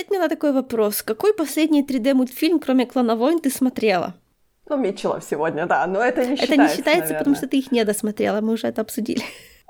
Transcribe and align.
ответь 0.00 0.10
мне 0.10 0.18
на 0.18 0.28
такой 0.28 0.52
вопрос. 0.52 1.02
Какой 1.02 1.32
последний 1.34 1.82
3D-мультфильм, 1.82 2.58
кроме 2.60 2.86
«Клана 2.86 3.16
войн», 3.16 3.38
ты 3.38 3.50
смотрела? 3.50 4.14
Ну, 4.68 4.76
Митчеллов 4.76 5.24
сегодня, 5.24 5.66
да, 5.66 5.86
но 5.86 6.00
это 6.00 6.24
не 6.24 6.36
считается, 6.36 6.54
Это 6.54 6.62
не 6.62 6.68
считается, 6.68 7.00
наверное. 7.00 7.18
потому 7.18 7.36
что 7.36 7.48
ты 7.48 7.58
их 7.58 7.72
не 7.72 7.84
досмотрела, 7.84 8.40
мы 8.40 8.52
уже 8.52 8.68
это 8.68 8.80
обсудили. 8.80 9.22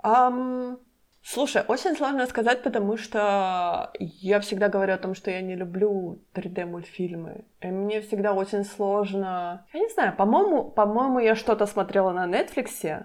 Um, 0.05 0.77
слушай, 1.23 1.63
очень 1.69 1.97
сложно 1.97 2.27
сказать, 2.27 2.63
потому 2.63 2.97
что 2.97 3.91
я 3.99 4.41
всегда 4.41 4.69
говорю 4.69 4.95
о 4.95 4.99
том, 4.99 5.15
что 5.15 5.31
я 5.31 5.41
не 5.41 5.57
люблю 5.57 6.19
3D-мультфильмы. 6.35 7.45
И 7.63 7.67
мне 7.67 8.01
всегда 8.01 8.33
очень 8.33 8.65
сложно... 8.65 9.67
Я 9.73 9.81
не 9.81 9.89
знаю, 9.89 10.15
по-моему, 10.17 10.65
по-моему, 10.71 11.19
я 11.19 11.35
что-то 11.35 11.67
смотрела 11.67 12.13
на 12.13 12.27
Netflix, 12.27 13.05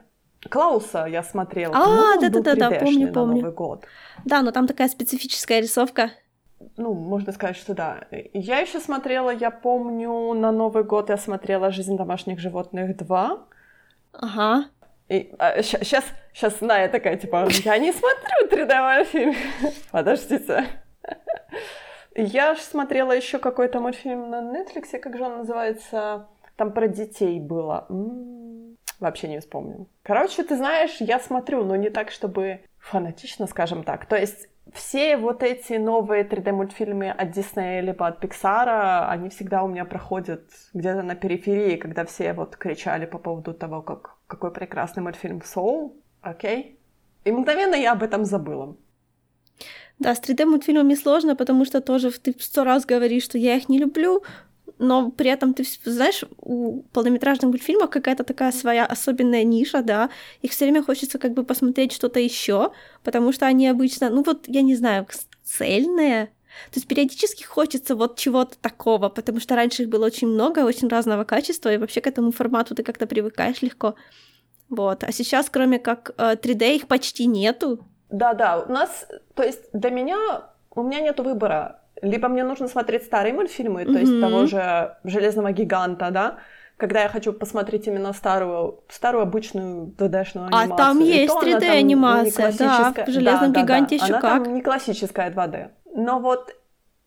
Клауса 0.49 1.07
я 1.07 1.23
смотрела. 1.23 1.73
А, 1.75 2.19
да-да-да, 2.21 2.71
помню, 2.71 3.11
помню. 3.11 3.37
Новый 3.37 3.51
год. 3.51 3.85
Да, 4.25 4.41
но 4.41 4.51
там 4.51 4.67
такая 4.67 4.89
специфическая 4.89 5.59
рисовка. 5.59 6.11
Ну, 6.77 6.93
можно 6.93 7.31
сказать, 7.31 7.55
что 7.55 7.73
да. 7.73 8.07
Я 8.33 8.59
еще 8.59 8.79
смотрела, 8.79 9.29
я 9.29 9.51
помню, 9.51 10.33
на 10.33 10.51
Новый 10.51 10.83
год 10.83 11.09
я 11.09 11.17
смотрела 11.17 11.71
«Жизнь 11.71 11.97
домашних 11.97 12.39
животных 12.39 12.95
2». 12.95 13.39
Ага. 14.13 14.65
И 15.07 15.33
а, 15.37 15.61
сейчас, 15.61 16.05
сейчас 16.33 16.61
Ная 16.61 16.89
такая, 16.89 17.17
типа, 17.17 17.47
я 17.63 17.77
не 17.77 17.91
смотрю 17.91 18.47
3D-мультфильм. 18.49 19.35
Подождите. 19.91 20.65
Я 22.15 22.55
же 22.55 22.61
смотрела 22.61 23.11
еще 23.11 23.39
какой-то 23.39 23.79
мультфильм 23.79 24.29
на 24.29 24.41
Netflix, 24.41 24.97
как 24.99 25.17
же 25.17 25.23
он 25.25 25.39
называется? 25.39 26.27
Там 26.55 26.71
про 26.71 26.87
детей 26.87 27.41
было. 27.41 27.85
М-м, 27.89 28.77
вообще 28.99 29.27
не 29.27 29.39
вспомню. 29.39 29.87
Короче, 30.01 30.43
ты 30.43 30.55
знаешь, 30.55 30.95
я 31.01 31.19
смотрю, 31.19 31.65
но 31.65 31.75
не 31.75 31.89
так, 31.89 32.11
чтобы 32.11 32.61
фанатично, 32.79 33.47
скажем 33.47 33.83
так. 33.83 34.05
То 34.05 34.15
есть 34.15 34.47
все 34.73 35.17
вот 35.17 35.43
эти 35.43 35.73
новые 35.73 36.23
3D-мультфильмы 36.23 37.09
от 37.09 37.31
Диснея 37.31 37.81
либо 37.81 38.07
от 38.07 38.19
Пиксара, 38.19 39.09
они 39.09 39.29
всегда 39.29 39.63
у 39.63 39.67
меня 39.67 39.85
проходят 39.85 40.49
где-то 40.73 41.03
на 41.03 41.15
периферии, 41.15 41.77
когда 41.77 42.05
все 42.05 42.33
вот 42.33 42.57
кричали 42.57 43.05
по 43.05 43.17
поводу 43.17 43.53
того, 43.53 43.81
как, 43.81 44.15
какой 44.27 44.51
прекрасный 44.51 45.03
мультфильм 45.03 45.41
Соул, 45.43 46.01
окей? 46.21 46.79
И 47.23 47.31
мгновенно 47.31 47.75
я 47.75 47.93
об 47.93 48.03
этом 48.03 48.25
забыла. 48.25 48.75
Да, 49.99 50.13
с 50.13 50.19
3D-мультфильмами 50.19 50.95
сложно, 50.95 51.35
потому 51.35 51.63
что 51.65 51.79
тоже 51.79 52.11
ты 52.11 52.35
сто 52.39 52.63
раз 52.63 52.85
говоришь, 52.85 53.23
что 53.23 53.37
я 53.37 53.55
их 53.55 53.69
не 53.69 53.79
люблю, 53.79 54.23
но 54.77 55.11
при 55.11 55.29
этом 55.29 55.53
ты 55.53 55.65
знаешь, 55.85 56.23
у 56.39 56.83
полнометражных 56.93 57.49
мультфильмов 57.49 57.89
какая-то 57.89 58.23
такая 58.23 58.51
своя 58.51 58.85
особенная 58.85 59.43
ниша, 59.43 59.81
да, 59.81 60.09
их 60.41 60.51
все 60.51 60.65
время 60.65 60.83
хочется 60.83 61.19
как 61.19 61.33
бы 61.33 61.43
посмотреть 61.43 61.93
что-то 61.93 62.19
еще, 62.19 62.71
потому 63.03 63.31
что 63.31 63.45
они 63.45 63.67
обычно, 63.67 64.09
ну 64.09 64.23
вот, 64.23 64.47
я 64.47 64.61
не 64.61 64.75
знаю, 64.75 65.07
цельные, 65.43 66.31
то 66.71 66.77
есть 66.77 66.87
периодически 66.87 67.43
хочется 67.43 67.95
вот 67.95 68.17
чего-то 68.17 68.57
такого, 68.59 69.09
потому 69.09 69.39
что 69.39 69.55
раньше 69.55 69.83
их 69.83 69.89
было 69.89 70.05
очень 70.05 70.27
много, 70.27 70.59
очень 70.59 70.87
разного 70.87 71.23
качества, 71.23 71.73
и 71.73 71.77
вообще 71.77 72.01
к 72.01 72.07
этому 72.07 72.31
формату 72.31 72.75
ты 72.75 72.83
как-то 72.83 73.07
привыкаешь 73.07 73.61
легко. 73.61 73.95
Вот. 74.69 75.03
А 75.03 75.11
сейчас, 75.11 75.49
кроме 75.49 75.79
как 75.79 76.11
3D, 76.17 76.63
э, 76.63 76.75
их 76.75 76.87
почти 76.87 77.27
нету. 77.27 77.85
Да-да, 78.09 78.63
у 78.63 78.71
нас, 78.71 79.07
то 79.35 79.43
есть 79.43 79.61
для 79.73 79.89
меня, 79.89 80.17
у 80.71 80.81
меня 80.81 81.01
нет 81.01 81.19
выбора 81.19 81.81
либо 82.05 82.27
мне 82.27 82.43
нужно 82.43 82.67
смотреть 82.67 83.03
старые 83.03 83.33
мультфильмы, 83.33 83.81
mm-hmm. 83.81 83.93
то 83.93 83.99
есть 83.99 84.21
того 84.21 84.45
же 84.45 84.95
Железного 85.03 85.51
гиганта, 85.51 86.11
да, 86.11 86.37
когда 86.77 87.03
я 87.03 87.09
хочу 87.09 87.33
посмотреть 87.33 87.87
именно 87.87 88.13
старую, 88.13 88.83
старую 88.89 89.23
обычную 89.23 89.87
2D-шную 89.97 90.47
анимацию. 90.47 90.73
А 90.73 90.77
там 90.77 90.99
есть 90.99 91.33
3D-анимация, 91.33 92.57
да, 92.57 92.93
в 93.05 93.09
Железном 93.09 93.53
да, 93.53 93.61
гиганте 93.61 93.97
да, 93.97 93.99
да. 93.99 94.05
еще 94.05 94.13
она 94.13 94.21
как. 94.21 94.43
Там 94.43 94.53
не 94.53 94.61
классическая 94.61 95.31
2D. 95.31 95.69
Но 95.95 96.19
вот 96.19 96.53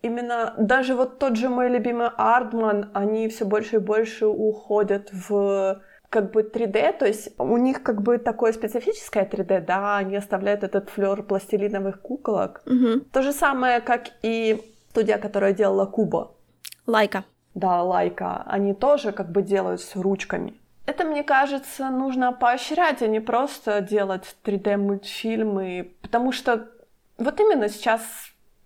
именно 0.02 0.54
даже 0.58 0.94
вот 0.94 1.18
тот 1.18 1.36
же 1.36 1.48
мой 1.48 1.68
любимый 1.68 2.08
Ардман, 2.16 2.90
они 2.94 3.28
все 3.28 3.44
больше 3.44 3.76
и 3.76 3.78
больше 3.78 4.26
уходят 4.26 5.10
в 5.12 5.82
как 6.10 6.32
бы 6.32 6.40
3D, 6.40 6.98
то 6.98 7.06
есть 7.06 7.38
у 7.38 7.56
них 7.58 7.82
как 7.82 8.00
бы 8.00 8.16
такое 8.16 8.52
специфическое 8.52 9.26
3D, 9.26 9.60
да, 9.60 9.98
они 9.98 10.16
оставляют 10.16 10.62
этот 10.62 10.88
флер 10.88 11.22
пластилиновых 11.22 12.00
куколок. 12.00 12.62
Угу. 12.64 13.00
То 13.12 13.22
же 13.22 13.32
самое, 13.32 13.80
как 13.80 14.08
и 14.22 14.74
студия, 14.90 15.18
которая 15.18 15.52
делала 15.52 15.86
Куба. 15.86 16.32
Лайка. 16.86 17.24
Да, 17.54 17.82
Лайка. 17.82 18.42
Они 18.46 18.74
тоже 18.74 19.12
как 19.12 19.30
бы 19.30 19.42
делают 19.42 19.80
с 19.80 19.96
ручками. 19.96 20.54
Это, 20.86 21.04
мне 21.04 21.22
кажется, 21.22 21.90
нужно 21.90 22.32
поощрять, 22.32 23.02
а 23.02 23.06
не 23.06 23.20
просто 23.20 23.82
делать 23.82 24.36
3D-мультфильмы, 24.42 25.92
потому 26.00 26.32
что 26.32 26.70
вот 27.18 27.40
именно 27.40 27.68
сейчас, 27.68 28.00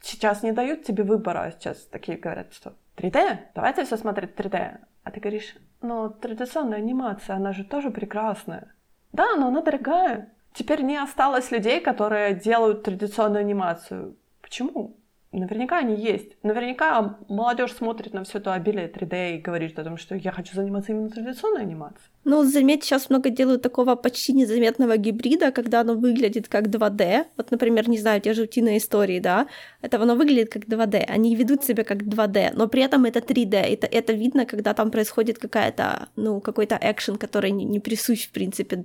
сейчас 0.01 0.45
не 0.45 0.53
дают 0.53 0.85
тебе 0.85 1.03
выбора, 1.03 1.53
сейчас 1.59 1.79
такие 1.87 2.17
говорят, 2.17 2.53
что 2.53 2.75
3D, 2.97 3.39
давайте 3.55 3.85
все 3.85 3.97
смотреть 3.97 4.37
3D. 4.37 4.79
А 5.03 5.11
ты 5.11 5.19
говоришь, 5.19 5.57
но 5.81 6.11
традиционная 6.11 6.79
анимация, 6.79 7.35
она 7.37 7.53
же 7.53 7.65
тоже 7.65 7.91
прекрасная. 7.91 8.73
Да, 9.13 9.35
но 9.35 9.49
она 9.49 9.63
дорогая. 9.63 10.33
Теперь 10.55 10.83
не 10.83 10.97
осталось 10.97 11.51
людей, 11.51 11.81
которые 11.81 12.35
делают 12.35 12.85
традиционную 12.85 13.41
анимацию. 13.41 14.17
Почему? 14.41 14.97
Наверняка 15.33 15.79
они 15.79 15.97
есть. 15.97 16.37
Наверняка 16.43 17.17
молодежь 17.29 17.73
смотрит 17.73 18.13
на 18.13 18.23
все 18.23 18.39
это 18.39 18.53
обилие 18.53 18.87
3D 18.87 19.37
и 19.37 19.41
говорит 19.41 19.79
о 19.79 19.85
том, 19.85 19.97
что 19.97 20.15
я 20.15 20.31
хочу 20.31 20.55
заниматься 20.55 20.93
именно 20.93 21.09
традиционной 21.09 21.63
анимацией. 21.63 22.11
Ну, 22.25 22.45
заметь, 22.45 22.85
сейчас 22.85 23.09
много 23.09 23.31
делают 23.31 23.63
такого 23.63 23.97
почти 23.97 24.35
незаметного 24.35 24.99
гибрида, 24.99 25.51
когда 25.51 25.81
оно 25.81 25.95
выглядит 25.95 26.49
как 26.49 26.67
2D. 26.67 27.25
Вот, 27.39 27.51
например, 27.51 27.89
не 27.89 27.99
знаю, 27.99 28.21
те 28.21 28.35
же 28.35 28.43
утиные 28.43 28.77
истории, 28.77 29.21
да, 29.21 29.47
это 29.81 30.01
оно 30.03 30.17
выглядит 30.17 30.53
как 30.53 30.65
2D. 30.65 31.05
Они 31.09 31.35
ведут 31.35 31.65
себя 31.65 31.83
как 31.83 32.03
2D, 32.03 32.51
но 32.55 32.69
при 32.69 32.83
этом 32.83 33.07
это 33.07 33.21
3D. 33.21 33.57
Это, 33.57 33.87
это 33.87 34.13
видно, 34.13 34.45
когда 34.45 34.75
там 34.75 34.91
происходит 34.91 35.39
какая-то, 35.39 36.09
ну, 36.15 36.43
какой-то 36.43 36.79
экшен, 36.79 37.17
который 37.17 37.53
не, 37.53 37.65
не 37.65 37.81
присущ, 37.81 38.29
в 38.29 38.33
принципе, 38.33 38.85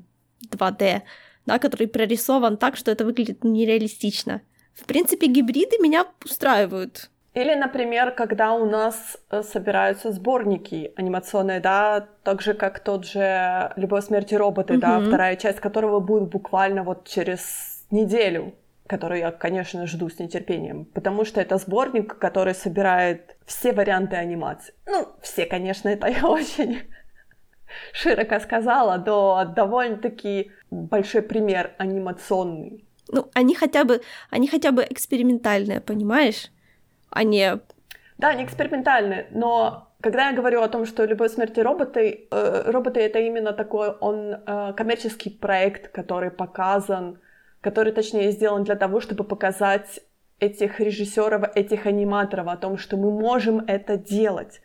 2D, 0.50 1.02
да, 1.46 1.59
который 1.59 1.88
прорисован 1.88 2.56
так, 2.56 2.78
что 2.78 2.90
это 2.90 3.03
выглядит 3.03 3.44
нереалистично. 3.44 4.41
В 4.78 4.86
принципе, 4.86 5.28
гибриды 5.28 5.78
меня 5.82 6.06
устраивают. 6.24 7.10
Или, 7.34 7.54
например, 7.56 8.12
когда 8.12 8.54
у 8.54 8.66
нас 8.66 9.18
э, 9.30 9.44
собираются 9.44 10.12
сборники 10.12 10.92
анимационные, 10.96 11.60
да, 11.60 12.08
так 12.24 12.42
же, 12.42 12.54
как 12.54 12.80
тот 12.80 13.06
же 13.06 13.72
«Любовь, 13.76 14.06
смерти 14.06 14.34
роботы», 14.34 14.74
mm-hmm. 14.74 14.80
да, 14.80 15.00
вторая 15.00 15.36
часть 15.36 15.60
которого 15.60 16.00
будет 16.00 16.30
буквально 16.30 16.84
вот 16.84 17.08
через 17.08 17.86
неделю, 17.92 18.56
которую 18.88 19.20
я, 19.20 19.32
конечно, 19.32 19.86
жду 19.86 20.10
с 20.10 20.18
нетерпением, 20.18 20.86
потому 20.86 21.26
что 21.26 21.40
это 21.40 21.58
сборник, 21.58 22.18
который 22.18 22.56
собирает 22.56 23.36
все 23.46 23.72
варианты 23.72 24.16
анимации. 24.16 24.74
Ну, 24.88 25.08
все, 25.22 25.46
конечно, 25.46 25.90
это 25.90 26.08
я 26.22 26.28
очень 26.28 26.82
широко 27.94 28.40
сказала, 28.40 29.04
но 29.06 29.46
довольно-таки 29.46 30.52
большой 30.72 31.22
пример 31.22 31.76
анимационный 31.78 32.87
ну, 33.09 33.29
они 33.34 33.56
хотя 33.56 33.84
бы, 33.84 34.01
они 34.29 34.47
хотя 34.47 34.72
бы 34.72 34.85
экспериментальные, 34.90 35.81
понимаешь? 35.81 36.51
Они... 37.09 37.44
А 37.44 37.59
да, 38.18 38.29
они 38.29 38.44
экспериментальные, 38.44 39.28
но 39.31 39.88
когда 40.01 40.29
я 40.29 40.35
говорю 40.35 40.62
о 40.62 40.68
том, 40.68 40.85
что 40.85 41.06
«Любовь 41.06 41.31
смерти 41.31 41.59
роботы», 41.59 42.28
э, 42.29 42.72
роботы— 42.72 43.00
это 43.01 43.19
именно 43.19 43.53
такой, 43.53 43.90
он 43.90 44.34
э, 44.34 44.73
коммерческий 44.75 45.29
проект, 45.29 45.91
который 45.91 46.31
показан, 46.31 47.19
который, 47.62 47.91
точнее, 47.91 48.31
сделан 48.31 48.63
для 48.63 48.75
того, 48.75 49.00
чтобы 49.00 49.24
показать 49.24 50.01
этих 50.39 50.79
режиссеров, 50.79 51.56
этих 51.56 51.88
аниматоров 51.88 52.47
о 52.47 52.57
том, 52.57 52.78
что 52.78 52.97
мы 52.97 53.12
можем 53.12 53.63
это 53.68 53.98
делать. 53.98 54.62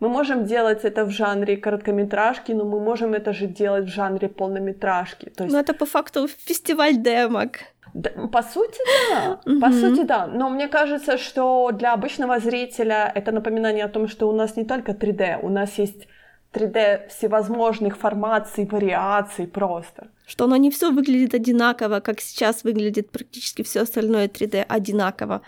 Мы 0.00 0.08
можем 0.08 0.44
делать 0.44 0.84
это 0.84 1.04
в 1.04 1.10
жанре 1.10 1.56
короткометражки, 1.56 2.52
но 2.52 2.64
мы 2.64 2.80
можем 2.80 3.14
это 3.14 3.32
же 3.32 3.46
делать 3.46 3.84
в 3.84 3.94
жанре 3.94 4.28
полнометражки. 4.28 5.30
То 5.30 5.44
есть... 5.44 5.54
Ну, 5.54 5.60
это 5.60 5.72
по 5.72 5.86
факту 5.86 6.28
фестиваль 6.28 6.96
демок. 6.96 7.58
Да, 7.94 8.10
по 8.32 8.42
сути, 8.42 8.78
да. 9.10 9.40
По 9.60 9.72
сути, 9.72 10.02
да. 10.04 10.26
Но 10.26 10.50
мне 10.50 10.68
кажется, 10.68 11.16
что 11.16 11.70
для 11.72 11.94
обычного 11.94 12.38
зрителя 12.40 13.10
это 13.14 13.32
напоминание 13.32 13.84
о 13.84 13.88
том, 13.88 14.08
что 14.08 14.28
у 14.28 14.32
нас 14.32 14.56
не 14.56 14.64
только 14.64 14.92
3D, 14.92 15.38
у 15.42 15.48
нас 15.48 15.78
есть 15.78 16.06
3D 16.52 17.08
всевозможных 17.08 17.96
формаций, 17.96 18.66
вариаций 18.66 19.46
просто. 19.46 20.08
Что 20.26 20.44
оно 20.44 20.56
не 20.56 20.70
все 20.70 20.90
выглядит 20.90 21.34
одинаково, 21.34 22.00
как 22.00 22.20
сейчас 22.20 22.64
выглядит 22.64 23.10
практически 23.10 23.62
все 23.62 23.80
остальное 23.80 24.28
3D 24.28 24.64
одинаково. 24.68 25.40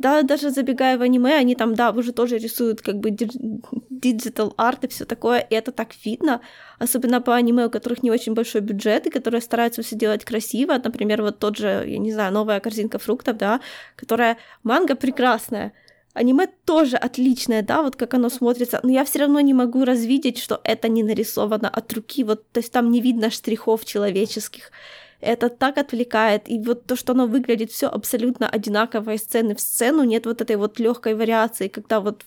Да, 0.00 0.22
даже 0.22 0.48
забегая 0.50 0.96
в 0.96 1.02
аниме, 1.02 1.34
они 1.34 1.54
там, 1.54 1.74
да, 1.74 1.90
уже 1.90 2.12
тоже 2.12 2.38
рисуют 2.38 2.80
как 2.80 2.96
бы 3.00 3.10
digital 3.10 4.54
art 4.56 4.84
и 4.84 4.88
все 4.88 5.04
такое, 5.04 5.40
и 5.40 5.54
это 5.54 5.72
так 5.72 5.90
видно, 6.06 6.40
особенно 6.78 7.20
по 7.20 7.34
аниме, 7.34 7.66
у 7.66 7.70
которых 7.70 8.02
не 8.02 8.10
очень 8.10 8.32
большой 8.32 8.62
бюджет, 8.62 9.06
и 9.06 9.10
которые 9.10 9.42
стараются 9.42 9.82
все 9.82 9.96
делать 9.96 10.24
красиво, 10.24 10.80
например, 10.82 11.20
вот 11.20 11.38
тот 11.38 11.58
же, 11.58 11.84
я 11.86 11.98
не 11.98 12.12
знаю, 12.12 12.32
новая 12.32 12.60
корзинка 12.60 12.98
фруктов, 12.98 13.36
да, 13.36 13.60
которая 13.94 14.38
манга 14.62 14.94
прекрасная, 14.94 15.74
Аниме 16.14 16.48
тоже 16.64 16.96
отличное, 16.96 17.62
да, 17.62 17.82
вот 17.82 17.96
как 17.96 18.14
оно 18.14 18.30
смотрится, 18.30 18.80
но 18.82 18.90
я 18.90 19.04
все 19.04 19.18
равно 19.18 19.40
не 19.40 19.52
могу 19.52 19.84
развидеть, 19.84 20.38
что 20.38 20.62
это 20.64 20.88
не 20.88 21.02
нарисовано 21.02 21.68
от 21.68 21.92
руки, 21.92 22.24
вот, 22.24 22.50
то 22.52 22.60
есть 22.60 22.72
там 22.72 22.90
не 22.90 23.02
видно 23.02 23.30
штрихов 23.30 23.84
человеческих. 23.84 24.72
Это 25.20 25.48
так 25.48 25.78
отвлекает. 25.78 26.48
И 26.48 26.58
вот 26.58 26.86
то, 26.86 26.96
что 26.96 27.12
оно 27.12 27.26
выглядит 27.26 27.70
все 27.70 27.88
абсолютно 27.88 28.48
одинаково 28.48 29.14
из 29.14 29.20
сцены 29.20 29.54
в 29.54 29.60
сцену, 29.60 30.04
нет 30.04 30.26
вот 30.26 30.40
этой 30.40 30.56
вот 30.56 30.80
легкой 30.80 31.14
вариации, 31.14 31.68
когда 31.68 32.00
вот 32.00 32.24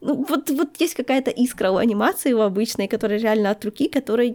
ну, 0.00 0.24
вот, 0.28 0.50
вот 0.50 0.80
есть 0.80 0.94
какая-то 0.94 1.30
искра 1.30 1.70
у 1.70 1.76
анимации 1.76 2.32
у 2.34 2.40
обычной, 2.40 2.88
которая 2.88 3.18
реально 3.18 3.50
от 3.50 3.64
руки, 3.64 3.88
которой 3.88 4.34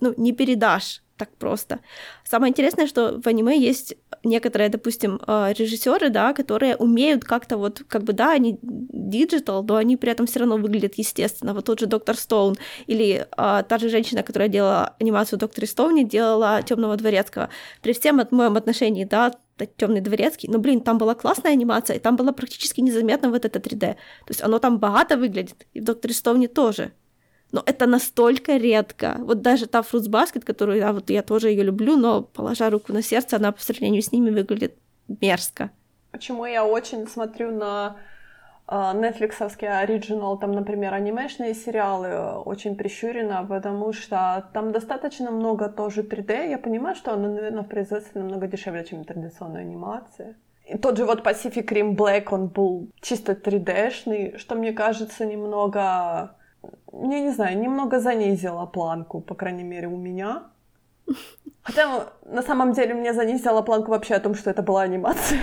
ну, 0.00 0.14
не 0.16 0.32
передашь 0.32 1.02
так 1.20 1.36
просто. 1.36 1.80
Самое 2.24 2.50
интересное, 2.50 2.86
что 2.86 3.20
в 3.22 3.26
аниме 3.26 3.58
есть 3.58 3.94
некоторые, 4.24 4.70
допустим, 4.70 5.20
э, 5.26 5.52
режиссеры, 5.58 6.08
да, 6.08 6.32
которые 6.32 6.76
умеют 6.76 7.24
как-то 7.24 7.58
вот, 7.58 7.82
как 7.86 8.04
бы, 8.04 8.14
да, 8.14 8.32
они 8.32 8.58
digital, 8.62 9.62
но 9.62 9.76
они 9.76 9.98
при 9.98 10.12
этом 10.12 10.26
все 10.26 10.38
равно 10.38 10.56
выглядят 10.56 10.94
естественно. 10.94 11.52
Вот 11.52 11.66
тот 11.66 11.78
же 11.78 11.86
Доктор 11.86 12.16
Стоун 12.16 12.56
или 12.86 13.26
а, 13.36 13.62
та 13.62 13.76
же 13.76 13.90
женщина, 13.90 14.22
которая 14.22 14.48
делала 14.48 14.96
анимацию 14.98 15.38
Доктора 15.38 15.66
Стоуне, 15.66 16.04
делала 16.04 16.62
Темного 16.62 16.96
Дворецкого. 16.96 17.50
При 17.82 17.92
всем 17.92 18.18
этом 18.20 18.32
моем 18.32 18.56
отношении, 18.56 19.04
да, 19.04 19.32
темный 19.76 20.00
дворецкий, 20.00 20.48
но, 20.48 20.58
блин, 20.58 20.80
там 20.80 20.96
была 20.96 21.14
классная 21.14 21.52
анимация, 21.52 21.96
и 21.96 22.00
там 22.00 22.16
было 22.16 22.32
практически 22.32 22.80
незаметно 22.80 23.28
вот 23.28 23.44
это 23.44 23.58
3D. 23.58 23.78
То 23.78 23.96
есть 24.28 24.42
оно 24.42 24.58
там 24.58 24.78
богато 24.78 25.18
выглядит, 25.18 25.66
и 25.74 25.80
в 25.80 25.84
Докторе 25.84 26.14
Стоуне 26.14 26.48
тоже. 26.48 26.92
Но 27.52 27.62
это 27.66 27.86
настолько 27.86 28.56
редко. 28.56 29.16
Вот 29.18 29.42
даже 29.42 29.66
та 29.66 29.80
Basket, 29.80 30.44
которую 30.44 30.78
я, 30.78 30.92
вот, 30.92 31.10
я 31.10 31.22
тоже 31.22 31.48
ее 31.48 31.64
люблю, 31.64 31.96
но, 31.96 32.22
положа 32.22 32.70
руку 32.70 32.92
на 32.92 33.02
сердце, 33.02 33.36
она 33.36 33.52
по 33.52 33.60
сравнению 33.60 34.02
с 34.02 34.12
ними 34.12 34.30
выглядит 34.30 34.74
мерзко. 35.20 35.70
Почему 36.12 36.46
я 36.46 36.64
очень 36.64 37.06
смотрю 37.08 37.50
на 37.50 37.96
Netflixовский 38.68 39.66
оригинал, 39.66 40.38
там, 40.38 40.52
например, 40.52 40.94
анимешные 40.94 41.54
сериалы 41.54 42.38
очень 42.44 42.76
прищурено, 42.76 43.44
потому 43.48 43.92
что 43.92 44.48
там 44.54 44.70
достаточно 44.70 45.32
много 45.32 45.68
тоже 45.68 46.02
3D. 46.02 46.50
Я 46.50 46.58
понимаю, 46.58 46.94
что 46.94 47.12
оно, 47.12 47.28
наверное, 47.28 47.64
в 47.64 47.68
производстве 47.68 48.20
намного 48.20 48.46
дешевле, 48.46 48.84
чем 48.84 49.04
традиционная 49.04 49.62
анимация. 49.62 50.36
И 50.68 50.78
тот 50.78 50.96
же 50.98 51.04
вот 51.04 51.26
Pacific 51.26 51.66
Rim 51.66 51.96
Black, 51.96 52.28
он 52.30 52.46
был 52.46 52.88
чисто 53.00 53.32
3D-шный, 53.32 54.38
что 54.38 54.54
мне 54.54 54.72
кажется 54.72 55.26
немного, 55.26 56.36
я 56.92 57.20
не 57.20 57.30
знаю, 57.30 57.58
немного 57.58 58.00
занизило 58.00 58.66
планку, 58.66 59.20
по 59.20 59.34
крайней 59.34 59.64
мере, 59.64 59.88
у 59.88 59.96
меня. 59.96 60.50
Хотя 61.62 62.12
на 62.24 62.42
самом 62.42 62.72
деле 62.72 62.94
мне 62.94 63.12
занизило 63.12 63.62
планку 63.62 63.90
вообще 63.90 64.14
о 64.14 64.20
том, 64.20 64.34
что 64.34 64.50
это 64.50 64.62
была 64.62 64.82
анимация. 64.82 65.40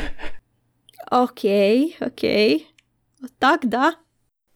Okay, 1.10 1.96
okay, 2.00 2.06
okay. 2.06 2.58
Okay. 2.58 2.74
Вот 3.22 3.32
так, 3.40 3.62
да? 3.70 3.96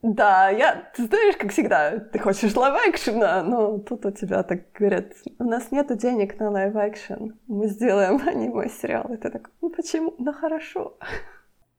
Да, 0.01 0.49
я, 0.49 0.91
ты 0.95 1.05
знаешь, 1.05 1.37
как 1.37 1.51
всегда, 1.51 1.99
ты 1.99 2.17
хочешь 2.17 2.55
live 2.55 2.82
action 2.82 3.23
-а, 3.23 3.43
но 3.43 3.77
тут 3.77 4.05
у 4.05 4.11
тебя 4.11 4.41
так 4.41 4.71
говорят, 4.73 5.13
у 5.37 5.43
нас 5.43 5.71
нет 5.71 5.95
денег 5.97 6.39
на 6.39 6.49
live 6.49 6.81
action, 6.81 7.37
мы 7.47 7.67
сделаем 7.67 8.19
аниме-сериал. 8.27 9.13
И 9.13 9.17
ты 9.17 9.29
так, 9.29 9.51
ну 9.61 9.69
почему? 9.69 10.15
Ну 10.17 10.33
хорошо. 10.33 10.97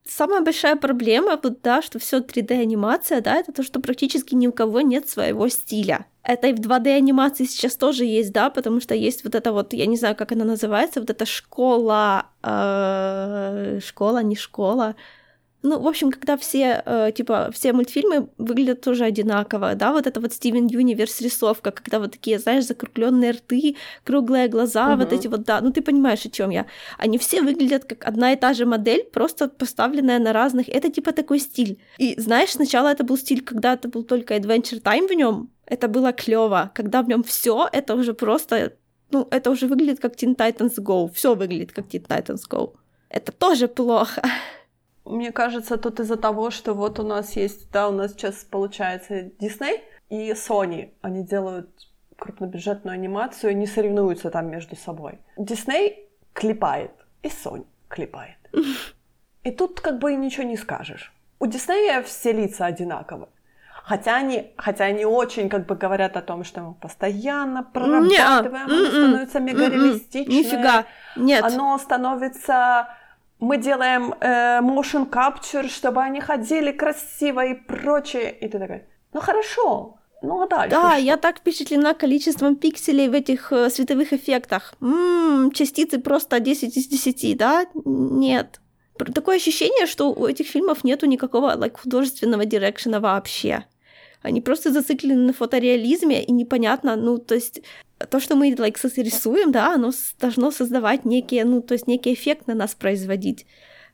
Самая 0.05 0.43
большая 0.43 0.77
проблема, 0.77 1.39
вот, 1.43 1.63
да, 1.63 1.81
что 1.81 1.99
все 1.99 2.19
3D-анимация, 2.19 3.21
да, 3.21 3.37
это 3.37 3.53
то, 3.53 3.63
что 3.63 3.81
практически 3.81 4.35
ни 4.35 4.49
у 4.49 4.53
кого 4.53 4.81
нет 4.81 5.09
своего 5.09 5.49
стиля. 5.49 6.07
Это 6.25 6.49
и 6.49 6.53
в 6.53 6.61
2D-анимации 6.61 7.45
сейчас 7.45 7.77
тоже 7.77 8.05
есть, 8.05 8.33
да, 8.33 8.51
потому 8.51 8.81
что 8.81 8.95
есть 8.95 9.23
вот 9.23 9.35
это 9.37 9.53
вот, 9.53 9.73
я 9.73 9.87
не 9.87 9.97
знаю, 9.97 10.17
как 10.17 10.33
она 10.33 10.45
называется, 10.45 11.01
вот 11.01 11.11
эта 11.11 11.25
школа, 11.25 12.27
э, 12.43 13.79
школа, 13.85 14.23
не 14.23 14.35
школа, 14.35 14.97
ну, 15.63 15.79
в 15.79 15.87
общем, 15.87 16.11
когда 16.11 16.37
все, 16.37 16.83
э, 16.85 17.13
типа, 17.15 17.51
все 17.53 17.73
мультфильмы 17.73 18.29
выглядят 18.37 18.81
тоже 18.81 19.05
одинаково, 19.05 19.75
да, 19.75 19.93
вот 19.93 20.07
это 20.07 20.21
вот 20.21 20.33
Стивен 20.33 20.67
Юниверс 20.67 21.21
рисовка, 21.21 21.71
когда 21.71 21.99
вот 22.01 22.13
такие, 22.13 22.39
знаешь, 22.39 22.67
закругленные 22.67 23.31
рты, 23.31 23.77
круглые 24.05 24.49
глаза, 24.49 24.93
угу. 24.93 25.03
вот 25.03 25.13
эти 25.13 25.29
вот, 25.29 25.45
да, 25.45 25.61
ну 25.61 25.71
ты 25.71 25.81
понимаешь, 25.81 26.27
о 26.27 26.31
чем 26.31 26.51
я. 26.51 26.67
Они 26.99 27.17
все 27.19 27.43
выглядят 27.43 27.85
как 27.85 28.05
одна 28.05 28.33
и 28.33 28.37
та 28.37 28.55
же 28.55 28.67
модель, 28.67 29.05
просто 29.05 29.49
поставленная 29.49 30.19
на 30.19 30.33
разных, 30.33 30.69
это 30.69 30.91
типа 30.91 31.13
такой 31.13 31.39
стиль. 31.39 31.79
И 31.99 32.21
знаешь, 32.21 32.51
сначала 32.51 32.89
это 32.89 33.05
был 33.05 33.17
стиль, 33.17 33.43
когда 33.43 33.75
это 33.75 33.89
был 33.89 34.03
только 34.03 34.35
Adventure 34.35 34.83
Time 34.83 35.07
в 35.07 35.13
нем, 35.13 35.51
это 35.67 35.87
было 35.87 36.13
клево, 36.13 36.73
когда 36.75 37.03
в 37.03 37.09
нем 37.09 37.23
все, 37.23 37.69
это 37.73 37.95
уже 37.95 38.15
просто, 38.15 38.73
ну, 39.13 39.29
это 39.31 39.51
уже 39.51 39.67
выглядит 39.67 40.01
как 40.01 40.15
Teen 40.15 40.37
Titans 40.37 40.75
Go, 40.79 41.09
все 41.15 41.35
выглядит 41.35 41.73
как 41.73 41.87
Teen 41.87 42.07
Titans 42.07 42.43
Go. 42.51 42.75
Это 43.09 43.31
тоже 43.31 43.69
плохо. 43.69 44.23
Мне 45.05 45.33
кажется, 45.33 45.77
тут 45.77 46.01
из-за 46.01 46.17
того, 46.17 46.51
что 46.51 46.75
вот 46.75 47.01
у 47.01 47.03
нас 47.03 47.37
есть, 47.37 47.71
да, 47.73 47.89
у 47.89 47.93
нас 47.93 48.13
сейчас 48.13 48.45
получается 48.45 49.31
Disney 49.41 49.81
и 50.11 50.31
Sony. 50.33 50.93
Они 51.03 51.25
делают 51.25 51.69
крупнобюджетную 52.19 52.95
анимацию, 52.95 53.57
не 53.57 53.67
соревнуются 53.67 54.31
там 54.31 54.51
между 54.51 54.77
собой. 54.77 55.19
Disney 55.37 55.97
клепает, 56.33 56.93
и 57.23 57.29
Sony 57.29 57.67
клепает. 57.89 58.39
И 59.45 59.51
тут 59.51 59.81
как 59.81 59.99
бы 59.99 60.15
ничего 60.15 60.45
не 60.45 60.57
скажешь. 60.57 61.13
У 61.41 61.47
Диснея 61.47 62.03
все 62.03 62.33
лица 62.33 62.67
одинаковые. 62.67 63.29
Хотя 63.85 64.15
они, 64.15 64.53
хотя 64.57 64.85
они 64.85 65.05
очень 65.05 65.49
как 65.49 65.67
бы 65.67 65.75
говорят 65.75 66.17
о 66.17 66.23
том, 66.23 66.45
что 66.45 66.61
мы 66.61 66.75
постоянно 66.75 67.65
прорабатываем, 67.65 68.71
оно 68.71 68.87
становится 68.87 69.41
мега 69.41 69.69
реалистичное. 69.69 70.37
Нифига, 70.37 70.85
нет. 71.17 71.43
Оно 71.43 71.77
становится 71.79 72.91
мы 73.43 73.59
делаем 73.59 74.15
э, 74.21 74.61
motion 74.61 75.11
capture, 75.11 75.69
чтобы 75.69 76.01
они 76.01 76.21
ходили 76.21 76.71
красиво 76.73 77.45
и 77.45 77.55
прочее. 77.55 78.31
И 78.41 78.49
ты 78.49 78.59
такой, 78.59 78.83
ну 79.13 79.21
хорошо, 79.21 79.99
ну 80.23 80.41
а 80.43 80.47
дальше 80.47 80.71
Да, 80.71 80.91
что? 80.93 81.01
я 81.01 81.17
так 81.17 81.39
впечатлена 81.39 81.95
количеством 81.95 82.55
пикселей 82.57 83.09
в 83.09 83.13
этих 83.15 83.53
э, 83.53 83.69
световых 83.71 84.13
эффектах. 84.13 84.75
М-м, 84.81 85.51
частицы 85.51 85.99
просто 85.99 86.39
10 86.39 86.77
из 86.77 86.87
10, 86.87 87.37
да? 87.37 87.65
Нет. 87.85 88.61
Такое 89.15 89.37
ощущение, 89.37 89.87
что 89.87 90.13
у 90.13 90.27
этих 90.27 90.47
фильмов 90.47 90.85
нету 90.85 91.07
никакого 91.07 91.57
like, 91.57 91.77
художественного 91.83 92.45
дирекшена 92.45 93.01
вообще. 93.01 93.65
Они 94.23 94.41
просто 94.41 94.73
зациклены 94.73 95.27
на 95.27 95.33
фотореализме, 95.33 96.23
и 96.23 96.33
непонятно, 96.33 96.97
ну, 96.97 97.19
то 97.19 97.35
есть 97.35 97.61
то, 98.11 98.21
что 98.21 98.37
мы 98.37 98.51
like, 98.51 99.03
рисуем, 99.03 99.53
да, 99.53 99.75
оно 99.75 99.93
должно 100.21 100.51
создавать 100.51 101.05
некие, 101.05 101.45
ну, 101.45 101.61
то 101.61 101.75
есть 101.75 101.87
некий 101.87 102.15
эффект 102.15 102.47
на 102.47 102.55
нас 102.55 102.75
производить. 102.75 103.47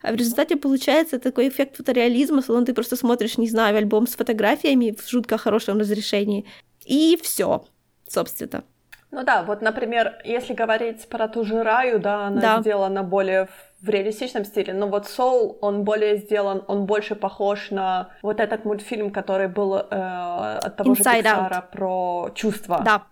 А 0.03 0.13
в 0.13 0.15
результате 0.15 0.57
получается 0.57 1.19
такой 1.19 1.49
эффект 1.49 1.77
фотореализма, 1.77 2.43
словно 2.43 2.67
ты 2.67 2.75
просто 2.75 2.97
смотришь, 2.97 3.39
не 3.39 3.49
знаю, 3.49 3.77
альбом 3.77 4.07
с 4.07 4.15
фотографиями 4.15 4.95
в 4.97 5.09
жутко 5.09 5.39
хорошем 5.39 5.79
разрешении, 5.79 6.47
и 6.85 7.19
все, 7.23 7.65
собственно. 8.07 8.65
Ну 9.11 9.25
да, 9.25 9.43
вот, 9.43 9.63
например, 9.63 10.21
если 10.25 10.53
говорить 10.53 11.09
про 11.09 11.29
ту 11.29 11.45
же 11.45 11.63
Раю, 11.63 11.99
да, 11.99 12.27
она 12.27 12.41
да. 12.41 12.61
сделана 12.61 13.03
более 13.03 13.49
в 13.81 13.89
реалистичном 13.89 14.45
стиле, 14.45 14.73
но 14.75 14.89
вот 14.89 15.07
Soul, 15.07 15.59
он 15.61 15.85
более 15.85 16.17
сделан, 16.17 16.65
он 16.67 16.87
больше 16.87 17.15
похож 17.15 17.71
на 17.71 18.11
вот 18.23 18.41
этот 18.41 18.65
мультфильм, 18.65 19.11
который 19.11 19.49
был 19.49 19.75
э, 19.77 19.81
от 19.81 20.77
того 20.77 20.95
Inside 20.95 21.23
же 21.23 21.29
Pixar 21.29 21.65
про 21.73 22.31
чувства. 22.35 22.83
Да. 22.85 23.07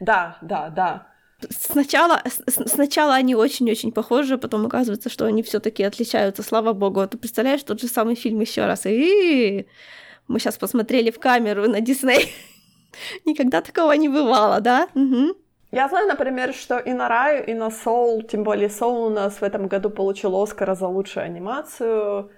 Да, 0.00 0.38
да, 0.40 0.70
да. 0.70 1.06
Сначала, 1.50 2.20
сначала 2.48 3.14
они 3.14 3.36
очень-очень 3.36 3.92
похожи, 3.92 4.38
потом 4.38 4.66
оказывается, 4.66 5.08
что 5.08 5.24
они 5.24 5.44
все-таки 5.44 5.84
отличаются, 5.84 6.42
слава 6.42 6.72
богу. 6.72 7.06
Ты 7.06 7.16
представляешь, 7.16 7.62
тот 7.62 7.80
же 7.80 7.86
самый 7.86 8.16
фильм 8.16 8.40
еще 8.40 8.66
раз. 8.66 8.86
И 8.86 9.66
мы 10.26 10.40
сейчас 10.40 10.58
посмотрели 10.58 11.12
в 11.12 11.20
камеру 11.20 11.68
на 11.68 11.80
Дисней. 11.80 12.32
Никогда 13.24 13.60
такого 13.60 13.92
не 13.92 14.08
бывало, 14.08 14.60
да? 14.60 14.88
Угу. 14.94 15.36
Я 15.70 15.88
знаю, 15.88 16.08
например, 16.08 16.54
что 16.54 16.78
и 16.78 16.92
на 16.92 17.08
Раю, 17.08 17.44
и 17.44 17.52
на 17.54 17.70
Соул, 17.70 18.22
тем 18.22 18.42
более 18.42 18.70
Соул 18.70 19.06
у 19.06 19.10
нас 19.10 19.40
в 19.40 19.42
этом 19.42 19.68
году 19.68 19.90
получил 19.90 20.40
Оскара 20.40 20.74
за 20.74 20.86
лучшую 20.88 21.24
анимацию. 21.24 22.30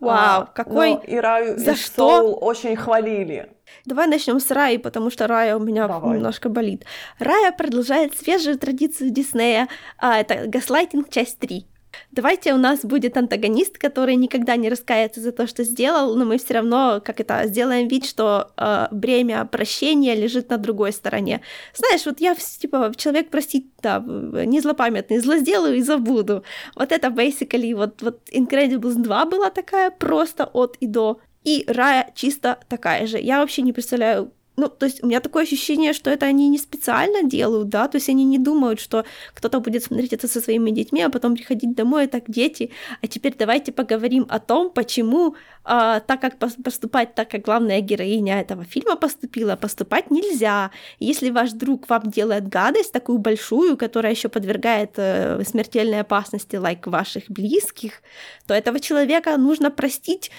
Вау, 0.00 0.42
а, 0.42 0.46
какой... 0.54 0.94
и 1.06 1.18
Раю, 1.18 1.58
за 1.58 1.72
и 1.72 1.74
что? 1.74 2.08
Соул 2.08 2.38
очень 2.40 2.76
хвалили. 2.76 3.52
Давай 3.84 4.06
начнем 4.06 4.38
с 4.40 4.50
Раи, 4.50 4.76
потому 4.76 5.10
что 5.10 5.26
Рая 5.26 5.56
у 5.56 5.60
меня 5.60 5.88
Давай. 5.88 6.16
немножко 6.16 6.48
болит. 6.48 6.84
Рая 7.18 7.52
продолжает 7.52 8.16
свежую 8.16 8.58
традицию 8.58 9.10
Диснея. 9.10 9.68
А, 9.98 10.18
это 10.18 10.46
Газлайтинг, 10.46 11.10
часть 11.10 11.38
3. 11.40 11.66
Давайте 12.10 12.54
у 12.54 12.56
нас 12.56 12.84
будет 12.84 13.16
антагонист, 13.16 13.76
который 13.76 14.16
никогда 14.16 14.56
не 14.56 14.70
раскается 14.70 15.20
за 15.20 15.30
то, 15.30 15.46
что 15.46 15.62
сделал, 15.62 16.16
но 16.16 16.24
мы 16.24 16.38
все 16.38 16.54
равно, 16.54 17.02
как 17.04 17.20
это, 17.20 17.42
сделаем 17.46 17.86
вид, 17.86 18.06
что 18.06 18.50
э, 18.56 18.86
бремя 18.90 19.44
прощения 19.44 20.14
лежит 20.14 20.48
на 20.48 20.56
другой 20.56 20.92
стороне. 20.92 21.42
Знаешь, 21.74 22.06
вот 22.06 22.20
я, 22.20 22.34
типа, 22.34 22.92
человек 22.96 23.28
простить, 23.28 23.66
да, 23.82 24.02
не 24.06 24.60
злопамятный, 24.60 25.18
зло 25.18 25.36
сделаю 25.36 25.76
и 25.76 25.82
забуду. 25.82 26.44
Вот 26.74 26.92
это 26.92 27.08
basically, 27.08 27.74
вот, 27.74 28.00
вот 28.00 28.20
Incredibles 28.32 28.94
2 28.94 29.24
была 29.26 29.50
такая 29.50 29.90
просто 29.90 30.46
от 30.46 30.76
и 30.80 30.86
до. 30.86 31.20
И 31.44 31.64
Рая 31.68 32.10
чисто 32.14 32.58
такая 32.68 33.06
же. 33.06 33.18
Я 33.18 33.40
вообще 33.40 33.62
не 33.62 33.72
представляю, 33.72 34.32
ну, 34.58 34.68
то 34.68 34.86
есть 34.86 35.02
у 35.04 35.06
меня 35.06 35.20
такое 35.20 35.44
ощущение, 35.44 35.92
что 35.92 36.10
это 36.10 36.26
они 36.26 36.48
не 36.48 36.58
специально 36.58 37.22
делают, 37.22 37.68
да, 37.68 37.88
то 37.88 37.96
есть 37.96 38.08
они 38.08 38.24
не 38.24 38.38
думают, 38.38 38.80
что 38.80 39.04
кто-то 39.34 39.60
будет 39.60 39.84
смотреть 39.84 40.12
это 40.12 40.28
со 40.28 40.40
своими 40.40 40.70
детьми, 40.70 41.02
а 41.02 41.10
потом 41.10 41.36
приходить 41.36 41.74
домой, 41.74 42.04
и 42.04 42.08
так, 42.08 42.24
дети, 42.28 42.70
а 43.02 43.06
теперь 43.06 43.34
давайте 43.38 43.72
поговорим 43.72 44.26
о 44.28 44.38
том, 44.40 44.70
почему 44.70 45.36
а, 45.64 46.00
так, 46.00 46.20
как 46.20 46.38
поступать, 46.38 47.14
так, 47.14 47.30
как 47.30 47.42
главная 47.42 47.80
героиня 47.80 48.40
этого 48.40 48.64
фильма 48.64 48.96
поступила, 48.96 49.56
поступать 49.56 50.10
нельзя. 50.10 50.70
Если 50.98 51.30
ваш 51.30 51.52
друг 51.52 51.88
вам 51.90 52.10
делает 52.10 52.48
гадость, 52.48 52.92
такую 52.92 53.18
большую, 53.18 53.76
которая 53.76 54.12
еще 54.12 54.28
подвергает 54.28 54.92
э, 54.96 55.44
смертельной 55.44 56.00
опасности, 56.00 56.56
лайк 56.56 56.86
like 56.86 56.90
ваших 56.90 57.24
близких, 57.28 58.02
то 58.46 58.54
этого 58.54 58.80
человека 58.80 59.36
нужно 59.36 59.70
простить 59.70 60.30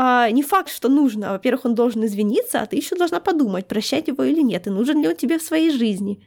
а, 0.00 0.30
не 0.30 0.44
факт, 0.44 0.70
что 0.70 0.88
нужно. 0.88 1.32
Во-первых, 1.32 1.64
он 1.64 1.74
должен 1.74 2.04
извиниться, 2.04 2.60
а 2.60 2.66
ты 2.66 2.76
еще 2.76 2.94
должна 2.94 3.18
подумать, 3.18 3.66
прощать 3.66 4.06
его 4.06 4.22
или 4.22 4.42
нет, 4.42 4.68
и 4.68 4.70
нужен 4.70 5.02
ли 5.02 5.08
он 5.08 5.16
тебе 5.16 5.40
в 5.40 5.42
своей 5.42 5.72
жизни. 5.72 6.24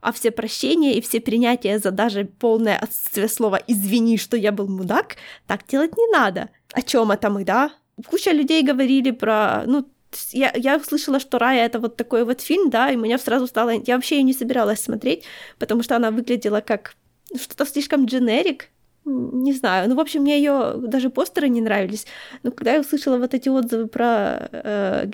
А 0.00 0.10
все 0.10 0.30
прощения 0.30 0.94
и 0.94 1.02
все 1.02 1.20
принятия 1.20 1.78
за 1.78 1.90
даже 1.90 2.24
полное 2.24 2.78
отсутствие 2.78 3.28
слова 3.28 3.60
«извини, 3.66 4.16
что 4.16 4.38
я 4.38 4.52
был 4.52 4.68
мудак» 4.68 5.16
так 5.46 5.66
делать 5.66 5.98
не 5.98 6.10
надо. 6.10 6.48
О 6.72 6.80
чем 6.80 7.10
это 7.10 7.28
мы, 7.28 7.44
да? 7.44 7.72
Куча 8.08 8.32
людей 8.32 8.62
говорили 8.62 9.10
про, 9.10 9.64
ну, 9.66 9.86
я, 10.30 10.54
я 10.56 10.78
услышала, 10.78 11.20
что 11.20 11.38
Рая 11.38 11.66
это 11.66 11.78
вот 11.78 11.96
такой 11.96 12.24
вот 12.24 12.40
фильм, 12.40 12.70
да, 12.70 12.90
и 12.90 12.96
меня 12.96 13.18
сразу 13.18 13.46
стало... 13.46 13.72
Я 13.86 13.96
вообще 13.96 14.16
ее 14.16 14.22
не 14.22 14.32
собиралась 14.32 14.80
смотреть, 14.80 15.24
потому 15.58 15.82
что 15.82 15.94
она 15.94 16.10
выглядела 16.10 16.62
как 16.62 16.94
что-то 17.38 17.66
слишком 17.66 18.06
дженерик, 18.06 18.70
не 19.04 19.52
знаю, 19.52 19.88
ну, 19.88 19.94
в 19.94 20.00
общем, 20.00 20.22
мне 20.22 20.38
ее 20.38 20.74
даже 20.76 21.10
постеры 21.10 21.48
не 21.48 21.60
нравились. 21.60 22.06
Но 22.42 22.50
когда 22.50 22.74
я 22.74 22.80
услышала 22.80 23.18
вот 23.18 23.34
эти 23.34 23.48
отзывы 23.48 23.86
про 23.88 24.48
э, 24.52 25.06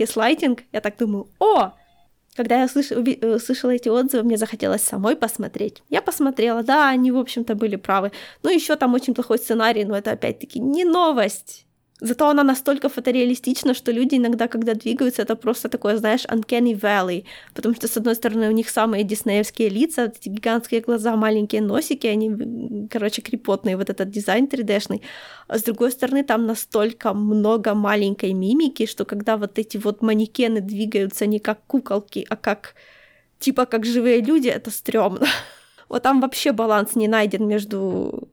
я 0.73 0.81
так 0.81 0.97
думаю, 0.99 1.29
о, 1.39 1.73
когда 2.37 2.61
я 2.61 2.69
слыш... 2.69 2.91
услышала 2.91 3.71
эти 3.71 3.89
отзывы, 3.89 4.25
мне 4.25 4.37
захотелось 4.37 4.83
самой 4.83 5.17
посмотреть. 5.17 5.83
Я 5.89 6.03
посмотрела, 6.03 6.63
да, 6.63 6.89
они, 6.89 7.11
в 7.11 7.17
общем-то, 7.17 7.55
были 7.55 7.77
правы. 7.77 8.13
Ну, 8.43 8.51
еще 8.51 8.77
там 8.77 8.95
очень 8.95 9.15
плохой 9.15 9.39
сценарий, 9.39 9.85
но 9.85 9.97
это 9.97 10.13
опять-таки 10.13 10.61
не 10.61 10.85
новость. 10.85 11.66
Зато 12.01 12.29
она 12.29 12.45
настолько 12.45 12.89
фотореалистична, 12.89 13.73
что 13.73 13.91
люди 13.91 14.17
иногда, 14.17 14.49
когда 14.49 14.75
двигаются, 14.75 15.23
это 15.23 15.35
просто 15.35 15.69
такое, 15.69 15.97
знаешь, 15.97 16.27
uncanny 16.27 16.79
valley, 16.79 17.25
потому 17.55 17.75
что, 17.75 17.89
с 17.89 17.97
одной 17.97 18.15
стороны, 18.15 18.49
у 18.49 18.53
них 18.53 18.69
самые 18.69 19.03
диснеевские 19.03 19.71
лица, 19.71 20.05
эти 20.05 20.29
гигантские 20.29 20.83
глаза, 20.83 21.17
маленькие 21.17 21.63
носики, 21.63 22.07
они, 22.07 22.89
короче, 22.91 23.23
крепотные, 23.23 23.79
вот 23.79 23.89
этот 23.89 24.11
дизайн 24.11 24.45
3D-шный, 24.45 25.01
а 25.49 25.59
с 25.59 25.63
другой 25.63 25.91
стороны, 25.91 26.23
там 26.23 26.47
настолько 26.47 27.15
много 27.15 27.75
маленькой 27.75 28.35
мимики, 28.35 28.85
что 28.85 29.07
когда 29.07 29.39
вот 29.39 29.59
эти 29.59 29.79
вот 29.79 30.03
манекены 30.03 30.61
двигаются 30.61 31.25
не 31.25 31.39
как 31.39 31.61
куколки, 31.67 32.27
а 32.29 32.37
как, 32.37 32.75
типа, 33.39 33.65
как 33.65 33.87
живые 33.87 34.21
люди, 34.21 34.49
это 34.49 34.71
стрёмно. 34.71 35.27
Вот 35.89 36.03
там 36.03 36.21
вообще 36.21 36.51
баланс 36.51 36.97
не 36.97 37.07
найден 37.07 37.47
между 37.47 38.29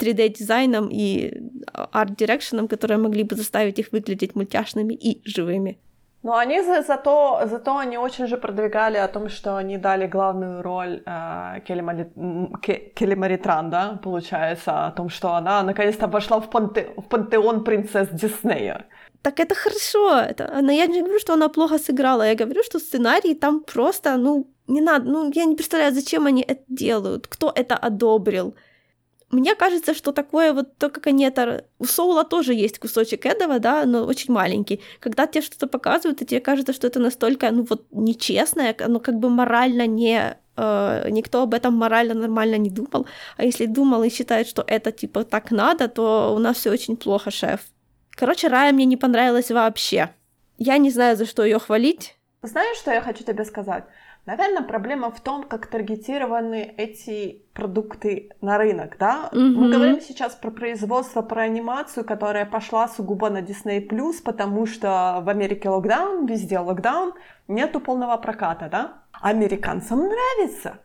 3D-дизайном 0.00 0.88
и 0.90 1.32
арт-дирекшеном, 1.72 2.68
которые 2.68 2.98
могли 2.98 3.24
бы 3.24 3.36
заставить 3.36 3.78
их 3.78 3.92
выглядеть 3.92 4.34
мультяшными 4.34 4.94
и 4.94 5.22
живыми. 5.24 5.78
Но 6.26 6.32
они 6.32 6.62
за, 6.62 6.82
зато, 6.82 7.40
зато 7.44 7.76
они 7.76 7.98
очень 7.98 8.26
же 8.26 8.36
продвигали 8.36 8.96
о 8.96 9.06
том, 9.06 9.28
что 9.28 9.56
они 9.56 9.78
дали 9.78 10.08
главную 10.08 10.60
роль 10.60 11.02
э, 11.06 11.60
Келли 11.64 13.14
Маритран, 13.14 13.70
да, 13.70 14.00
получается, 14.02 14.86
о 14.86 14.90
том, 14.90 15.08
что 15.08 15.34
она 15.34 15.62
наконец-то 15.62 16.08
вошла 16.08 16.40
в, 16.40 16.50
панте, 16.50 16.88
в 16.96 17.02
пантеон 17.02 17.62
принцесс 17.62 18.08
Диснея. 18.08 18.86
Так 19.22 19.38
это 19.38 19.54
хорошо, 19.54 20.18
это, 20.18 20.62
но 20.62 20.72
я 20.72 20.86
не 20.86 21.02
говорю, 21.02 21.20
что 21.20 21.34
она 21.34 21.48
плохо 21.48 21.78
сыграла, 21.78 22.26
я 22.26 22.34
говорю, 22.34 22.62
что 22.64 22.80
сценарий 22.80 23.34
там 23.34 23.60
просто, 23.60 24.16
ну, 24.16 24.46
не 24.66 24.80
надо, 24.80 25.04
ну, 25.04 25.30
я 25.32 25.44
не 25.44 25.54
представляю, 25.54 25.94
зачем 25.94 26.26
они 26.26 26.42
это 26.42 26.62
делают, 26.68 27.28
кто 27.28 27.52
это 27.54 27.76
одобрил. 27.76 28.54
Мне 29.30 29.56
кажется, 29.56 29.92
что 29.92 30.12
такое 30.12 30.52
вот 30.52 30.76
то, 30.78 30.88
как 30.88 31.08
они 31.08 31.24
это... 31.24 31.64
У 31.78 31.84
Соула 31.84 32.24
тоже 32.24 32.54
есть 32.54 32.78
кусочек 32.78 33.26
этого, 33.26 33.58
да, 33.58 33.84
но 33.84 34.04
очень 34.04 34.32
маленький. 34.32 34.80
Когда 35.00 35.26
тебе 35.26 35.42
что-то 35.42 35.66
показывают, 35.66 36.22
и 36.22 36.26
тебе 36.26 36.40
кажется, 36.40 36.72
что 36.72 36.86
это 36.86 37.00
настолько, 37.00 37.50
ну 37.50 37.66
вот, 37.68 37.86
нечестное, 37.90 38.74
оно 38.78 39.00
как 39.00 39.16
бы 39.16 39.28
морально 39.28 39.86
не... 39.88 40.36
Э, 40.56 41.08
никто 41.10 41.42
об 41.42 41.54
этом 41.54 41.74
морально 41.74 42.14
нормально 42.14 42.56
не 42.56 42.70
думал. 42.70 43.06
А 43.36 43.44
если 43.44 43.66
думал 43.66 44.04
и 44.04 44.10
считает, 44.10 44.46
что 44.46 44.62
это 44.64 44.92
типа 44.92 45.24
так 45.24 45.50
надо, 45.50 45.88
то 45.88 46.32
у 46.34 46.38
нас 46.38 46.58
все 46.58 46.70
очень 46.70 46.96
плохо, 46.96 47.32
шеф. 47.32 47.60
Короче, 48.12 48.46
Рая 48.46 48.72
мне 48.72 48.84
не 48.84 48.96
понравилась 48.96 49.50
вообще. 49.50 50.10
Я 50.56 50.78
не 50.78 50.90
знаю, 50.90 51.16
за 51.16 51.26
что 51.26 51.44
ее 51.44 51.58
хвалить. 51.58 52.16
Знаешь, 52.42 52.78
что 52.78 52.92
я 52.92 53.02
хочу 53.02 53.24
тебе 53.24 53.44
сказать? 53.44 53.84
Наверное, 54.26 54.62
проблема 54.62 55.10
в 55.12 55.20
том, 55.20 55.44
как 55.44 55.66
таргетированы 55.68 56.74
эти 56.76 57.44
продукты 57.54 58.30
на 58.40 58.58
рынок, 58.58 58.96
да? 58.98 59.30
Mm-hmm. 59.32 59.54
Мы 59.54 59.70
говорим 59.70 60.00
сейчас 60.00 60.34
про 60.34 60.50
производство, 60.50 61.22
про 61.22 61.42
анимацию, 61.42 62.04
которая 62.04 62.44
пошла 62.44 62.88
сугубо 62.88 63.30
на 63.30 63.40
Disney+, 63.40 63.88
потому 64.24 64.66
что 64.66 65.20
в 65.22 65.28
Америке 65.28 65.68
локдаун, 65.68 66.26
везде 66.26 66.58
локдаун, 66.58 67.14
нету 67.46 67.80
полного 67.80 68.16
проката, 68.16 68.68
да? 68.68 69.04
Американцам 69.12 70.00
нравится. 70.00 70.80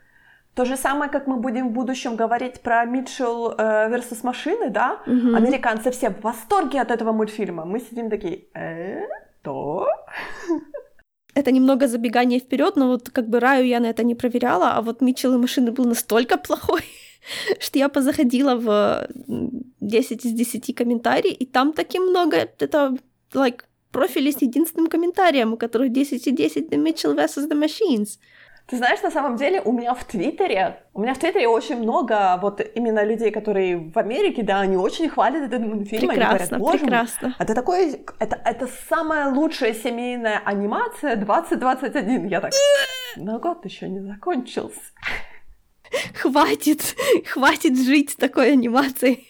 То 0.53 0.65
же 0.65 0.77
самое, 0.77 1.09
как 1.09 1.25
мы 1.25 1.37
будем 1.37 1.69
в 1.69 1.71
будущем 1.71 2.15
говорить 2.15 2.61
про 2.61 2.85
Митчелл 2.85 3.55
э, 3.57 3.89
versus 3.89 4.19
машины, 4.23 4.69
да? 4.69 4.99
Mm-hmm. 5.07 5.35
Американцы 5.35 5.89
все 5.89 6.11
в 6.11 6.21
восторге 6.21 6.81
от 6.81 6.91
этого 6.91 7.11
мультфильма. 7.11 7.65
Мы 7.65 7.79
сидим 7.79 8.09
такие, 8.11 8.45
э, 8.53 9.07
то? 9.41 9.87
Это 11.33 11.51
немного 11.51 11.87
забегание 11.87 12.39
вперед, 12.39 12.75
но 12.75 12.87
вот 12.87 13.09
как 13.09 13.29
бы 13.29 13.39
Раю 13.39 13.65
я 13.65 13.79
на 13.79 13.87
это 13.89 14.03
не 14.03 14.15
проверяла, 14.15 14.71
а 14.71 14.81
вот 14.81 15.01
Митчелл 15.01 15.35
и 15.35 15.37
машины 15.37 15.71
был 15.71 15.85
настолько 15.85 16.37
плохой, 16.47 16.83
что 17.59 17.79
я 17.79 17.89
позаходила 17.89 18.55
в 18.55 19.07
10 19.79 20.25
из 20.25 20.31
10 20.31 20.75
комментариев, 20.75 21.37
и 21.39 21.45
там 21.45 21.73
таки 21.73 21.99
много, 21.99 22.37
это, 22.37 22.97
like, 23.33 23.61
профили 23.91 24.31
с 24.31 24.41
единственным 24.41 24.87
комментарием, 24.87 25.53
у 25.53 25.57
которых 25.57 25.91
10 25.91 26.27
и 26.27 26.31
10 26.31 26.69
The 26.69 26.77
Mitchell 26.77 27.15
vs. 27.15 27.49
The 27.49 27.55
Machines. 27.55 28.19
Ты 28.71 28.77
знаешь, 28.77 29.01
на 29.01 29.11
самом 29.11 29.35
деле 29.35 29.61
у 29.61 29.73
меня 29.73 29.93
в 29.93 30.05
Твиттере, 30.05 30.81
у 30.93 31.01
меня 31.01 31.13
в 31.13 31.17
Твиттере 31.17 31.45
очень 31.49 31.75
много 31.75 32.39
вот 32.41 32.61
именно 32.73 33.03
людей, 33.03 33.29
которые 33.29 33.91
в 33.93 33.97
Америке, 33.97 34.43
да, 34.43 34.61
они 34.61 34.77
очень 34.77 35.09
хвалят 35.09 35.43
этот 35.43 35.59
мультфильм. 35.59 36.07
Прекрасно, 36.07 36.55
они 36.55 36.63
говорят, 36.63 36.79
прекрасно. 36.79 37.35
Это 37.37 37.53
такой, 37.53 38.01
это, 38.19 38.39
это 38.45 38.69
самая 38.87 39.29
лучшая 39.29 39.73
семейная 39.73 40.41
анимация 40.45 41.17
2021. 41.17 42.27
Я 42.27 42.39
так, 42.39 42.53
но 43.17 43.39
год 43.39 43.65
еще 43.65 43.89
не 43.89 43.99
закончился. 43.99 44.79
Хватит, 46.15 46.95
хватит 47.27 47.77
жить 47.77 48.11
с 48.11 48.15
такой 48.15 48.53
анимацией. 48.53 49.27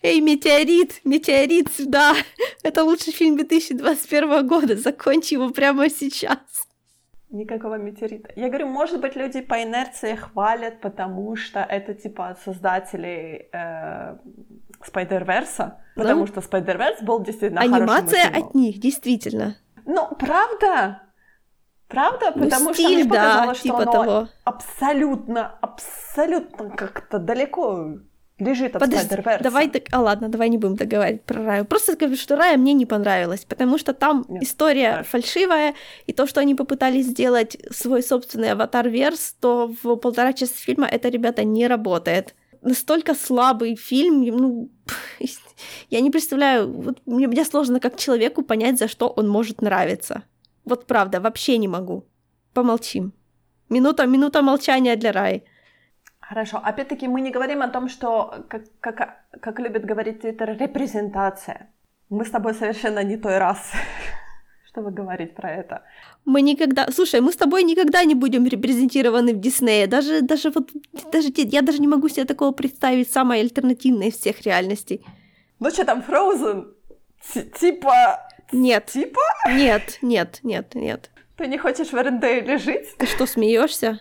Эй, 0.00 0.20
метеорит, 0.20 1.00
метеорит 1.02 1.72
сюда. 1.72 2.14
Это 2.62 2.84
лучший 2.84 3.12
фильм 3.12 3.34
2021 3.34 4.46
года. 4.46 4.76
Закончи 4.76 5.34
его 5.34 5.50
прямо 5.50 5.90
сейчас. 5.90 6.65
Никакого 7.30 7.76
метеорита. 7.76 8.30
Я 8.36 8.48
говорю, 8.48 8.68
может 8.68 9.00
быть, 9.00 9.16
люди 9.16 9.40
по 9.40 9.60
инерции 9.62 10.14
хвалят, 10.14 10.80
потому 10.80 11.34
что 11.34 11.60
это 11.60 11.92
типа 11.94 12.36
создатели 12.44 13.48
э, 13.52 14.16
Spider-Verse, 14.80 15.72
потому 15.96 16.20
ну, 16.20 16.26
что 16.28 16.40
Spider-Verse 16.40 17.04
был 17.04 17.22
действительно 17.24 17.62
Анимация 17.62 18.28
от 18.28 18.54
них, 18.54 18.78
действительно. 18.78 19.56
Ну, 19.86 20.08
правда? 20.14 21.02
Правда? 21.88 22.32
Ну, 22.34 22.44
потому 22.44 22.74
стиль, 22.74 22.86
что 22.86 22.94
мне 22.94 23.04
показалось, 23.04 23.46
да, 23.46 23.54
что 23.54 23.62
типа 23.62 23.82
оно 23.82 23.92
того. 23.92 24.28
абсолютно, 24.44 25.58
абсолютно 25.60 26.70
как-то 26.70 27.18
далеко 27.18 27.98
лежит 28.38 28.76
от 28.76 28.80
Подожди, 28.80 29.14
Spider-Verse. 29.14 29.42
Давай 29.42 29.68
так, 29.68 29.84
а 29.92 30.00
ладно, 30.00 30.28
давай 30.28 30.48
не 30.48 30.58
будем 30.58 30.76
договаривать 30.76 31.22
про 31.22 31.42
Раю. 31.42 31.64
Просто 31.64 31.92
скажу, 31.92 32.16
что 32.16 32.36
Рая 32.36 32.56
мне 32.56 32.74
не 32.74 32.86
понравилась, 32.86 33.44
потому 33.44 33.78
что 33.78 33.94
там 33.94 34.24
Нет, 34.28 34.42
история 34.42 34.90
хорошо. 34.90 35.10
фальшивая, 35.10 35.74
и 36.06 36.12
то, 36.12 36.26
что 36.26 36.40
они 36.40 36.54
попытались 36.54 37.06
сделать 37.06 37.56
свой 37.70 38.02
собственный 38.02 38.52
аватар-верс, 38.52 39.36
то 39.40 39.74
в 39.82 39.96
полтора 39.96 40.32
часа 40.32 40.54
фильма 40.54 40.86
это, 40.86 41.08
ребята, 41.08 41.44
не 41.44 41.66
работает. 41.66 42.34
Настолько 42.62 43.14
слабый 43.14 43.76
фильм, 43.76 44.22
ну, 44.24 44.70
я 45.90 46.00
не 46.00 46.10
представляю, 46.10 46.70
вот 46.70 46.98
мне, 47.06 47.28
мне 47.28 47.44
сложно 47.44 47.80
как 47.80 47.96
человеку 47.96 48.42
понять, 48.42 48.78
за 48.78 48.88
что 48.88 49.08
он 49.08 49.28
может 49.28 49.62
нравиться. 49.62 50.22
Вот 50.64 50.86
правда, 50.86 51.20
вообще 51.20 51.58
не 51.58 51.68
могу. 51.68 52.04
Помолчим. 52.52 53.12
Минута, 53.68 54.06
минута 54.06 54.42
молчания 54.42 54.96
для 54.96 55.12
Раи. 55.12 55.42
Хорошо. 56.28 56.60
Опять-таки 56.64 57.06
мы 57.08 57.20
не 57.20 57.30
говорим 57.30 57.62
о 57.62 57.68
том, 57.68 57.88
что, 57.88 58.44
как, 58.48 58.62
как, 58.80 59.24
как 59.40 59.60
любит 59.60 59.84
говорить 59.84 60.20
Твиттер, 60.22 60.56
репрезентация. 60.58 61.68
Мы 62.08 62.24
с 62.24 62.30
тобой 62.30 62.54
совершенно 62.54 63.04
не 63.04 63.16
той 63.16 63.38
раз, 63.38 63.58
чтобы 64.66 64.90
говорить 64.90 65.36
про 65.36 65.50
это. 65.50 65.82
Мы 66.24 66.42
никогда... 66.42 66.90
Слушай, 66.90 67.20
мы 67.20 67.30
с 67.30 67.36
тобой 67.36 67.62
никогда 67.62 68.04
не 68.04 68.16
будем 68.16 68.44
репрезентированы 68.44 69.34
в 69.34 69.40
Диснее. 69.40 69.86
Даже, 69.86 70.20
даже 70.22 70.50
вот... 70.50 70.70
Даже, 71.12 71.28
я 71.36 71.62
даже 71.62 71.78
не 71.78 71.88
могу 71.88 72.08
себе 72.08 72.24
такого 72.24 72.50
представить 72.50 73.10
самой 73.10 73.40
альтернативной 73.40 74.08
из 74.08 74.18
всех 74.18 74.42
реальностей. 74.42 75.04
Ну 75.60 75.70
что 75.70 75.84
там, 75.84 76.02
Frozen? 76.08 76.72
Типа... 77.60 78.28
Нет. 78.50 78.86
Типа? 78.86 79.20
Нет, 79.48 79.98
нет, 80.02 80.40
нет, 80.42 80.74
нет. 80.74 81.10
Ты 81.36 81.46
не 81.46 81.58
хочешь 81.58 81.88
в 81.88 81.94
Эрендейле 81.94 82.58
жить? 82.58 82.96
Ты 82.98 83.06
что, 83.06 83.26
смеешься? 83.26 84.00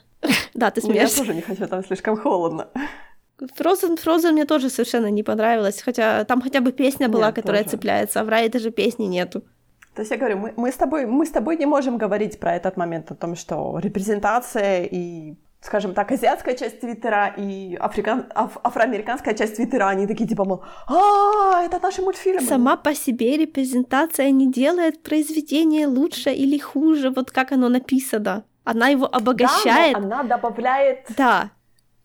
Да, 0.55 0.71
ты 0.71 0.81
Ну, 0.81 0.87
Я 0.93 0.93
смеешься. 1.07 1.17
тоже 1.19 1.33
не 1.35 1.41
хочу, 1.41 1.67
там 1.67 1.83
слишком 1.85 2.17
холодно. 2.17 2.67
Frozen, 3.59 3.97
Frozen 4.03 4.31
мне 4.31 4.45
тоже 4.45 4.69
совершенно 4.69 5.11
не 5.11 5.21
понравилось, 5.23 5.81
хотя 5.81 6.23
там 6.23 6.41
хотя 6.41 6.61
бы 6.61 6.71
песня 6.71 7.09
была, 7.09 7.27
Нет, 7.27 7.35
которая 7.35 7.63
тоже. 7.63 7.71
цепляется, 7.77 8.21
а 8.21 8.23
в 8.23 8.29
рае 8.29 8.49
даже 8.49 8.71
песни 8.71 9.05
нету. 9.05 9.41
То 9.93 10.01
есть 10.01 10.11
я 10.11 10.17
говорю, 10.17 10.37
мы, 10.37 10.53
мы, 10.57 10.71
с 10.71 10.75
тобой, 10.75 11.05
мы 11.05 11.25
с 11.25 11.29
тобой 11.31 11.57
не 11.57 11.65
можем 11.65 11.97
говорить 11.97 12.39
про 12.39 12.55
этот 12.55 12.77
момент, 12.77 13.11
о 13.11 13.15
том, 13.15 13.35
что 13.35 13.77
репрезентация 13.79 14.83
и, 14.85 15.35
скажем 15.61 15.93
так, 15.93 16.11
азиатская 16.11 16.53
часть 16.55 16.79
Твиттера 16.79 17.33
и 17.37 17.75
африкан, 17.75 18.25
аф- 18.35 18.57
афроамериканская 18.63 19.33
часть 19.33 19.55
Твиттера, 19.55 19.87
они 19.89 20.07
такие 20.07 20.27
типа, 20.29 20.45
мол, 20.45 20.63
а, 20.87 21.61
это 21.63 21.79
наши 21.81 22.01
мультфильмы. 22.01 22.41
Сама 22.41 22.77
по 22.77 22.93
себе 22.95 23.37
репрезентация 23.37 24.31
не 24.31 24.51
делает 24.51 25.03
произведение 25.03 25.87
лучше 25.87 26.29
или 26.31 26.57
хуже, 26.57 27.09
вот 27.09 27.31
как 27.31 27.51
оно 27.51 27.67
написано. 27.69 28.43
Она 28.65 28.89
его 28.89 29.07
Да, 29.07 29.17
обогащает. 29.17 29.95
она 29.95 30.23
добавляет... 30.23 31.05
Да. 31.17 31.51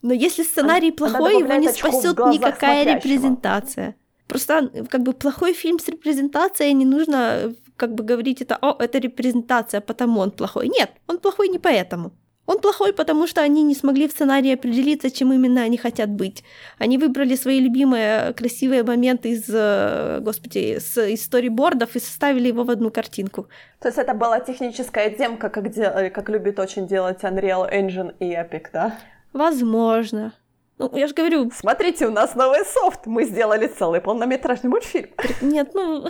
Но 0.02 0.12
если 0.14 0.42
сценарий 0.44 0.88
Она- 0.88 0.96
плохой, 0.96 1.36
она 1.42 1.54
его 1.54 1.62
не 1.62 1.68
спасет 1.68 2.18
никакая 2.18 2.82
смотрящего. 2.84 2.96
репрезентация. 2.96 3.94
Просто 4.28 4.70
как 4.88 5.02
бы 5.02 5.12
плохой 5.12 5.52
фильм 5.54 5.78
с 5.80 5.88
репрезентацией 5.88 6.72
не 6.74 6.84
нужно 6.84 7.52
как 7.76 7.94
бы 7.94 8.04
говорить 8.04 8.40
это, 8.42 8.56
о, 8.56 8.76
это 8.78 8.98
репрезентация, 8.98 9.80
потому 9.80 10.20
он 10.20 10.30
плохой. 10.30 10.68
Нет, 10.68 10.90
он 11.08 11.18
плохой 11.18 11.48
не 11.48 11.58
поэтому. 11.58 12.12
Он 12.50 12.58
плохой, 12.58 12.92
потому 12.92 13.28
что 13.28 13.42
они 13.42 13.62
не 13.62 13.76
смогли 13.76 14.08
в 14.08 14.10
сценарии 14.10 14.54
определиться, 14.54 15.08
чем 15.08 15.32
именно 15.32 15.62
они 15.62 15.76
хотят 15.76 16.10
быть. 16.10 16.42
Они 16.78 16.98
выбрали 16.98 17.36
свои 17.36 17.60
любимые 17.60 18.32
красивые 18.32 18.82
моменты 18.82 19.28
из, 19.30 19.44
э, 19.48 20.18
господи, 20.20 20.78
с 20.80 21.00
из 21.00 21.24
сторибордов 21.24 21.94
и 21.94 22.00
составили 22.00 22.48
его 22.48 22.64
в 22.64 22.70
одну 22.70 22.90
картинку. 22.90 23.46
То 23.78 23.86
есть 23.86 23.98
это 23.98 24.14
была 24.14 24.40
техническая 24.40 25.10
демка, 25.10 25.48
как, 25.48 25.70
де- 25.70 26.10
как 26.10 26.28
любит 26.28 26.58
очень 26.58 26.88
делать 26.88 27.22
Unreal 27.22 27.72
Engine 27.72 28.14
и 28.18 28.32
Epic, 28.34 28.64
да? 28.72 28.98
Возможно. 29.32 30.32
Ну, 30.78 30.90
я 30.96 31.06
же 31.06 31.14
говорю, 31.14 31.52
Смотрите, 31.54 32.08
у 32.08 32.10
нас 32.10 32.34
новый 32.34 32.64
софт, 32.64 33.06
мы 33.06 33.26
сделали 33.26 33.68
целый 33.68 34.00
полнометражный 34.00 34.70
мультфильм. 34.70 35.10
Нет, 35.40 35.70
ну... 35.74 36.08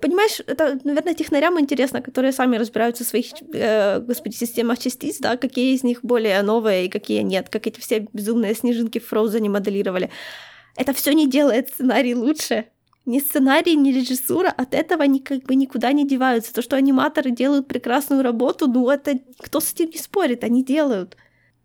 Понимаешь, 0.00 0.40
это, 0.46 0.78
наверное, 0.84 1.14
технарям 1.14 1.58
интересно, 1.58 2.02
которые 2.02 2.32
сами 2.32 2.56
разбираются 2.56 3.04
в 3.04 3.06
своих, 3.06 3.26
э, 3.54 4.00
господи, 4.00 4.34
системах 4.34 4.78
частиц, 4.78 5.18
да, 5.20 5.36
какие 5.36 5.74
из 5.74 5.82
них 5.84 6.00
более 6.02 6.42
новые 6.42 6.86
и 6.86 6.88
какие 6.88 7.22
нет, 7.22 7.48
как 7.48 7.66
эти 7.66 7.80
все 7.80 8.06
безумные 8.12 8.54
снежинки 8.54 8.98
в 8.98 9.06
Фроузене 9.06 9.48
моделировали. 9.48 10.10
Это 10.76 10.92
все 10.92 11.12
не 11.12 11.26
делает 11.26 11.70
сценарий 11.70 12.14
лучше. 12.14 12.66
Ни 13.06 13.20
сценарий, 13.20 13.76
ни 13.76 13.92
режиссура 13.92 14.48
от 14.48 14.74
этого 14.74 15.04
ни, 15.04 15.18
как 15.18 15.44
бы 15.44 15.54
никуда 15.54 15.92
не 15.92 16.06
деваются. 16.06 16.52
То, 16.52 16.60
что 16.60 16.76
аниматоры 16.76 17.30
делают 17.30 17.68
прекрасную 17.68 18.22
работу, 18.22 18.66
ну 18.66 18.90
это 18.90 19.18
кто 19.38 19.60
с 19.60 19.72
этим 19.72 19.90
не 19.90 19.98
спорит, 19.98 20.44
они 20.44 20.64
делают. 20.64 21.16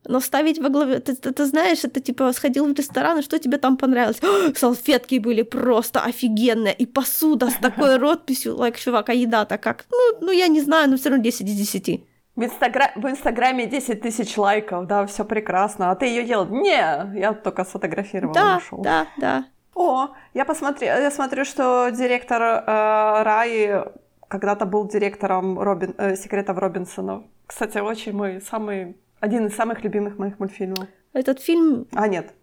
Но 0.08 0.20
ставить 0.20 0.60
во 0.60 0.70
главе... 0.70 1.00
Ты, 1.00 1.16
ты- 1.16 1.32
ты 1.32 1.46
знаешь, 1.46 1.84
это 1.84 2.00
типа 2.00 2.34
сходил 2.34 2.66
в 2.66 2.74
ресторан, 2.78 3.20
и 3.20 3.22
что 3.22 3.38
тебе 3.40 3.58
там 3.58 3.78
понравилось? 3.78 4.22
«О, 4.24 4.54
салфетки 4.56 5.20
были 5.20 5.44
просто 5.44 6.02
офигенные, 6.04 6.74
и 6.74 6.86
посуда 6.86 7.50
с 7.50 7.56
такой 7.56 7.98
ротписью. 8.00 8.56
Лайк, 8.56 8.78
чувак, 8.80 9.10
а 9.10 9.14
еда-то 9.14 9.58
как? 9.58 9.86
Ну, 9.92 10.26
ну, 10.26 10.32
я 10.32 10.48
не 10.48 10.62
знаю, 10.62 10.90
но 10.90 10.98
все 10.98 11.10
равно 11.10 11.24
10 11.24 11.48
из 11.48 11.56
10. 11.56 12.04
В, 12.36 12.44
инстагра... 12.44 12.92
в 12.96 13.06
Инстаграме 13.08 13.68
10 13.68 14.02
тысяч 14.02 14.38
лайков, 14.38 14.88
да, 14.88 15.06
все 15.06 15.24
прекрасно. 15.26 15.92
А 15.92 15.96
ты 15.96 16.06
ее 16.08 16.24
ел? 16.24 16.46
Не, 16.46 17.20
я 17.20 17.34
только 17.34 17.64
сфотографировала 17.66 18.34
и 18.34 18.36
Да, 18.40 18.58
ушел. 18.58 18.82
да, 18.82 19.08
да. 19.18 19.46
О, 19.76 20.10
я 20.34 20.46
посмотрела, 20.46 21.00
я 21.00 21.12
смотрю, 21.12 21.46
что 21.46 21.90
директор 21.90 22.42
э, 22.42 23.24
Раи 23.24 23.84
когда-то 24.28 24.66
был 24.66 24.88
директором 24.88 25.60
Робин... 25.60 25.94
э, 25.98 26.16
секретов 26.16 26.58
Робинсонов. 26.58 27.24
Кстати, 27.48 27.78
очень 27.80 28.14
мой 28.14 28.42
самый 28.42 28.96
один 29.22 29.46
из 29.48 29.56
самых 29.56 29.84
любимых 29.84 30.18
моих 30.18 30.40
мультфильмов. 30.40 30.88
Этот 31.14 31.40
фильм, 31.40 31.88
А 31.94 32.08
нет, 32.08 32.34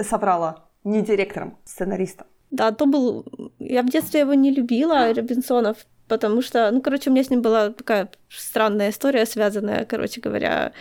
соврала. 0.00 0.64
Не 0.84 1.02
директором, 1.02 1.58
сценаристом. 1.64 2.26
да, 2.50 2.72
то 2.72 2.86
был... 2.86 3.26
Я 3.58 3.82
в 3.82 3.90
детстве 3.90 4.20
его 4.20 4.34
не 4.34 4.50
любила, 4.50 5.12
Робинсонов, 5.14 5.76
потому 6.08 6.40
что, 6.40 6.70
ну, 6.70 6.80
короче, 6.80 7.10
у 7.10 7.12
меня 7.12 7.24
с 7.24 7.30
ним 7.30 7.42
была 7.42 7.70
такая 7.70 8.08
странная 8.30 8.90
история, 8.90 9.26
связанная, 9.26 9.84
короче 9.84 10.20
говоря... 10.20 10.72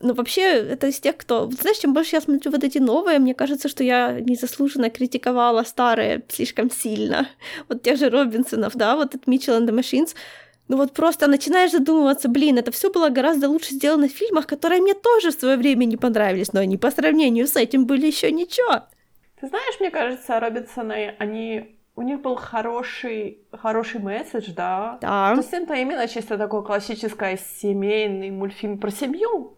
Ну, 0.00 0.12
вообще, 0.12 0.42
это 0.42 0.88
из 0.88 1.00
тех, 1.00 1.16
кто... 1.16 1.50
Знаешь, 1.50 1.78
чем 1.78 1.94
больше 1.94 2.16
я 2.16 2.20
смотрю 2.20 2.50
вот 2.52 2.64
эти 2.64 2.76
новые, 2.78 3.18
мне 3.18 3.34
кажется, 3.34 3.68
что 3.68 3.82
я 3.82 4.20
незаслуженно 4.20 4.90
критиковала 4.90 5.62
старые 5.62 6.22
слишком 6.28 6.70
сильно. 6.70 7.26
Вот 7.68 7.82
тех 7.82 7.98
же 7.98 8.10
Робинсонов, 8.10 8.74
да, 8.76 8.96
вот 8.96 9.14
этот 9.14 9.26
Mitchell 9.26 9.58
and 9.58 9.66
the 9.66 9.72
Machines. 9.78 10.14
Ну 10.68 10.76
вот 10.76 10.92
просто 10.92 11.28
начинаешь 11.28 11.70
задумываться, 11.70 12.28
блин, 12.28 12.58
это 12.58 12.72
все 12.72 12.90
было 12.90 13.08
гораздо 13.08 13.48
лучше 13.48 13.74
сделано 13.74 14.08
в 14.08 14.12
фильмах, 14.12 14.46
которые 14.46 14.80
мне 14.80 14.94
тоже 14.94 15.30
в 15.30 15.34
свое 15.40 15.56
время 15.56 15.84
не 15.84 15.96
понравились, 15.96 16.52
но 16.52 16.60
они 16.60 16.76
по 16.76 16.90
сравнению 16.90 17.46
с 17.46 17.56
этим 17.56 17.86
были 17.86 18.06
еще 18.06 18.32
ничего. 18.32 18.82
Ты 19.40 19.48
знаешь, 19.48 19.80
мне 19.80 19.90
кажется, 19.90 20.40
Робинсоны, 20.40 21.14
они... 21.18 21.72
У 21.98 22.02
них 22.02 22.20
был 22.20 22.36
хороший, 22.36 23.38
хороший 23.52 24.00
месседж, 24.00 24.50
да? 24.54 24.98
Да. 25.00 25.32
То 25.34 25.40
есть 25.40 25.52
это 25.54 25.74
именно 25.74 26.06
чисто 26.06 26.36
такой 26.36 26.62
классический 26.62 27.38
семейный 27.38 28.30
мультфильм 28.30 28.78
про 28.78 28.90
семью. 28.90 29.55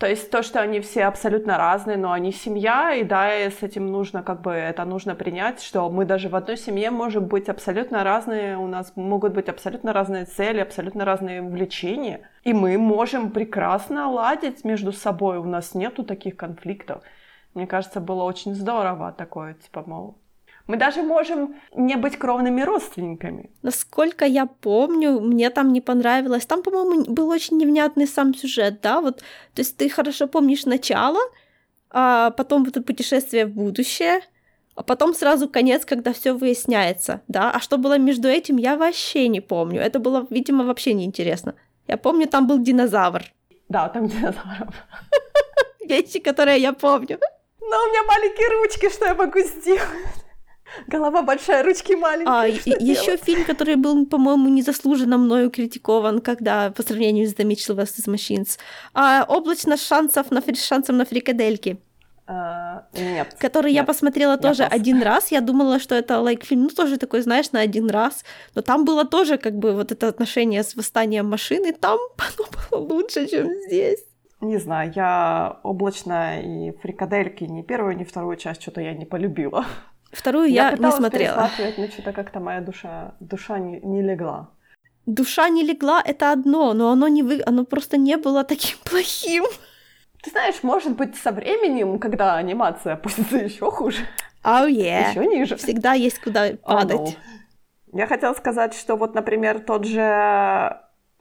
То 0.00 0.06
есть 0.06 0.30
то, 0.30 0.42
что 0.42 0.62
они 0.62 0.80
все 0.80 1.04
абсолютно 1.04 1.58
разные, 1.58 1.98
но 1.98 2.12
они 2.12 2.32
семья, 2.32 2.94
и 2.94 3.04
да, 3.04 3.36
и 3.36 3.50
с 3.50 3.62
этим 3.62 3.92
нужно 3.92 4.22
как 4.22 4.40
бы 4.40 4.50
это 4.50 4.86
нужно 4.86 5.14
принять, 5.14 5.60
что 5.60 5.90
мы 5.90 6.06
даже 6.06 6.30
в 6.30 6.36
одной 6.36 6.56
семье 6.56 6.90
можем 6.90 7.26
быть 7.26 7.50
абсолютно 7.50 8.02
разные, 8.02 8.56
у 8.56 8.66
нас 8.66 8.96
могут 8.96 9.34
быть 9.34 9.50
абсолютно 9.50 9.92
разные 9.92 10.24
цели, 10.24 10.60
абсолютно 10.60 11.04
разные 11.04 11.42
увлечения, 11.42 12.30
и 12.44 12.54
мы 12.54 12.78
можем 12.78 13.30
прекрасно 13.30 14.08
ладить 14.10 14.64
между 14.64 14.92
собой, 14.92 15.36
у 15.36 15.44
нас 15.44 15.74
нету 15.74 16.02
таких 16.02 16.34
конфликтов. 16.34 17.02
Мне 17.52 17.66
кажется, 17.66 18.00
было 18.00 18.22
очень 18.22 18.54
здорово 18.54 19.12
такое, 19.12 19.52
типа, 19.52 19.84
мол, 19.86 20.16
мы 20.70 20.76
даже 20.76 21.02
можем 21.02 21.56
не 21.74 21.96
быть 21.96 22.16
кровными 22.16 22.62
родственниками. 22.62 23.50
Насколько 23.62 24.24
я 24.24 24.46
помню, 24.46 25.20
мне 25.20 25.50
там 25.50 25.72
не 25.72 25.80
понравилось. 25.80 26.46
Там, 26.46 26.62
по-моему, 26.62 27.12
был 27.12 27.28
очень 27.28 27.58
невнятный 27.58 28.06
сам 28.06 28.34
сюжет, 28.34 28.80
да, 28.80 29.00
вот. 29.00 29.18
То 29.54 29.62
есть 29.62 29.76
ты 29.76 29.88
хорошо 29.88 30.28
помнишь 30.28 30.66
начало, 30.66 31.18
а 31.90 32.30
потом 32.30 32.64
вот 32.64 32.76
это 32.76 32.86
путешествие 32.86 33.46
в 33.46 33.50
будущее, 33.50 34.20
а 34.76 34.84
потом 34.84 35.12
сразу 35.12 35.48
конец, 35.48 35.84
когда 35.84 36.12
все 36.12 36.34
выясняется, 36.34 37.20
да. 37.26 37.50
А 37.50 37.58
что 37.58 37.76
было 37.76 37.98
между 37.98 38.28
этим, 38.28 38.56
я 38.56 38.76
вообще 38.76 39.28
не 39.28 39.40
помню. 39.40 39.80
Это 39.80 39.98
было, 39.98 40.26
видимо, 40.30 40.64
вообще 40.64 40.94
неинтересно. 40.94 41.54
Я 41.88 41.96
помню, 41.96 42.28
там 42.28 42.46
был 42.46 42.58
динозавр. 42.58 43.24
Да, 43.68 43.88
там 43.88 44.06
динозавров. 44.06 44.74
Вещи, 45.80 46.20
которые 46.20 46.60
я 46.60 46.72
помню. 46.72 47.18
Но 47.60 47.76
у 47.76 47.90
меня 47.90 48.02
маленькие 48.04 48.48
ручки, 48.48 48.88
что 48.88 49.06
я 49.06 49.14
могу 49.14 49.40
сделать? 49.40 50.29
Голова 50.86 51.22
большая, 51.22 51.62
ручки 51.62 51.94
маленькие. 51.94 52.34
А, 52.34 52.46
еще 52.46 53.16
фильм, 53.16 53.44
который 53.44 53.76
был, 53.76 54.06
по-моему, 54.06 54.48
незаслуженно 54.48 55.18
мною 55.18 55.50
критикован, 55.50 56.20
когда 56.20 56.70
по 56.70 56.82
сравнению 56.82 57.26
с 57.28 57.34
The 57.34 57.44
Mitchell 57.44 57.76
vs. 57.76 58.06
Machines. 58.08 58.58
А, 58.94 59.24
облачно 59.28 59.76
шансов 59.76 60.30
на, 60.30 60.42
шансов 60.54 60.96
на 60.96 61.04
фрикадельки, 61.04 61.78
А, 62.26 62.86
Нет. 62.94 63.34
который 63.38 63.72
я 63.72 63.80
Нет, 63.80 63.86
посмотрела 63.86 64.32
я 64.32 64.38
тоже 64.38 64.62
пас. 64.64 64.72
один 64.72 65.02
раз. 65.02 65.32
Я 65.32 65.40
думала, 65.40 65.78
что 65.80 65.94
это 65.94 66.20
лайк 66.20 66.44
фильм, 66.44 66.62
ну 66.62 66.68
тоже 66.68 66.96
такой, 66.96 67.22
знаешь, 67.22 67.50
на 67.52 67.60
один 67.60 67.90
раз. 67.90 68.24
Но 68.54 68.62
там 68.62 68.84
было 68.84 69.04
тоже 69.04 69.36
как 69.38 69.54
бы 69.58 69.72
вот 69.72 69.90
это 69.92 70.08
отношение 70.08 70.62
с 70.62 70.76
восстанием 70.76 71.26
машины. 71.28 71.72
Там 71.72 71.98
оно 72.18 72.46
было 72.70 72.94
лучше, 72.94 73.26
чем 73.26 73.48
здесь. 73.66 74.04
Не 74.40 74.58
знаю, 74.58 74.92
я 74.96 75.58
облачная 75.64 76.40
и 76.42 76.70
фрикадельки 76.78 77.44
ни 77.44 77.60
первую, 77.62 77.96
ни 77.98 78.04
вторую 78.04 78.36
часть 78.36 78.62
что-то 78.62 78.80
я 78.80 78.94
не 78.94 79.04
полюбила. 79.04 79.66
Вторую 80.12 80.50
я, 80.50 80.70
не 80.70 80.76
пыталась 80.76 80.96
смотрела. 80.96 81.50
но 81.78 81.86
что-то 81.88 82.12
как-то 82.12 82.40
моя 82.40 82.60
душа, 82.60 83.14
душа 83.20 83.58
не, 83.58 83.80
не 83.80 84.02
легла. 84.02 84.48
Душа 85.06 85.48
не 85.48 85.62
легла, 85.62 86.02
это 86.04 86.32
одно, 86.32 86.74
но 86.74 86.90
оно 86.90 87.08
не 87.08 87.22
вы... 87.22 87.42
оно 87.46 87.64
просто 87.64 87.96
не 87.96 88.16
было 88.16 88.44
таким 88.44 88.76
плохим. 88.84 89.44
Ты 90.22 90.30
знаешь, 90.30 90.62
может 90.62 90.96
быть, 90.96 91.16
со 91.16 91.32
временем, 91.32 91.98
когда 91.98 92.36
анимация 92.36 92.94
опустится 92.94 93.36
еще 93.38 93.70
хуже, 93.70 93.98
Oh 94.42 94.68
yeah. 94.68 95.10
еще 95.10 95.26
ниже. 95.26 95.56
Всегда 95.56 95.92
есть 95.94 96.18
куда 96.20 96.50
Oh, 96.50 96.56
падать. 96.56 96.98
no. 97.00 97.14
Я 97.92 98.06
хотела 98.06 98.34
сказать, 98.34 98.74
что 98.74 98.96
вот, 98.96 99.14
например, 99.14 99.60
тот 99.60 99.84
же 99.84 100.00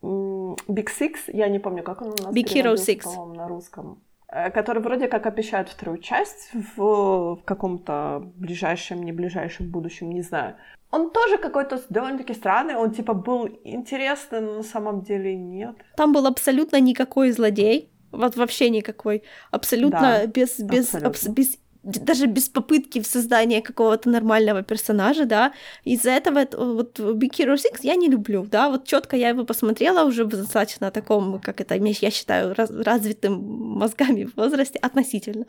Big 0.02 0.88
Six, 1.00 1.16
я 1.28 1.48
не 1.50 1.60
помню, 1.60 1.84
как 1.84 2.02
он 2.02 2.08
у 2.10 2.24
нас 2.24 2.34
Big 2.34 2.46
Hero 2.46 2.76
Six. 2.76 3.36
на 3.36 3.48
русском, 3.48 4.02
который 4.32 4.82
вроде 4.82 5.08
как 5.08 5.26
обещают 5.26 5.70
вторую 5.70 5.98
часть 5.98 6.50
в, 6.54 7.36
в 7.36 7.42
каком-то 7.46 8.24
ближайшем, 8.36 9.04
не 9.04 9.12
ближайшем 9.12 9.70
будущем, 9.70 10.10
не 10.12 10.22
знаю. 10.22 10.56
Он 10.92 11.12
тоже 11.12 11.38
какой-то 11.38 11.80
довольно-таки 11.90 12.34
странный, 12.34 12.76
он 12.76 12.92
типа 12.92 13.14
был 13.14 13.48
интересный, 13.64 14.42
но 14.42 14.54
на 14.58 14.64
самом 14.64 15.02
деле 15.02 15.36
нет. 15.36 15.76
Там 15.96 16.14
был 16.14 16.26
абсолютно 16.26 16.80
никакой 16.80 17.32
злодей. 17.32 17.92
Вот 18.12 18.36
вообще 18.36 18.70
никакой. 18.70 19.24
Абсолютно 19.52 20.00
Да, 20.00 20.26
без, 20.26 20.60
без, 20.60 20.86
абсолютно. 20.94 21.10
абс- 21.10 21.28
без 21.28 21.60
даже 21.84 22.26
без 22.26 22.50
попытки 22.50 23.00
в 23.00 23.08
создания 23.08 23.62
какого-то 23.62 24.10
нормального 24.10 24.64
персонажа, 24.64 25.26
да, 25.26 25.54
из-за 25.86 26.12
этого 26.12 26.46
вот 26.52 27.00
Big 27.00 27.32
Hero 27.32 27.58
6 27.58 27.84
я 27.84 27.96
не 27.96 28.10
люблю, 28.10 28.46
да, 28.46 28.70
вот 28.70 28.86
четко 28.86 29.16
я 29.16 29.30
его 29.30 29.46
посмотрела 29.46 30.06
уже 30.06 30.26
в 30.26 30.30
достаточно 30.30 30.92
таком, 30.92 31.40
как 31.40 31.62
это, 31.62 31.76
я 31.76 32.12
считаю, 32.12 32.54
раз, 32.54 32.70
развитым 32.70 33.34
мозгами 33.80 34.26
в 34.26 34.36
возрасте 34.36 34.80
относительно. 34.80 35.46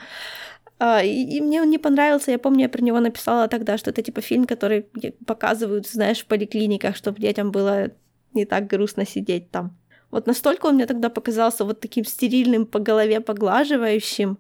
А, 0.78 1.02
и, 1.02 1.36
и 1.36 1.40
мне 1.40 1.62
он 1.62 1.70
не 1.70 1.78
понравился, 1.78 2.30
я 2.30 2.38
помню, 2.38 2.62
я 2.62 2.68
про 2.68 2.82
него 2.82 3.00
написала 3.00 3.48
тогда, 3.48 3.76
что 3.76 3.90
это 3.90 4.02
типа 4.02 4.20
фильм, 4.20 4.46
который 4.46 4.86
показывают, 5.26 5.88
знаешь, 5.88 6.20
в 6.20 6.26
поликлиниках, 6.26 6.96
чтобы 6.96 7.20
детям 7.20 7.50
было 7.50 7.90
не 8.34 8.44
так 8.44 8.66
грустно 8.66 9.04
сидеть 9.04 9.50
там. 9.50 9.76
Вот 10.10 10.26
настолько 10.26 10.66
он 10.66 10.76
мне 10.76 10.86
тогда 10.86 11.08
показался 11.08 11.64
вот 11.64 11.80
таким 11.80 12.04
стерильным 12.04 12.66
по 12.66 12.78
голове 12.78 13.20
поглаживающим, 13.20 14.38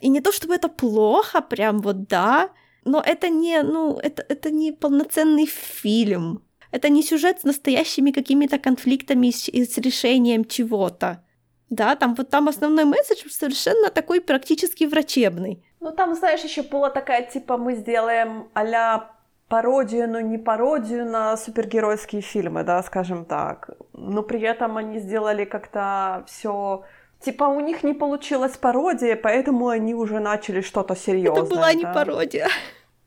и 0.00 0.08
не 0.08 0.20
то 0.20 0.32
чтобы 0.32 0.54
это 0.54 0.68
плохо, 0.68 1.40
прям 1.40 1.78
вот 1.78 2.08
да, 2.08 2.50
но 2.84 3.02
это 3.04 3.28
не, 3.28 3.62
ну, 3.62 3.98
это, 3.98 4.24
это 4.28 4.50
не 4.50 4.72
полноценный 4.72 5.46
фильм. 5.46 6.42
Это 6.72 6.88
не 6.88 7.02
сюжет 7.02 7.40
с 7.40 7.44
настоящими 7.44 8.12
какими-то 8.12 8.58
конфликтами 8.58 9.28
и 9.28 9.64
с, 9.64 9.78
решением 9.78 10.44
чего-то. 10.44 11.24
Да, 11.68 11.94
там 11.96 12.14
вот 12.14 12.30
там 12.30 12.48
основной 12.48 12.84
месседж 12.84 13.28
совершенно 13.28 13.90
такой 13.90 14.20
практически 14.20 14.84
врачебный. 14.84 15.64
Ну 15.80 15.92
там, 15.92 16.14
знаешь, 16.14 16.42
еще 16.44 16.62
была 16.62 16.90
такая, 16.90 17.22
типа, 17.22 17.56
мы 17.56 17.74
сделаем 17.74 18.48
а 18.54 19.10
пародию, 19.48 20.08
но 20.08 20.20
не 20.20 20.38
пародию 20.38 21.04
на 21.06 21.36
супергеройские 21.36 22.22
фильмы, 22.22 22.62
да, 22.62 22.82
скажем 22.82 23.24
так. 23.24 23.70
Но 23.92 24.22
при 24.22 24.40
этом 24.40 24.76
они 24.76 25.00
сделали 25.00 25.44
как-то 25.44 26.24
все 26.26 26.84
Типа 27.24 27.44
у 27.44 27.60
них 27.60 27.84
не 27.84 27.94
получилась 27.94 28.56
пародия, 28.56 29.16
поэтому 29.16 29.68
они 29.68 29.94
уже 29.94 30.20
начали 30.20 30.62
что-то 30.62 30.96
серьезное. 30.96 31.42
Это 31.42 31.50
была 31.50 31.66
да? 31.66 31.74
не 31.74 31.84
пародия. 31.84 32.48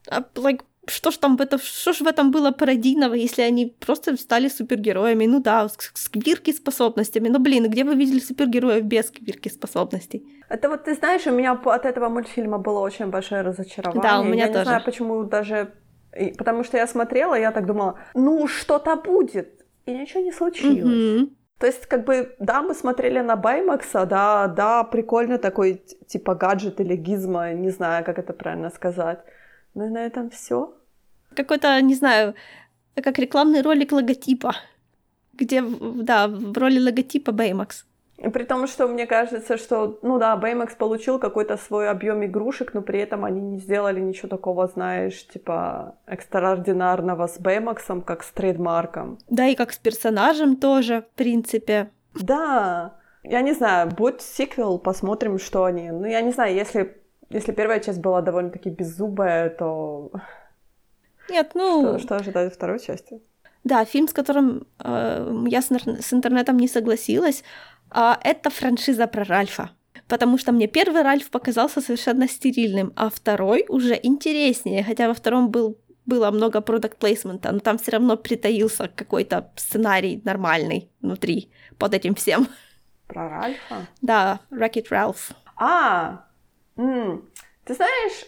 А, 0.08 0.22
like, 0.36 0.62
что 0.88 1.12
ж 1.12 1.18
там 1.18 1.38
в 1.38 1.42
этом, 1.42 1.60
что 1.60 1.94
ж 1.94 2.02
в 2.02 2.08
этом 2.08 2.32
было 2.32 2.52
пародийного, 2.52 3.16
если 3.16 3.42
они 3.42 3.76
просто 3.80 4.18
стали 4.18 4.50
супергероями? 4.50 5.26
Ну 5.26 5.40
да, 5.40 5.68
с, 5.68 6.10
квирки 6.10 6.54
способностями. 6.54 7.30
Но 7.30 7.40
блин, 7.40 7.70
где 7.70 7.84
вы 7.84 7.96
видели 7.96 8.20
супергероев 8.20 8.84
без 8.84 9.10
квирки 9.10 9.50
способностей? 9.50 10.24
Это 10.50 10.70
вот 10.70 10.84
ты 10.84 10.94
знаешь, 10.94 11.26
у 11.28 11.32
меня 11.32 11.54
от 11.54 11.86
этого 11.86 12.10
мультфильма 12.10 12.58
было 12.58 12.80
очень 12.80 13.08
большое 13.08 13.42
разочарование. 13.42 14.04
Да, 14.04 14.20
у 14.20 14.24
меня 14.24 14.46
я 14.46 14.48
тоже. 14.48 14.60
не 14.60 14.66
знаю, 14.66 14.84
почему 14.86 15.24
даже 15.24 15.74
потому 16.38 16.64
что 16.64 16.78
я 16.78 16.88
смотрела, 16.88 17.36
я 17.36 17.52
так 17.52 17.66
думала, 17.66 18.00
ну 18.14 18.48
что-то 18.48 18.96
будет, 18.96 19.66
и 19.86 19.94
ничего 19.94 20.22
не 20.22 20.32
случилось. 20.32 20.84
Mm-hmm. 20.84 21.30
То 21.64 21.68
есть, 21.68 21.86
как 21.86 22.04
бы, 22.04 22.36
да, 22.40 22.62
мы 22.62 22.74
смотрели 22.74 23.22
на 23.22 23.38
Баймакса, 23.38 24.06
да, 24.06 24.48
да, 24.48 24.84
прикольно 24.84 25.38
такой, 25.38 25.82
типа, 26.08 26.36
гаджет 26.36 26.82
или 26.82 26.98
гизма, 26.98 27.54
не 27.54 27.70
знаю, 27.70 28.04
как 28.04 28.20
это 28.20 28.34
правильно 28.34 28.70
сказать. 28.70 29.20
Ну 29.74 29.86
и 29.86 29.90
на 29.90 30.06
этом 30.06 30.30
все. 30.30 30.74
Какой-то, 31.34 31.82
не 31.82 31.96
знаю, 31.96 32.36
как 33.02 33.18
рекламный 33.18 33.62
ролик 33.62 33.94
логотипа, 33.94 34.56
где, 35.32 35.62
да, 35.62 36.28
в 36.28 36.58
роли 36.58 36.80
логотипа 36.80 37.32
Baymax. 37.32 37.86
При 38.18 38.44
том, 38.44 38.68
что 38.68 38.88
мне 38.88 39.06
кажется, 39.08 39.58
что, 39.58 40.00
ну 40.02 40.20
да, 40.20 40.38
Baymax 40.38 40.78
получил 40.78 41.20
какой-то 41.20 41.58
свой 41.58 41.90
объем 41.90 42.24
игрушек, 42.24 42.74
но 42.74 42.82
при 42.82 43.00
этом 43.00 43.26
они 43.26 43.42
не 43.42 43.58
сделали 43.58 44.00
ничего 44.00 44.30
такого, 44.30 44.68
знаешь, 44.68 45.28
типа 45.28 45.96
экстраординарного 46.06 47.28
с 47.28 47.40
Baymax, 47.40 48.02
как 48.04 48.24
с 48.24 48.32
трейдмарком. 48.32 49.18
Да, 49.30 49.48
и 49.48 49.56
как 49.56 49.74
с 49.74 49.78
персонажем 49.78 50.56
тоже, 50.56 51.02
в 51.02 51.18
принципе. 51.18 51.90
Да, 52.14 52.94
я 53.24 53.42
не 53.42 53.54
знаю, 53.54 53.90
будет 53.90 54.22
сиквел, 54.22 54.78
посмотрим, 54.78 55.40
что 55.40 55.64
они. 55.64 55.92
Ну, 55.92 56.06
я 56.06 56.22
не 56.22 56.32
знаю, 56.32 56.54
если, 56.56 57.02
если 57.30 57.52
первая 57.52 57.80
часть 57.80 58.00
была 58.00 58.22
довольно-таки 58.22 58.70
беззубая, 58.70 59.50
то... 59.50 60.12
Нет, 61.30 61.52
ну... 61.56 61.98
Что, 61.98 62.00
что 62.00 62.16
ожидать 62.18 62.54
второй 62.54 62.80
части? 62.80 63.22
Да, 63.64 63.86
фильм, 63.86 64.08
с 64.10 64.14
которым 64.14 64.68
э, 64.84 65.46
я 65.48 65.62
с, 65.62 65.70
с 65.70 66.14
интернетом 66.14 66.58
не 66.58 66.68
согласилась, 66.68 67.44
а, 67.94 68.20
это 68.24 68.50
франшиза 68.50 69.08
про 69.08 69.24
Ральфа. 69.24 69.70
Потому 70.08 70.38
что 70.38 70.52
мне 70.52 70.68
первый 70.68 71.02
Ральф 71.02 71.30
показался 71.30 71.82
совершенно 71.82 72.28
стерильным, 72.28 72.92
а 72.96 73.10
второй 73.10 73.66
уже 73.70 73.98
интереснее, 74.04 74.84
хотя 74.84 75.08
во 75.08 75.14
втором 75.14 75.50
был 75.50 75.78
было 76.06 76.32
много 76.32 76.60
продукт 76.60 76.98
плейсмента, 76.98 77.50
но 77.54 77.60
там 77.60 77.78
все 77.78 77.92
равно 77.92 78.18
притаился 78.18 78.90
какой-то 78.94 79.52
сценарий 79.56 80.22
нормальный 80.26 80.90
внутри 81.02 81.50
под 81.78 81.94
этим 81.94 82.14
всем. 82.14 82.48
Про 83.08 83.30
Ральфа? 83.30 83.88
Да, 84.02 84.40
Wreck-It 84.52 84.90
Ralph. 84.90 85.32
А, 85.56 86.26
м- 86.76 87.30
ты 87.64 87.74
знаешь, 87.74 88.26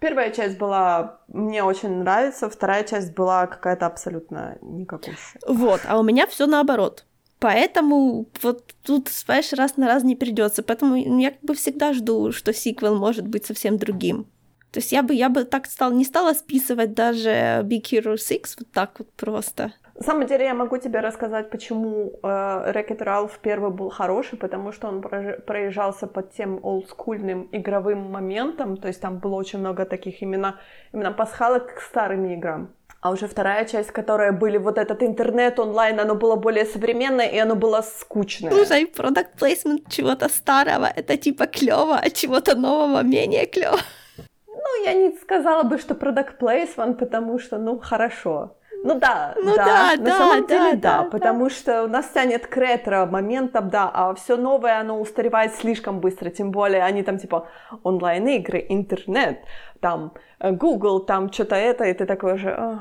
первая 0.00 0.30
часть 0.30 0.56
была 0.56 1.20
мне 1.28 1.62
очень 1.62 1.90
нравится, 1.98 2.48
вторая 2.48 2.84
часть 2.84 3.12
была 3.14 3.46
какая-то 3.46 3.84
абсолютно 3.84 4.56
никакущая. 4.62 5.40
Вот, 5.46 5.82
а 5.86 5.98
у 5.98 6.02
меня 6.02 6.26
все 6.26 6.46
наоборот. 6.46 7.04
Поэтому 7.38 8.26
вот 8.42 8.74
тут, 8.84 9.08
знаешь, 9.08 9.52
раз 9.52 9.76
на 9.76 9.86
раз 9.86 10.02
не 10.02 10.16
придется. 10.16 10.62
Поэтому 10.62 10.96
я 11.20 11.30
как 11.30 11.42
бы 11.42 11.54
всегда 11.54 11.92
жду, 11.92 12.32
что 12.32 12.52
сиквел 12.52 12.98
может 12.98 13.28
быть 13.28 13.46
совсем 13.46 13.78
другим. 13.78 14.26
То 14.72 14.80
есть 14.80 14.92
я 14.92 15.02
бы, 15.02 15.14
я 15.14 15.28
бы 15.28 15.44
так 15.44 15.66
стал, 15.66 15.92
не 15.92 16.04
стала 16.04 16.34
списывать 16.34 16.92
даже 16.94 17.30
Big 17.64 17.82
Hero 17.84 18.16
6 18.16 18.56
вот 18.58 18.70
так 18.72 18.98
вот 18.98 19.10
просто. 19.12 19.72
На 19.94 20.04
самом 20.04 20.26
деле 20.26 20.44
я 20.44 20.54
могу 20.54 20.78
тебе 20.78 21.00
рассказать, 21.00 21.50
почему 21.50 22.12
э, 22.22 22.26
Wreck-It 22.26 22.98
Ralph 22.98 23.32
первый 23.42 23.72
был 23.72 23.90
хороший, 23.90 24.38
потому 24.38 24.70
что 24.70 24.88
он 24.88 25.02
проезжался 25.02 26.06
под 26.06 26.32
тем 26.32 26.60
олдскульным 26.62 27.48
игровым 27.50 28.10
моментом, 28.10 28.76
то 28.76 28.88
есть 28.88 29.00
там 29.00 29.18
было 29.18 29.34
очень 29.34 29.58
много 29.58 29.84
таких 29.86 30.22
именно, 30.22 30.60
именно 30.92 31.12
пасхалок 31.12 31.74
к 31.74 31.80
старым 31.80 32.26
играм. 32.26 32.68
А 33.00 33.10
уже 33.10 33.28
вторая 33.28 33.64
часть, 33.64 33.92
которая 33.92 34.32
были 34.32 34.58
вот 34.58 34.76
этот 34.76 35.04
интернет 35.04 35.60
онлайн, 35.60 36.00
оно 36.00 36.16
было 36.16 36.34
более 36.34 36.64
современное, 36.64 37.28
и 37.28 37.38
оно 37.38 37.54
было 37.54 37.80
скучное. 37.82 38.50
Слушай, 38.50 38.86
продукт 38.86 39.38
плейсмент 39.38 39.88
чего-то 39.88 40.28
старого, 40.28 40.86
это 40.86 41.16
типа 41.16 41.46
клево, 41.46 41.96
а 41.96 42.10
чего-то 42.10 42.56
нового 42.56 43.02
менее 43.02 43.46
клево. 43.46 43.78
Ну, 44.48 44.84
я 44.84 44.94
не 44.94 45.16
сказала 45.16 45.62
бы, 45.62 45.78
что 45.78 45.94
продукт 45.94 46.38
плейсмент, 46.38 46.98
потому 46.98 47.38
что, 47.38 47.58
ну, 47.58 47.78
хорошо. 47.78 48.56
Ну 48.84 48.94
да, 48.94 49.34
ну, 49.36 49.56
да, 49.56 49.64
да, 49.64 49.96
на 49.96 50.04
да, 50.04 50.18
самом 50.18 50.46
да, 50.46 50.48
деле 50.48 50.76
да, 50.76 50.98
да, 50.98 51.02
да, 51.02 51.10
потому 51.10 51.50
что 51.50 51.82
у 51.82 51.88
нас 51.88 52.06
тянет 52.14 52.46
к 52.46 52.56
ретро 52.56 53.06
моментам, 53.06 53.70
да, 53.70 53.90
а 53.92 54.14
все 54.14 54.36
новое, 54.36 54.78
оно 54.78 55.00
устаревает 55.00 55.54
слишком 55.56 55.98
быстро, 55.98 56.30
тем 56.30 56.52
более 56.52 56.84
они 56.84 57.02
там 57.02 57.18
типа 57.18 57.48
онлайн-игры, 57.82 58.64
интернет, 58.68 59.40
там 59.80 60.12
э, 60.40 60.50
Google, 60.52 61.00
там 61.00 61.32
что-то 61.32 61.56
это, 61.56 61.84
и 61.84 61.92
ты 61.92 62.06
такой 62.06 62.38
же, 62.38 62.78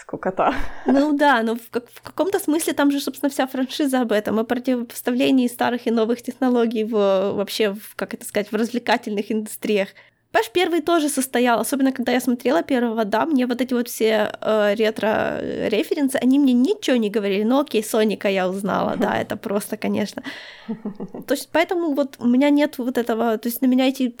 скукота. 0.00 0.54
Ну 0.86 1.12
да, 1.16 1.42
но 1.42 1.54
в, 1.56 1.70
как, 1.70 1.84
в 1.90 2.02
каком-то 2.02 2.38
смысле 2.38 2.72
там 2.72 2.90
же, 2.90 3.00
собственно, 3.00 3.30
вся 3.30 3.46
франшиза 3.46 4.00
об 4.00 4.12
этом, 4.12 4.38
о 4.38 4.44
противопоставлении 4.44 5.46
старых 5.48 5.86
и 5.86 5.90
новых 5.90 6.22
технологий 6.22 6.84
в, 6.84 6.92
вообще, 6.92 7.74
в, 7.74 7.94
как 7.96 8.14
это 8.14 8.24
сказать, 8.24 8.50
в 8.50 8.56
развлекательных 8.56 9.30
индустриях. 9.30 9.88
Паш 10.30 10.50
первый 10.50 10.82
тоже 10.82 11.08
состоял, 11.08 11.58
особенно 11.58 11.90
когда 11.90 12.12
я 12.12 12.20
смотрела 12.20 12.62
первого, 12.62 13.06
да, 13.06 13.24
мне 13.24 13.46
вот 13.46 13.62
эти 13.62 13.72
вот 13.72 13.88
все 13.88 14.30
э, 14.42 14.74
ретро-референсы, 14.74 16.16
они 16.16 16.38
мне 16.38 16.52
ничего 16.52 16.96
не 16.96 17.08
говорили, 17.08 17.44
ну 17.44 17.60
окей, 17.60 17.82
Соника 17.82 18.28
я 18.28 18.46
узнала, 18.46 18.96
да, 18.96 19.18
это 19.18 19.38
просто, 19.38 19.78
конечно. 19.78 20.22
То 21.26 21.32
есть 21.32 21.48
поэтому 21.50 21.94
вот 21.94 22.16
у 22.18 22.26
меня 22.26 22.50
нет 22.50 22.76
вот 22.76 22.98
этого, 22.98 23.38
то 23.38 23.48
есть 23.48 23.62
на 23.62 23.66
меня 23.66 23.88
эти 23.88 24.14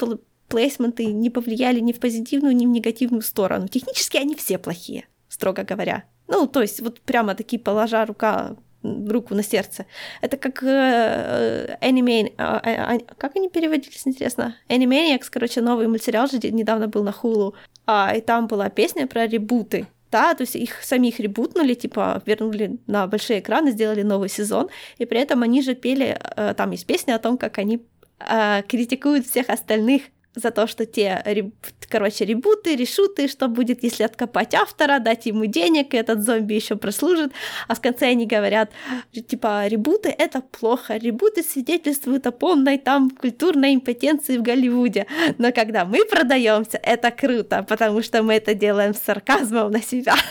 плейсменты 0.48 1.06
не 1.06 1.30
повлияли 1.30 1.80
ни 1.80 1.92
в 1.92 2.00
позитивную, 2.00 2.56
ни 2.56 2.66
в 2.66 2.70
негативную 2.70 3.22
сторону. 3.22 3.68
Технически 3.68 4.16
они 4.16 4.34
все 4.34 4.58
плохие, 4.58 5.06
строго 5.28 5.62
говоря. 5.62 6.04
Ну, 6.26 6.46
то 6.46 6.60
есть 6.62 6.80
вот 6.80 7.00
прямо 7.00 7.34
такие 7.34 7.60
положа 7.60 8.04
рука 8.04 8.56
руку 8.82 9.34
на 9.34 9.42
сердце. 9.42 9.86
Это 10.20 10.36
как 10.36 10.62
э, 10.62 11.76
Anime... 11.80 12.32
Э, 12.38 12.60
э, 12.62 12.98
как 13.16 13.36
они 13.36 13.48
переводились, 13.48 14.06
интересно? 14.06 14.56
Animaniacs, 14.68 15.26
короче, 15.30 15.60
новый 15.60 15.88
мультсериал 15.88 16.28
же 16.28 16.38
недавно 16.38 16.86
был 16.86 17.02
на 17.02 17.12
Хулу. 17.12 17.54
А, 17.86 18.12
и 18.14 18.20
там 18.20 18.46
была 18.46 18.68
песня 18.68 19.06
про 19.06 19.26
ребуты. 19.26 19.86
Да, 20.10 20.34
то 20.34 20.42
есть 20.42 20.56
их 20.56 20.82
самих 20.82 21.20
ребутнули, 21.20 21.74
типа 21.74 22.22
вернули 22.24 22.78
на 22.86 23.06
большие 23.06 23.40
экраны, 23.40 23.72
сделали 23.72 24.02
новый 24.02 24.30
сезон, 24.30 24.70
и 24.96 25.04
при 25.04 25.20
этом 25.20 25.42
они 25.42 25.60
же 25.60 25.74
пели, 25.74 26.18
э, 26.36 26.54
там 26.56 26.70
есть 26.70 26.86
песня 26.86 27.14
о 27.14 27.18
том, 27.18 27.36
как 27.36 27.58
они 27.58 27.82
э, 28.20 28.62
критикуют 28.62 29.26
всех 29.26 29.50
остальных 29.50 30.02
за 30.38 30.50
то, 30.50 30.66
что 30.66 30.86
те, 30.86 31.52
короче, 31.88 32.24
ребуты, 32.24 32.76
решуты, 32.76 33.28
что 33.28 33.48
будет, 33.48 33.82
если 33.82 34.04
откопать 34.04 34.54
автора, 34.54 34.98
дать 34.98 35.26
ему 35.26 35.46
денег, 35.46 35.94
и 35.94 35.96
этот 35.96 36.22
зомби 36.22 36.54
еще 36.54 36.76
прослужит, 36.76 37.32
а 37.68 37.74
в 37.74 37.80
конце 37.80 38.08
они 38.08 38.26
говорят, 38.26 38.70
типа, 39.12 39.66
ребуты— 39.66 40.14
это 40.18 40.40
плохо, 40.40 40.96
ребуты 40.96 41.42
свидетельствуют 41.42 42.26
о 42.26 42.32
полной 42.32 42.78
там 42.78 43.10
культурной 43.10 43.74
импотенции 43.74 44.38
в 44.38 44.42
Голливуде, 44.42 45.06
но 45.38 45.52
когда 45.52 45.84
мы 45.84 46.04
продаемся, 46.04 46.78
это 46.82 47.10
круто, 47.10 47.64
потому 47.68 48.02
что 48.02 48.22
мы 48.22 48.34
это 48.34 48.54
делаем 48.54 48.94
с 48.94 48.98
сарказмом 48.98 49.70
на 49.70 49.82
себя. 49.82 50.14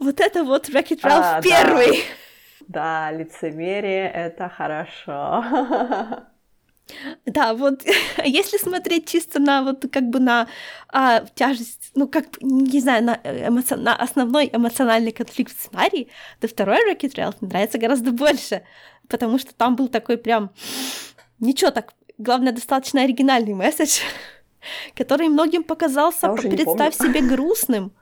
Вот 0.00 0.20
это 0.20 0.42
вот 0.42 0.68
Wreck-It 0.68 1.02
Ralph 1.02 1.38
а, 1.38 1.42
первый. 1.42 2.02
Да, 2.66 3.12
лицемерие— 3.12 4.10
это 4.14 4.48
хорошо. 4.48 5.44
Да, 7.26 7.54
вот 7.54 7.82
если 8.24 8.58
смотреть 8.58 9.08
чисто 9.08 9.40
на 9.40 9.62
вот 9.62 9.86
как 9.90 10.04
бы 10.04 10.20
на 10.20 10.48
а, 10.88 11.24
тяжесть, 11.34 11.90
ну 11.94 12.06
как 12.08 12.26
не 12.40 12.80
знаю, 12.80 13.04
на, 13.04 13.20
эмоци... 13.24 13.76
на 13.76 13.96
основной 13.96 14.50
эмоциональный 14.52 15.12
конфликт 15.12 15.56
в 15.56 15.60
сценарии, 15.60 16.08
то 16.40 16.48
второй 16.48 16.78
Rocket 16.90 17.14
Rail 17.14 17.34
мне 17.40 17.50
нравится 17.50 17.78
гораздо 17.78 18.12
больше, 18.12 18.62
потому 19.08 19.38
что 19.38 19.54
там 19.54 19.76
был 19.76 19.88
такой 19.88 20.18
прям 20.18 20.50
ничего 21.40 21.70
так, 21.70 21.94
главное 22.18 22.52
достаточно 22.52 23.02
оригинальный 23.02 23.54
месседж, 23.54 24.00
который 24.94 25.28
многим 25.28 25.64
показался, 25.64 26.28
представь 26.34 26.94
себе, 26.94 27.20
грустным. 27.20 27.92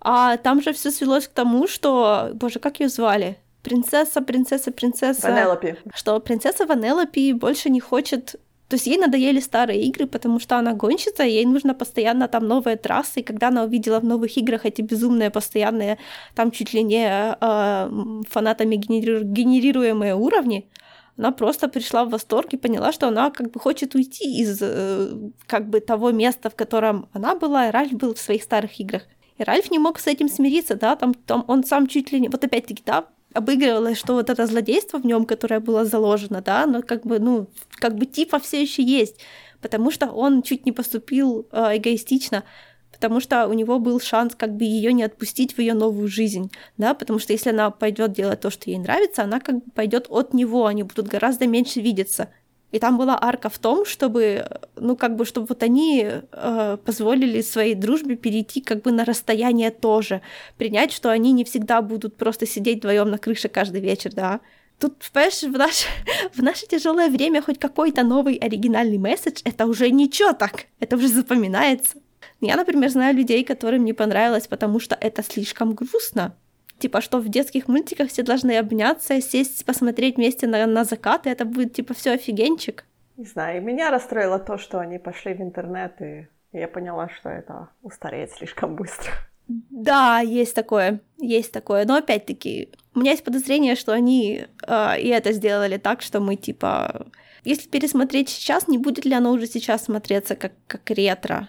А 0.00 0.36
там 0.36 0.62
же 0.62 0.72
все 0.72 0.92
свелось 0.92 1.26
к 1.26 1.32
тому, 1.32 1.66
что, 1.66 2.30
боже, 2.34 2.60
как 2.60 2.78
ее 2.78 2.88
звали? 2.88 3.36
Принцесса, 3.62 4.20
принцесса, 4.20 4.70
принцесса... 4.70 5.28
Ванеллопи. 5.28 5.76
Что 5.94 6.20
принцесса 6.20 6.66
Ванеллопи 6.66 7.32
больше 7.32 7.70
не 7.70 7.80
хочет... 7.80 8.36
То 8.68 8.74
есть 8.74 8.86
ей 8.86 8.98
надоели 8.98 9.40
старые 9.40 9.82
игры, 9.84 10.06
потому 10.06 10.40
что 10.40 10.58
она 10.58 10.74
гонщица, 10.74 11.24
и 11.24 11.32
ей 11.32 11.46
нужно 11.46 11.74
постоянно 11.74 12.28
там 12.28 12.46
новые 12.46 12.76
трассы. 12.76 13.20
И 13.20 13.22
когда 13.22 13.48
она 13.48 13.64
увидела 13.64 13.98
в 13.98 14.04
новых 14.04 14.36
играх 14.36 14.66
эти 14.66 14.82
безумные, 14.82 15.30
постоянные, 15.30 15.98
там 16.34 16.50
чуть 16.50 16.74
ли 16.74 16.82
не 16.82 17.06
э, 17.08 18.22
фанатами 18.28 18.76
генери... 18.76 19.22
генерируемые 19.24 20.14
уровни, 20.14 20.68
она 21.16 21.32
просто 21.32 21.68
пришла 21.68 22.04
в 22.04 22.10
восторг 22.10 22.52
и 22.52 22.56
поняла, 22.56 22.92
что 22.92 23.08
она 23.08 23.30
как 23.30 23.50
бы 23.50 23.58
хочет 23.58 23.94
уйти 23.94 24.40
из 24.40 24.58
э, 24.60 25.30
как 25.46 25.68
бы 25.68 25.80
того 25.80 26.12
места, 26.12 26.48
в 26.50 26.54
котором 26.54 27.08
она 27.12 27.34
была, 27.34 27.68
и 27.68 27.70
Ральф 27.70 27.92
был 27.92 28.14
в 28.14 28.20
своих 28.20 28.42
старых 28.42 28.78
играх. 28.78 29.02
И 29.38 29.44
Ральф 29.44 29.70
не 29.70 29.78
мог 29.78 29.98
с 29.98 30.06
этим 30.06 30.28
смириться, 30.28 30.74
да, 30.74 30.94
там, 30.94 31.14
там 31.14 31.44
он 31.48 31.64
сам 31.64 31.86
чуть 31.86 32.12
ли 32.12 32.20
не... 32.20 32.28
Вот 32.28 32.44
опять-таки, 32.44 32.82
да, 32.84 33.06
обыгрывалось, 33.34 33.98
что 33.98 34.14
вот 34.14 34.30
это 34.30 34.46
злодейство 34.46 34.98
в 34.98 35.06
нем, 35.06 35.24
которое 35.24 35.60
было 35.60 35.84
заложено, 35.84 36.40
да, 36.40 36.66
но 36.66 36.82
как 36.82 37.04
бы, 37.06 37.18
ну, 37.18 37.48
как 37.72 37.96
бы 37.96 38.06
типа 38.06 38.38
все 38.38 38.60
еще 38.62 38.82
есть, 38.82 39.16
потому 39.60 39.90
что 39.90 40.06
он 40.06 40.42
чуть 40.42 40.66
не 40.66 40.72
поступил 40.72 41.46
э, 41.52 41.76
эгоистично, 41.76 42.44
потому 42.90 43.20
что 43.20 43.46
у 43.46 43.52
него 43.52 43.78
был 43.78 44.00
шанс 44.00 44.34
как 44.34 44.56
бы 44.56 44.64
ее 44.64 44.92
не 44.92 45.04
отпустить 45.04 45.56
в 45.56 45.60
ее 45.60 45.74
новую 45.74 46.08
жизнь, 46.08 46.50
да, 46.78 46.94
потому 46.94 47.18
что 47.18 47.32
если 47.32 47.50
она 47.50 47.70
пойдет 47.70 48.12
делать 48.12 48.40
то, 48.40 48.50
что 48.50 48.70
ей 48.70 48.78
нравится, 48.78 49.22
она 49.22 49.40
как 49.40 49.56
бы 49.56 49.70
пойдет 49.72 50.06
от 50.08 50.34
него, 50.34 50.66
они 50.66 50.82
будут 50.82 51.08
гораздо 51.08 51.46
меньше 51.46 51.80
видеться. 51.80 52.30
И 52.70 52.78
там 52.78 52.98
была 52.98 53.18
арка 53.20 53.48
в 53.48 53.58
том, 53.58 53.86
чтобы, 53.86 54.46
ну, 54.76 54.94
как 54.94 55.16
бы, 55.16 55.24
чтобы 55.24 55.46
вот 55.48 55.62
они 55.62 56.06
э, 56.06 56.76
позволили 56.84 57.40
своей 57.40 57.74
дружбе 57.74 58.16
перейти 58.16 58.60
как 58.60 58.82
бы 58.82 58.92
на 58.92 59.04
расстояние 59.04 59.70
тоже, 59.70 60.20
принять, 60.58 60.92
что 60.92 61.10
они 61.10 61.32
не 61.32 61.44
всегда 61.44 61.80
будут 61.80 62.16
просто 62.16 62.46
сидеть 62.46 62.78
вдвоем 62.78 63.10
на 63.10 63.18
крыше 63.18 63.48
каждый 63.48 63.80
вечер, 63.80 64.12
да. 64.12 64.40
Тут, 64.78 64.96
понимаешь, 65.12 65.42
в 65.42 65.58
наше, 65.58 65.86
в 66.34 66.42
наше 66.42 66.66
тяжелое 66.66 67.08
время 67.08 67.40
хоть 67.40 67.58
какой-то 67.58 68.02
новый 68.02 68.36
оригинальный 68.36 68.98
месседж, 68.98 69.40
это 69.44 69.66
уже 69.66 69.90
ничего 69.90 70.34
так, 70.34 70.66
это 70.78 70.96
уже 70.96 71.08
запоминается. 71.08 71.96
Я, 72.40 72.56
например, 72.56 72.90
знаю 72.90 73.16
людей, 73.16 73.44
которым 73.44 73.84
не 73.84 73.94
понравилось, 73.94 74.46
потому 74.46 74.78
что 74.78 74.96
это 75.00 75.22
слишком 75.22 75.74
грустно 75.74 76.34
типа, 76.78 77.00
что 77.00 77.18
в 77.18 77.28
детских 77.28 77.68
мультиках 77.68 78.08
все 78.08 78.22
должны 78.22 78.56
обняться, 78.56 79.20
сесть, 79.20 79.64
посмотреть 79.64 80.16
вместе 80.16 80.46
на, 80.46 80.66
на 80.66 80.84
закат, 80.84 81.26
и 81.26 81.30
это 81.30 81.44
будет, 81.44 81.74
типа, 81.74 81.94
все 81.94 82.12
офигенчик. 82.12 82.84
Не 83.16 83.24
знаю, 83.24 83.62
меня 83.62 83.90
расстроило 83.90 84.38
то, 84.38 84.58
что 84.58 84.78
они 84.78 84.98
пошли 84.98 85.34
в 85.34 85.40
интернет, 85.40 86.00
и 86.00 86.28
я 86.52 86.68
поняла, 86.68 87.08
что 87.08 87.28
это 87.28 87.68
устареет 87.82 88.30
слишком 88.30 88.76
быстро. 88.76 89.12
Да, 89.48 90.20
есть 90.20 90.54
такое, 90.54 91.00
есть 91.18 91.52
такое. 91.52 91.84
Но 91.86 91.96
опять-таки, 91.96 92.68
у 92.94 93.00
меня 93.00 93.12
есть 93.12 93.24
подозрение, 93.24 93.76
что 93.76 93.92
они 93.92 94.46
э, 94.66 95.00
и 95.00 95.08
это 95.08 95.32
сделали 95.32 95.78
так, 95.78 96.02
что 96.02 96.20
мы 96.20 96.36
типа, 96.36 97.06
если 97.44 97.68
пересмотреть 97.68 98.28
сейчас, 98.28 98.68
не 98.68 98.76
будет 98.76 99.06
ли 99.06 99.14
оно 99.14 99.32
уже 99.32 99.46
сейчас 99.46 99.84
смотреться 99.84 100.36
как 100.36 100.52
как 100.66 100.90
ретро? 100.90 101.48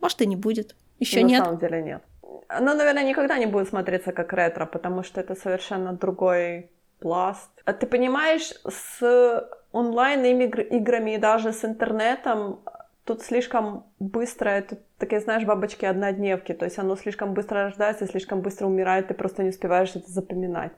Может 0.00 0.22
и 0.22 0.26
не 0.26 0.36
будет. 0.36 0.74
Еще 0.98 1.22
нет. 1.22 1.40
На 1.40 1.44
самом 1.44 1.60
деле 1.60 1.82
нет. 1.82 2.02
Оно, 2.48 2.74
наверное, 2.74 3.04
никогда 3.04 3.38
не 3.38 3.46
будет 3.46 3.68
смотреться 3.68 4.12
как 4.12 4.32
ретро, 4.32 4.66
потому 4.66 5.02
что 5.02 5.20
это 5.20 5.34
совершенно 5.34 5.92
другой 5.92 6.70
пласт. 6.98 7.50
А 7.64 7.72
ты 7.72 7.86
понимаешь, 7.86 8.52
с 8.68 9.48
онлайн-играми 9.72 11.14
и 11.14 11.18
даже 11.18 11.52
с 11.52 11.64
интернетом 11.64 12.60
тут 13.04 13.22
слишком 13.22 13.84
быстро, 13.98 14.48
это 14.48 14.78
такие, 14.98 15.20
знаешь, 15.20 15.44
бабочки-однодневки, 15.44 16.54
то 16.54 16.64
есть 16.64 16.78
оно 16.78 16.96
слишком 16.96 17.34
быстро 17.34 17.64
рождается, 17.64 18.06
слишком 18.06 18.40
быстро 18.40 18.66
умирает, 18.66 19.08
ты 19.08 19.14
просто 19.14 19.42
не 19.42 19.50
успеваешь 19.50 19.94
это 19.94 20.10
запоминать. 20.10 20.72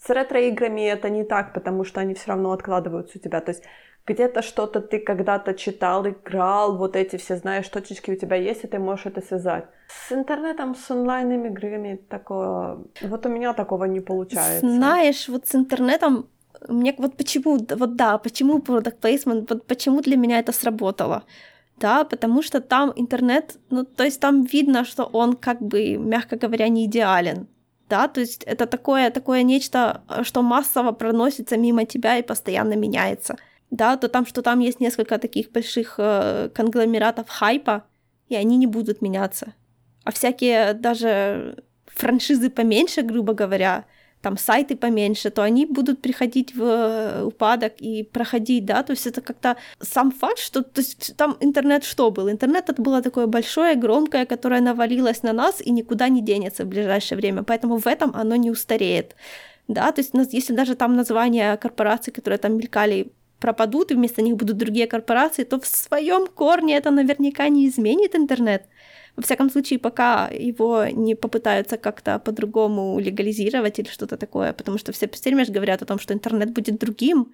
С 0.00 0.08
ретро-играми 0.10 0.82
это 0.82 1.10
не 1.10 1.24
так, 1.24 1.52
потому 1.52 1.84
что 1.84 2.00
они 2.00 2.14
все 2.14 2.28
равно 2.28 2.52
откладываются 2.52 3.18
у 3.18 3.20
тебя. 3.20 3.40
То 3.40 3.50
есть 3.50 3.64
где-то 4.06 4.42
что-то 4.42 4.80
ты 4.80 4.98
когда-то 4.98 5.54
читал, 5.54 6.06
играл, 6.06 6.76
вот 6.76 6.96
эти 6.96 7.16
все, 7.16 7.36
знаешь, 7.36 7.68
точечки 7.68 8.10
у 8.10 8.16
тебя 8.16 8.36
есть, 8.36 8.64
и 8.64 8.66
ты 8.66 8.78
можешь 8.78 9.06
это 9.06 9.20
связать. 9.20 9.64
С 10.08 10.12
интернетом, 10.12 10.74
с 10.74 10.90
онлайн-играми 10.90 12.00
такое... 12.08 12.78
Вот 13.02 13.26
у 13.26 13.28
меня 13.28 13.52
такого 13.52 13.84
не 13.84 14.00
получается. 14.00 14.68
Знаешь, 14.68 15.28
вот 15.28 15.46
с 15.46 15.54
интернетом 15.54 16.26
мне 16.68 16.94
вот 16.98 17.16
почему, 17.16 17.58
вот 17.76 17.96
да, 17.96 18.18
почему 18.18 18.58
product 18.58 19.00
placement, 19.00 19.46
вот 19.48 19.66
почему 19.66 20.00
для 20.00 20.16
меня 20.16 20.38
это 20.38 20.52
сработало. 20.52 21.22
Да, 21.78 22.04
потому 22.04 22.42
что 22.42 22.60
там 22.60 22.92
интернет, 22.96 23.56
ну, 23.70 23.84
то 23.84 24.04
есть 24.04 24.20
там 24.20 24.44
видно, 24.44 24.84
что 24.84 25.04
он 25.04 25.32
как 25.32 25.60
бы, 25.60 25.96
мягко 25.96 26.36
говоря, 26.36 26.68
не 26.68 26.84
идеален. 26.84 27.46
Да, 27.88 28.08
то 28.08 28.20
есть 28.20 28.44
это 28.44 28.66
такое, 28.66 29.10
такое 29.10 29.42
нечто, 29.42 30.02
что 30.22 30.42
массово 30.42 30.92
проносится 30.92 31.56
мимо 31.56 31.84
тебя 31.84 32.18
и 32.18 32.22
постоянно 32.22 32.74
меняется 32.74 33.36
да, 33.72 33.96
то 33.96 34.08
там, 34.08 34.26
что 34.26 34.42
там 34.42 34.60
есть 34.60 34.80
несколько 34.80 35.18
таких 35.18 35.50
больших 35.50 35.94
э, 35.98 36.50
конгломератов 36.54 37.28
хайпа, 37.28 37.82
и 38.28 38.36
они 38.36 38.58
не 38.58 38.66
будут 38.66 39.02
меняться. 39.02 39.54
А 40.04 40.12
всякие 40.12 40.74
даже 40.74 41.56
франшизы 41.86 42.50
поменьше, 42.50 43.02
грубо 43.02 43.32
говоря, 43.32 43.84
там 44.20 44.36
сайты 44.36 44.76
поменьше, 44.76 45.30
то 45.30 45.42
они 45.42 45.66
будут 45.66 46.02
приходить 46.02 46.54
в 46.54 46.62
э, 46.62 47.24
упадок 47.24 47.72
и 47.80 48.04
проходить, 48.04 48.66
да, 48.66 48.82
то 48.82 48.92
есть 48.92 49.06
это 49.06 49.22
как-то 49.22 49.56
сам 49.80 50.12
факт, 50.12 50.38
что 50.38 50.62
то 50.62 50.82
есть 50.82 51.16
там 51.16 51.36
интернет 51.40 51.84
что 51.84 52.10
был? 52.10 52.28
Интернет 52.28 52.68
это 52.68 52.82
было 52.82 53.00
такое 53.00 53.26
большое, 53.26 53.74
громкое, 53.74 54.26
которое 54.26 54.60
навалилось 54.60 55.22
на 55.22 55.32
нас 55.32 55.62
и 55.62 55.72
никуда 55.72 56.08
не 56.08 56.20
денется 56.20 56.64
в 56.64 56.68
ближайшее 56.68 57.16
время, 57.16 57.42
поэтому 57.42 57.78
в 57.78 57.86
этом 57.86 58.14
оно 58.14 58.36
не 58.36 58.50
устареет, 58.50 59.16
да, 59.66 59.90
то 59.92 60.02
есть 60.02 60.12
если 60.34 60.54
даже 60.54 60.74
там 60.74 60.94
названия 60.94 61.56
корпораций, 61.56 62.12
которые 62.12 62.38
там 62.38 62.56
мелькали, 62.56 63.12
пропадут, 63.42 63.90
и 63.90 63.94
вместо 63.94 64.22
них 64.22 64.36
будут 64.36 64.56
другие 64.56 64.86
корпорации, 64.86 65.44
то 65.44 65.58
в 65.58 65.66
своем 65.66 66.26
корне 66.26 66.76
это 66.76 66.90
наверняка 66.90 67.48
не 67.48 67.66
изменит 67.68 68.14
интернет. 68.14 68.62
Во 69.16 69.22
всяком 69.22 69.50
случае, 69.50 69.78
пока 69.78 70.28
его 70.28 70.86
не 70.86 71.14
попытаются 71.14 71.76
как-то 71.76 72.18
по-другому 72.18 73.00
легализировать 73.00 73.78
или 73.78 73.88
что-то 73.88 74.16
такое, 74.16 74.52
потому 74.52 74.78
что 74.78 74.92
все 74.92 75.06
все 75.08 75.30
время 75.30 75.44
говорят 75.52 75.82
о 75.82 75.86
том, 75.86 75.98
что 75.98 76.14
интернет 76.14 76.52
будет 76.52 76.78
другим, 76.78 77.32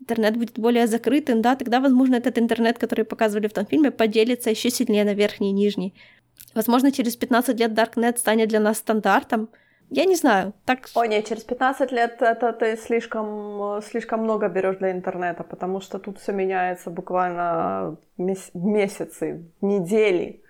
интернет 0.00 0.36
будет 0.36 0.58
более 0.58 0.86
закрытым, 0.86 1.42
да, 1.42 1.54
тогда, 1.54 1.80
возможно, 1.80 2.16
этот 2.16 2.38
интернет, 2.38 2.78
который 2.78 3.04
показывали 3.04 3.46
в 3.46 3.52
том 3.52 3.66
фильме, 3.66 3.90
поделится 3.90 4.50
еще 4.50 4.70
сильнее 4.70 5.04
на 5.04 5.14
верхний 5.14 5.50
и 5.50 5.52
нижний. 5.52 5.92
Возможно, 6.54 6.90
через 6.90 7.16
15 7.16 7.60
лет 7.60 7.72
Darknet 7.72 8.18
станет 8.18 8.48
для 8.48 8.60
нас 8.60 8.78
стандартом, 8.78 9.48
я 9.90 10.04
не 10.04 10.14
знаю, 10.14 10.52
так... 10.64 10.88
О, 10.94 11.04
нет, 11.04 11.28
через 11.28 11.42
15 11.42 11.92
лет 11.92 12.22
это 12.22 12.52
ты 12.52 12.76
слишком, 12.76 13.82
слишком 13.82 14.20
много 14.20 14.48
берешь 14.48 14.76
для 14.76 14.92
интернета, 14.92 15.42
потому 15.42 15.80
что 15.80 15.98
тут 15.98 16.18
все 16.18 16.32
меняется 16.32 16.90
буквально 16.90 17.96
мес- 18.16 18.50
месяцы, 18.54 19.44
недели. 19.60 20.42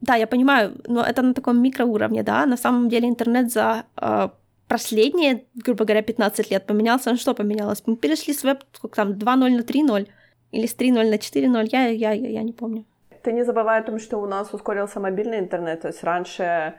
Да, 0.00 0.16
я 0.16 0.26
понимаю, 0.26 0.80
но 0.86 1.02
это 1.02 1.22
на 1.22 1.34
таком 1.34 1.62
микроуровне, 1.62 2.22
да. 2.22 2.46
На 2.46 2.56
самом 2.56 2.88
деле 2.88 3.08
интернет 3.08 3.52
за 3.52 3.84
э, 3.96 4.28
последние, 4.68 5.44
грубо 5.54 5.84
говоря, 5.84 6.02
15 6.02 6.50
лет 6.50 6.66
поменялся. 6.66 7.10
Ну 7.10 7.16
что 7.16 7.34
поменялось? 7.34 7.82
Мы 7.86 7.96
перешли 7.96 8.32
с 8.32 8.44
веб 8.44 8.64
сколько 8.72 8.96
там 8.96 9.12
2.0 9.12 9.56
на 9.56 9.60
3.0 9.60 10.08
или 10.52 10.66
с 10.66 10.76
3.0 10.76 11.10
на 11.10 11.16
4.0, 11.16 11.68
я, 11.72 11.86
я, 11.88 12.12
я, 12.12 12.28
я 12.28 12.42
не 12.42 12.52
помню. 12.52 12.84
Ты 13.22 13.32
не 13.32 13.44
забывай 13.44 13.80
о 13.80 13.82
том, 13.82 13.98
что 13.98 14.18
у 14.18 14.26
нас 14.26 14.54
ускорился 14.54 15.00
мобильный 15.00 15.38
интернет, 15.40 15.80
то 15.82 15.88
есть 15.88 16.04
раньше 16.04 16.74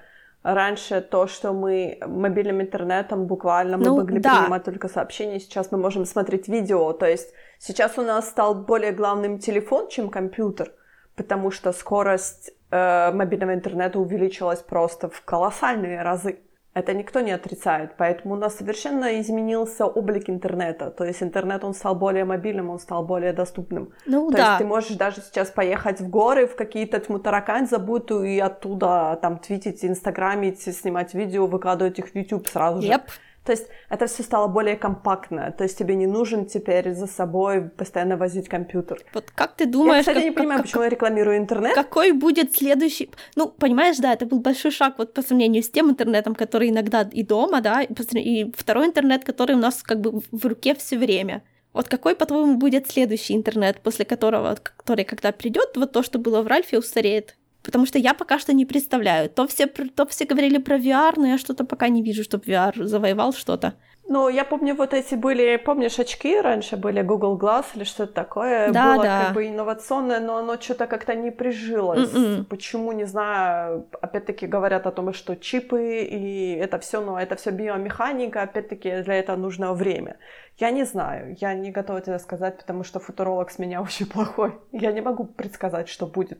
Раньше 0.47 1.01
то, 1.01 1.27
что 1.27 1.51
мы 1.51 1.97
мобильным 2.07 2.61
интернетом 2.61 3.25
буквально 3.25 3.77
мы 3.77 3.83
ну, 3.83 3.97
могли 3.97 4.19
да. 4.19 4.37
принимать 4.37 4.63
только 4.63 4.87
сообщения, 4.87 5.41
сейчас 5.41 5.73
мы 5.73 5.77
можем 5.77 6.05
смотреть 6.05 6.47
видео. 6.47 6.93
То 6.93 7.05
есть 7.05 7.33
сейчас 7.59 7.97
у 7.97 8.01
нас 8.01 8.29
стал 8.29 8.55
более 8.55 8.93
главным 8.93 9.39
телефон, 9.39 9.89
чем 9.89 10.09
компьютер, 10.09 10.71
потому 11.17 11.51
что 11.51 11.73
скорость 11.73 12.51
э, 12.71 13.11
мобильного 13.11 13.55
интернета 13.55 13.99
увеличилась 13.99 14.61
просто 14.61 15.09
в 15.09 15.21
колоссальные 15.21 16.01
разы. 16.01 16.39
Это 16.77 16.93
никто 16.93 17.21
не 17.21 17.31
отрицает, 17.31 17.93
поэтому 17.97 18.35
у 18.35 18.37
нас 18.37 18.57
совершенно 18.57 19.19
изменился 19.19 19.87
облик 19.87 20.29
интернета. 20.29 20.91
То 20.91 21.05
есть 21.05 21.23
интернет, 21.23 21.63
он 21.63 21.73
стал 21.73 21.95
более 21.95 22.23
мобильным, 22.23 22.69
он 22.69 22.77
стал 22.77 23.03
более 23.03 23.33
доступным. 23.33 23.93
Ну, 24.05 24.29
То 24.29 24.37
да. 24.37 24.43
есть 24.45 24.57
ты 24.59 24.65
можешь 24.65 24.95
даже 24.95 25.21
сейчас 25.21 25.49
поехать 25.49 26.01
в 26.01 26.07
горы, 26.07 26.45
в 26.45 26.55
какие-то 26.55 26.99
тьму 26.99 27.17
таракань 27.17 27.67
забытую, 27.67 28.27
и 28.27 28.37
оттуда 28.37 29.17
там 29.23 29.39
твитить, 29.39 29.83
инстаграмить, 29.83 30.61
снимать 30.61 31.15
видео, 31.15 31.47
выкладывать 31.47 31.97
их 31.97 32.09
в 32.09 32.15
YouTube 32.15 32.47
сразу 32.47 32.79
yep. 32.81 33.01
То 33.47 33.53
есть 33.53 33.67
это 33.87 34.07
все 34.07 34.23
стало 34.23 34.47
более 34.49 34.75
компактно, 34.75 35.53
то 35.57 35.63
есть 35.63 35.77
тебе 35.77 35.95
не 35.95 36.05
нужен 36.05 36.47
теперь 36.47 36.91
за 36.91 37.07
собой 37.07 37.69
постоянно 37.69 38.17
возить 38.17 38.49
компьютер. 38.49 38.99
Вот 39.13 39.31
как 39.33 39.55
ты 39.55 39.65
думаешь... 39.65 40.05
Я, 40.05 40.11
кстати, 40.11 40.15
как, 40.17 40.23
не 40.25 40.31
понимаю, 40.31 40.57
как, 40.57 40.65
почему 40.65 40.83
я 40.83 40.89
рекламирую 40.89 41.37
интернет. 41.37 41.73
Какой 41.73 42.11
будет 42.11 42.53
следующий... 42.53 43.09
Ну, 43.37 43.47
понимаешь, 43.47 43.99
да, 43.99 44.11
это 44.11 44.25
был 44.25 44.41
большой 44.41 44.71
шаг 44.71 44.95
вот 44.97 45.13
по 45.13 45.21
сравнению 45.21 45.63
с 45.63 45.69
тем 45.69 45.89
интернетом, 45.89 46.35
который 46.35 46.67
иногда 46.67 47.07
и 47.09 47.23
дома, 47.23 47.61
да, 47.61 47.83
и 47.83 48.51
второй 48.51 48.87
интернет, 48.87 49.23
который 49.23 49.55
у 49.55 49.59
нас 49.59 49.81
как 49.81 50.01
бы 50.01 50.21
в 50.29 50.45
руке 50.45 50.75
все 50.75 50.97
время. 50.97 51.41
Вот 51.71 51.87
какой, 51.87 52.17
по-твоему, 52.17 52.57
будет 52.57 52.91
следующий 52.91 53.33
интернет, 53.33 53.79
после 53.79 54.03
которого, 54.03 54.57
который, 54.61 55.05
когда 55.05 55.31
придет, 55.31 55.77
вот 55.77 55.93
то, 55.93 56.03
что 56.03 56.19
было 56.19 56.41
в 56.41 56.47
Ральфе, 56.47 56.79
устареет? 56.79 57.37
Потому 57.67 57.85
что 57.85 57.99
я 57.99 58.13
пока 58.13 58.39
что 58.39 58.53
не 58.53 58.65
представляю. 58.65 59.29
То 59.29 59.45
все, 59.45 59.67
то 59.67 60.05
все 60.05 60.23
говорили 60.23 60.57
про 60.57 60.77
VR, 60.77 61.15
но 61.17 61.27
я 61.27 61.37
что-то 61.37 61.65
пока 61.65 61.89
не 61.89 62.01
вижу, 62.01 62.23
чтобы 62.23 62.45
VR 62.45 62.85
завоевал 62.85 63.33
что-то. 63.33 63.73
Ну, 64.09 64.29
я 64.29 64.45
помню, 64.45 64.73
вот 64.73 64.93
эти 64.93 65.15
были, 65.15 65.57
помнишь, 65.57 65.99
очки 65.99 66.39
раньше 66.39 66.77
были, 66.77 67.01
Google 67.01 67.37
Glass 67.37 67.65
или 67.75 67.83
что-то 67.83 68.13
такое. 68.13 68.71
Да, 68.71 68.93
Было 68.93 69.03
да. 69.03 69.23
как 69.25 69.33
бы 69.33 69.47
инновационное, 69.47 70.21
но 70.21 70.37
оно 70.37 70.55
что-то 70.61 70.87
как-то 70.87 71.13
не 71.13 71.29
прижилось. 71.29 72.13
Mm-mm. 72.13 72.45
Почему, 72.45 72.93
не 72.93 73.03
знаю. 73.03 73.85
Опять-таки 74.01 74.47
говорят 74.47 74.87
о 74.87 74.91
том, 74.91 75.13
что 75.13 75.35
чипы 75.35 76.03
и 76.09 76.53
это 76.55 76.79
все, 76.79 77.01
но 77.01 77.19
это 77.19 77.35
все 77.35 77.51
биомеханика, 77.51 78.43
опять-таки 78.43 79.01
для 79.01 79.15
этого 79.15 79.35
нужно 79.35 79.73
время. 79.73 80.15
Я 80.57 80.71
не 80.71 80.85
знаю, 80.85 81.35
я 81.41 81.53
не 81.53 81.71
готова 81.71 81.99
тебе 81.99 82.19
сказать, 82.19 82.57
потому 82.57 82.85
что 82.85 83.01
футуролог 83.01 83.51
с 83.51 83.59
меня 83.59 83.81
очень 83.87 84.05
плохой. 84.05 84.53
Я 84.71 84.93
не 84.93 85.01
могу 85.01 85.25
предсказать, 85.25 85.89
что 85.89 86.07
будет 86.07 86.39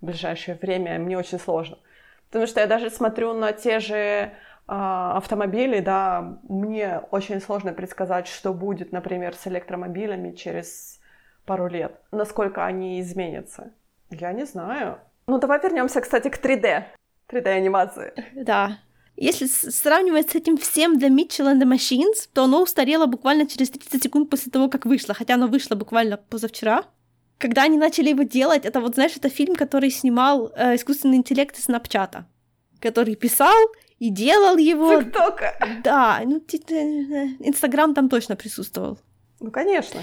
в 0.00 0.06
ближайшее 0.06 0.58
время, 0.60 0.98
мне 0.98 1.18
очень 1.18 1.38
сложно. 1.38 1.78
Потому 2.28 2.46
что 2.46 2.60
я 2.60 2.66
даже 2.66 2.90
смотрю 2.90 3.32
на 3.32 3.52
те 3.52 3.80
же 3.80 4.32
а, 4.66 5.16
автомобили, 5.16 5.80
да, 5.80 6.38
мне 6.48 7.00
очень 7.10 7.40
сложно 7.40 7.72
предсказать, 7.72 8.26
что 8.26 8.52
будет, 8.52 8.92
например, 8.92 9.34
с 9.34 9.46
электромобилями 9.46 10.32
через 10.34 11.00
пару 11.44 11.68
лет, 11.68 12.00
насколько 12.10 12.66
они 12.66 13.00
изменятся. 13.00 13.72
Я 14.10 14.32
не 14.32 14.44
знаю. 14.44 14.98
Ну, 15.28 15.38
давай 15.38 15.60
вернемся, 15.60 16.00
кстати, 16.00 16.28
к 16.28 16.44
3D, 16.44 16.84
3D-анимации. 17.28 18.12
Да. 18.34 18.78
Если 19.18 19.46
сравнивать 19.46 20.30
с 20.30 20.34
этим 20.34 20.58
всем 20.58 20.98
The 20.98 21.08
Mitchell 21.08 21.50
and 21.50 21.58
the 21.58 21.66
Machines, 21.66 22.28
то 22.34 22.44
оно 22.44 22.62
устарело 22.62 23.06
буквально 23.06 23.46
через 23.46 23.70
30 23.70 24.02
секунд 24.02 24.28
после 24.28 24.52
того, 24.52 24.68
как 24.68 24.84
вышло, 24.84 25.14
хотя 25.14 25.34
оно 25.34 25.46
вышло 25.46 25.74
буквально 25.74 26.18
позавчера. 26.18 26.84
Когда 27.38 27.64
они 27.64 27.76
начали 27.76 28.10
его 28.10 28.22
делать, 28.22 28.64
это 28.64 28.80
вот, 28.80 28.94
знаешь, 28.94 29.16
это 29.16 29.28
фильм, 29.28 29.54
который 29.56 29.90
снимал 29.90 30.52
э, 30.56 30.76
искусственный 30.76 31.18
интеллект 31.18 31.58
из 31.58 31.64
Снапчата, 31.64 32.26
который 32.80 33.14
писал 33.14 33.54
и 33.98 34.10
делал 34.10 34.56
его. 34.56 35.02
Тиктока. 35.02 35.54
Да, 35.84 36.22
ну, 36.24 36.36
Инстаграм 37.40 37.94
там 37.94 38.08
точно 38.08 38.36
присутствовал. 38.36 38.98
Ну, 39.40 39.50
конечно. 39.50 40.02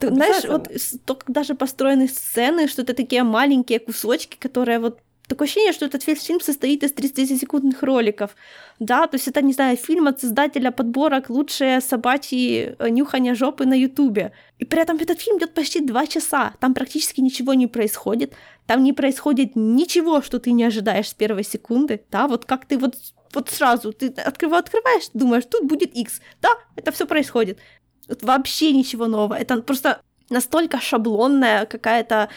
Знаешь, 0.00 0.44
вот 0.44 0.68
только 1.04 1.32
даже 1.32 1.54
построены 1.54 2.08
сцены, 2.08 2.66
что 2.66 2.82
это 2.82 2.94
такие 2.94 3.22
маленькие 3.22 3.78
кусочки, 3.78 4.36
которые 4.36 4.78
вот 4.78 5.00
Такое 5.32 5.46
ощущение, 5.46 5.72
что 5.72 5.86
этот 5.86 6.02
фильм 6.02 6.40
состоит 6.42 6.82
из 6.82 6.92
30-секундных 6.92 7.82
роликов. 7.82 8.36
Да, 8.78 9.06
то 9.06 9.14
есть 9.16 9.28
это, 9.28 9.40
не 9.40 9.54
знаю, 9.54 9.78
фильм 9.78 10.06
от 10.06 10.20
создателя 10.20 10.70
подборок 10.70 11.30
«Лучшие 11.30 11.80
собачьи 11.80 12.76
э, 12.78 12.88
нюхания 12.90 13.34
жопы» 13.34 13.64
на 13.64 13.72
Ютубе. 13.72 14.32
И 14.58 14.66
при 14.66 14.82
этом 14.82 14.98
этот 14.98 15.22
фильм 15.22 15.38
идет 15.38 15.54
почти 15.54 15.80
два 15.80 16.06
часа. 16.06 16.52
Там 16.60 16.74
практически 16.74 17.22
ничего 17.22 17.54
не 17.54 17.66
происходит. 17.66 18.34
Там 18.66 18.82
не 18.82 18.92
происходит 18.92 19.52
ничего, 19.54 20.20
что 20.20 20.38
ты 20.38 20.52
не 20.52 20.64
ожидаешь 20.64 21.08
с 21.08 21.14
первой 21.14 21.44
секунды. 21.44 22.02
Да, 22.10 22.28
вот 22.28 22.44
как 22.44 22.66
ты 22.66 22.76
вот, 22.76 22.96
вот 23.32 23.48
сразу, 23.48 23.94
ты 23.94 24.08
открываешь, 24.08 24.64
открываешь, 24.64 25.08
думаешь, 25.14 25.44
тут 25.50 25.64
будет 25.64 25.96
X. 25.96 26.20
Да, 26.42 26.50
это 26.76 26.92
все 26.92 27.06
происходит. 27.06 27.58
Вот 28.06 28.22
вообще 28.22 28.72
ничего 28.72 29.06
нового. 29.06 29.32
Это 29.32 29.62
просто 29.62 30.02
настолько 30.28 30.78
шаблонная 30.78 31.64
какая-то 31.64 32.28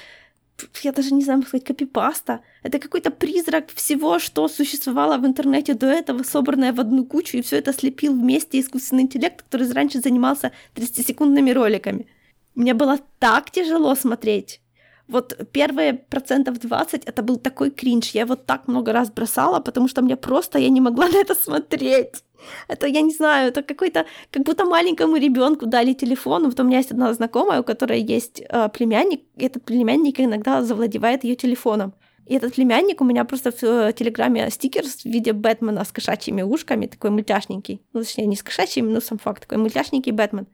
я 0.83 0.91
даже 0.91 1.13
не 1.13 1.23
знаю, 1.23 1.41
как 1.41 1.49
сказать, 1.49 1.65
копипаста. 1.65 2.41
Это 2.63 2.79
какой-то 2.79 3.11
призрак 3.11 3.69
всего, 3.73 4.19
что 4.19 4.47
существовало 4.47 5.17
в 5.17 5.25
интернете 5.25 5.73
до 5.73 5.87
этого, 5.87 6.23
собранное 6.23 6.73
в 6.73 6.79
одну 6.79 7.05
кучу, 7.05 7.37
и 7.37 7.41
все 7.41 7.57
это 7.57 7.73
слепил 7.73 8.13
вместе 8.13 8.59
искусственный 8.59 9.03
интеллект, 9.03 9.41
который 9.41 9.71
раньше 9.71 9.99
занимался 9.99 10.51
30-секундными 10.75 11.51
роликами. 11.51 12.07
Мне 12.55 12.73
было 12.73 12.99
так 13.19 13.51
тяжело 13.51 13.95
смотреть. 13.95 14.61
Вот 15.07 15.37
первые 15.51 15.93
процентов 15.93 16.59
20 16.59 17.05
это 17.05 17.21
был 17.21 17.37
такой 17.37 17.69
кринж. 17.69 18.09
Я 18.11 18.21
его 18.21 18.35
так 18.35 18.67
много 18.67 18.91
раз 18.91 19.11
бросала, 19.11 19.59
потому 19.59 19.87
что 19.87 20.01
мне 20.01 20.15
просто 20.15 20.59
я 20.59 20.69
не 20.69 20.81
могла 20.81 21.07
на 21.09 21.17
это 21.17 21.35
смотреть. 21.35 22.23
Это, 22.67 22.87
я 22.87 23.01
не 23.01 23.13
знаю, 23.13 23.49
это 23.49 23.63
какой-то, 23.63 24.05
как 24.31 24.43
будто 24.43 24.65
маленькому 24.65 25.17
ребенку 25.17 25.65
дали 25.65 25.93
телефон. 25.93 26.45
Вот 26.45 26.59
у 26.59 26.63
меня 26.63 26.77
есть 26.77 26.91
одна 26.91 27.13
знакомая, 27.13 27.61
у 27.61 27.63
которой 27.63 28.01
есть 28.01 28.41
э, 28.41 28.69
племянник, 28.69 29.21
и 29.35 29.45
этот 29.45 29.63
племянник 29.63 30.19
иногда 30.19 30.61
завладевает 30.61 31.23
ее 31.23 31.35
телефоном. 31.35 31.93
И 32.25 32.33
этот 32.33 32.55
племянник 32.55 33.01
у 33.01 33.05
меня 33.05 33.23
просто 33.23 33.51
в 33.51 33.63
э, 33.63 33.93
Телеграме 33.93 34.49
стикер 34.49 34.83
в 34.83 35.05
виде 35.05 35.31
Бэтмена 35.31 35.85
с 35.85 35.91
кошачьими 35.91 36.41
ушками, 36.41 36.87
такой 36.87 37.11
мультяшненький. 37.11 37.81
Ну, 37.93 38.01
точнее, 38.01 38.25
не 38.25 38.35
с 38.35 38.43
кошачьими, 38.43 38.91
но 38.91 38.99
сам 38.99 39.19
факт, 39.19 39.43
такой 39.43 39.59
мультяшненький 39.59 40.11
Бэтмен. 40.11 40.47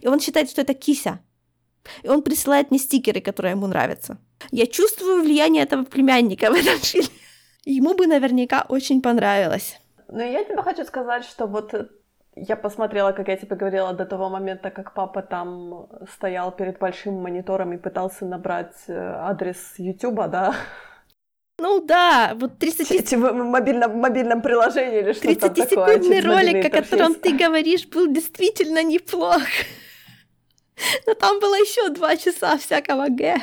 И 0.00 0.08
он 0.08 0.20
считает, 0.20 0.50
что 0.50 0.62
это 0.62 0.72
кися. 0.72 1.20
И 2.02 2.08
он 2.08 2.22
присылает 2.22 2.70
мне 2.70 2.78
стикеры, 2.78 3.20
которые 3.20 3.52
ему 3.52 3.66
нравятся. 3.66 4.18
Я 4.50 4.66
чувствую 4.66 5.22
влияние 5.22 5.62
этого 5.62 5.84
племянника 5.84 6.50
в 6.50 6.54
этом 6.54 6.78
фильме. 6.78 7.08
Ему 7.64 7.94
бы 7.94 8.06
наверняка 8.06 8.64
очень 8.68 9.02
понравилось. 9.02 9.78
Ну, 10.08 10.20
я 10.20 10.44
тебе 10.44 10.62
хочу 10.62 10.84
сказать, 10.84 11.24
что 11.24 11.46
вот 11.46 11.74
я 12.34 12.56
посмотрела, 12.56 13.12
как 13.12 13.28
я 13.28 13.36
тебе 13.36 13.56
говорила, 13.56 13.92
до 13.92 14.04
того 14.04 14.28
момента, 14.28 14.70
как 14.70 14.94
папа 14.94 15.22
там 15.22 15.88
стоял 16.14 16.52
перед 16.52 16.78
большим 16.78 17.14
монитором 17.14 17.72
и 17.72 17.78
пытался 17.78 18.24
набрать 18.24 18.74
э, 18.86 18.94
адрес 18.94 19.74
Ютуба, 19.76 20.28
да? 20.28 20.54
Ну 21.58 21.80
да, 21.84 22.34
вот 22.36 22.58
30... 22.58 23.12
В 23.12 23.32
мобильном, 23.32 23.98
мобильном 23.98 24.42
приложении 24.42 25.00
или 25.00 25.12
что-то 25.12 25.50
такое. 25.50 25.98
30-секундный 25.98 26.20
ролик, 26.20 26.64
о 26.64 26.70
котором 26.70 27.14
ты 27.14 27.36
говоришь, 27.36 27.86
был 27.86 28.06
действительно 28.06 28.82
неплох. 28.84 29.42
Но 31.06 31.14
там 31.14 31.40
было 31.40 31.54
еще 31.54 31.88
два 31.90 32.16
часа 32.16 32.56
всякого 32.56 33.08
г. 33.08 33.38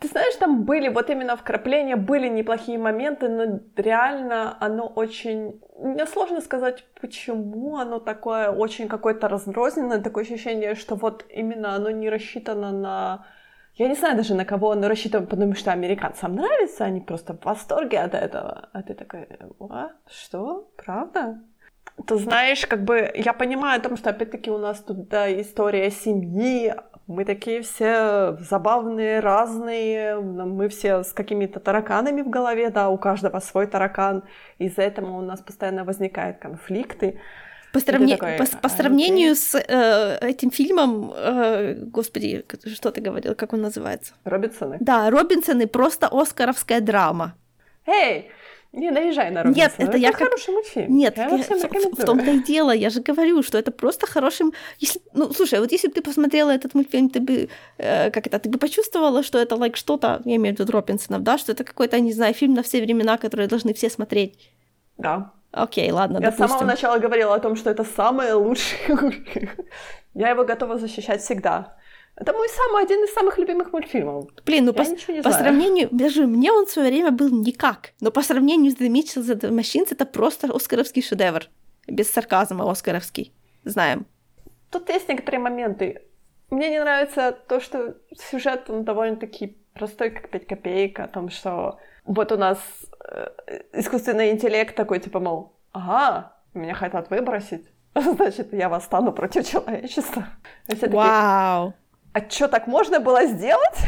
Ты 0.00 0.06
знаешь, 0.06 0.36
там 0.36 0.62
были 0.62 0.88
вот 0.88 1.10
именно 1.10 1.36
вкрапления, 1.36 1.96
были 1.96 2.28
неплохие 2.28 2.78
моменты, 2.78 3.28
но 3.28 3.60
реально 3.76 4.56
оно 4.60 4.86
очень... 4.86 5.60
Мне 5.76 6.06
сложно 6.06 6.40
сказать, 6.40 6.84
почему 7.00 7.78
оно 7.78 7.98
такое 7.98 8.50
очень 8.50 8.86
какое-то 8.86 9.28
разрозненное, 9.28 10.00
такое 10.00 10.22
ощущение, 10.22 10.76
что 10.76 10.94
вот 10.94 11.24
именно 11.28 11.74
оно 11.74 11.90
не 11.90 12.08
рассчитано 12.10 12.70
на... 12.70 13.26
Я 13.74 13.88
не 13.88 13.94
знаю 13.94 14.16
даже 14.16 14.34
на 14.34 14.44
кого 14.44 14.70
оно 14.70 14.88
рассчитано, 14.88 15.26
потому 15.26 15.54
что 15.54 15.72
американцам 15.72 16.36
нравится, 16.36 16.84
они 16.84 17.00
просто 17.00 17.34
в 17.34 17.44
восторге 17.44 17.98
от 17.98 18.14
этого. 18.14 18.68
А 18.72 18.82
ты 18.82 18.94
такая, 18.94 19.28
а, 19.60 19.90
что? 20.08 20.70
Правда? 20.76 21.40
Ты 22.06 22.16
знаешь, 22.16 22.66
как 22.66 22.84
бы 22.84 23.10
я 23.14 23.32
понимаю 23.32 23.80
о 23.80 23.82
том, 23.82 23.96
что 23.96 24.10
опять-таки 24.10 24.50
у 24.50 24.58
нас 24.58 24.80
тут 24.80 25.08
да, 25.08 25.30
история 25.40 25.90
семьи, 25.90 26.74
мы 27.06 27.24
такие 27.24 27.62
все 27.62 28.36
забавные, 28.38 29.20
разные, 29.20 30.20
мы 30.20 30.68
все 30.68 31.02
с 31.02 31.12
какими-то 31.12 31.58
тараканами 31.58 32.22
в 32.22 32.28
голове, 32.28 32.70
да, 32.70 32.88
у 32.90 32.98
каждого 32.98 33.40
свой 33.40 33.66
таракан, 33.66 34.24
из-за 34.58 34.82
этого 34.82 35.16
у 35.16 35.22
нас 35.22 35.40
постоянно 35.40 35.84
возникают 35.84 36.38
конфликты. 36.38 37.18
По, 37.72 37.80
сравне... 37.80 38.16
такой, 38.16 38.36
по, 38.36 38.56
по 38.58 38.68
сравнению 38.68 39.32
okay. 39.32 39.34
с 39.34 39.54
э, 39.54 40.18
этим 40.20 40.50
фильмом, 40.50 41.12
э, 41.14 41.74
господи, 41.74 42.44
что 42.66 42.90
ты 42.90 43.00
говорил, 43.00 43.34
как 43.34 43.52
он 43.52 43.60
называется? 43.62 44.14
Робинсоны. 44.24 44.76
Да, 44.80 45.10
Робинсоны 45.10 45.66
просто 45.66 46.08
оскаровская 46.08 46.80
драма. 46.80 47.34
Эй, 47.86 48.30
не 48.72 48.90
наезжай 48.90 49.30
на 49.30 49.42
Робинсона. 49.42 49.62
Нет, 49.62 49.74
это, 49.78 49.90
это 49.90 49.98
я 49.98 50.12
как... 50.12 50.24
хороший 50.24 50.54
мультфильм. 50.54 50.96
Нет, 50.96 51.16
я 51.16 51.28
я... 51.28 51.38
в, 51.38 51.98
в 51.98 52.04
том-то 52.04 52.30
и 52.30 52.38
дело. 52.40 52.70
Я 52.70 52.90
же 52.90 53.00
говорю, 53.00 53.42
что 53.42 53.58
это 53.58 53.70
просто 53.70 54.06
хорошим... 54.06 54.52
Если... 54.78 55.00
Ну, 55.14 55.32
слушай, 55.32 55.58
вот 55.58 55.72
если 55.72 55.88
бы 55.88 55.94
ты 55.94 56.02
посмотрела 56.02 56.50
этот 56.50 56.74
мультфильм, 56.74 57.08
ты 57.08 57.20
бы... 57.20 57.48
Э, 57.78 58.10
как 58.10 58.26
это? 58.26 58.38
Ты 58.38 58.50
бы 58.50 58.58
почувствовала, 58.58 59.22
что 59.22 59.38
это 59.38 59.54
like 59.54 59.76
что-то, 59.76 60.20
я 60.24 60.36
имею 60.36 60.54
в 60.54 60.58
виду 60.58 60.70
Робинсонов, 60.72 61.22
да? 61.22 61.38
Что 61.38 61.52
это 61.52 61.64
какой-то, 61.64 61.98
не 62.00 62.12
знаю, 62.12 62.34
фильм 62.34 62.54
на 62.54 62.62
все 62.62 62.82
времена, 62.82 63.16
который 63.16 63.46
должны 63.46 63.72
все 63.72 63.88
смотреть. 63.88 64.50
Да. 64.98 65.32
Окей, 65.50 65.90
ладно, 65.90 66.18
Я 66.18 66.30
допустим. 66.30 66.46
с 66.46 66.50
самого 66.50 66.66
начала 66.66 66.98
говорила 66.98 67.34
о 67.34 67.38
том, 67.38 67.56
что 67.56 67.70
это 67.70 67.84
самое 67.84 68.34
лучшее. 68.34 68.78
я 70.14 70.30
его 70.30 70.44
готова 70.44 70.78
защищать 70.78 71.22
всегда. 71.22 71.78
Это 72.20 72.32
мой 72.32 72.48
самый 72.48 72.82
один 72.82 73.04
из 73.04 73.14
самых 73.14 73.38
любимых 73.38 73.72
мультфильмов. 73.72 74.26
Блин, 74.44 74.64
ну 74.64 74.72
по, 74.72 74.84
по 75.22 75.30
сравнению, 75.30 75.88
даже 75.92 76.26
мне 76.26 76.50
он 76.52 76.66
в 76.66 76.70
свое 76.70 76.90
время 76.90 77.12
был 77.12 77.28
никак, 77.28 77.92
но 78.00 78.10
по 78.10 78.22
сравнению 78.22 78.72
с 78.72 78.76
The 78.76 78.88
Mitchell 78.88 79.22
the 79.22 79.50
Machines 79.50 79.88
это 79.92 80.04
просто 80.04 80.48
оскаровский 80.52 81.02
шедевр. 81.02 81.44
Без 81.86 82.10
сарказма 82.10 82.68
оскаровский. 82.70 83.32
Знаем. 83.64 84.06
Тут 84.70 84.88
есть 84.88 85.08
некоторые 85.08 85.40
моменты. 85.40 86.02
Мне 86.50 86.70
не 86.70 86.80
нравится 86.80 87.38
то, 87.48 87.60
что 87.60 87.96
сюжет 88.30 88.68
он 88.68 88.84
довольно-таки 88.84 89.56
простой, 89.74 90.10
как 90.10 90.28
5 90.30 90.46
копеек, 90.46 90.98
о 90.98 91.06
том, 91.06 91.30
что 91.30 91.78
вот 92.04 92.32
у 92.32 92.36
нас 92.36 92.58
э, 93.10 93.28
искусственный 93.74 94.30
интеллект 94.32 94.74
такой, 94.74 94.98
типа, 94.98 95.20
мол, 95.20 95.52
ага, 95.72 96.32
меня 96.52 96.74
хотят 96.74 97.10
выбросить, 97.10 97.66
значит, 97.94 98.52
я 98.52 98.68
восстану 98.68 99.12
против 99.12 99.48
человечества. 99.48 100.26
Вау! 100.88 101.74
А 102.18 102.30
что, 102.30 102.48
так 102.48 102.66
можно 102.66 102.98
было 102.98 103.26
сделать? 103.26 103.78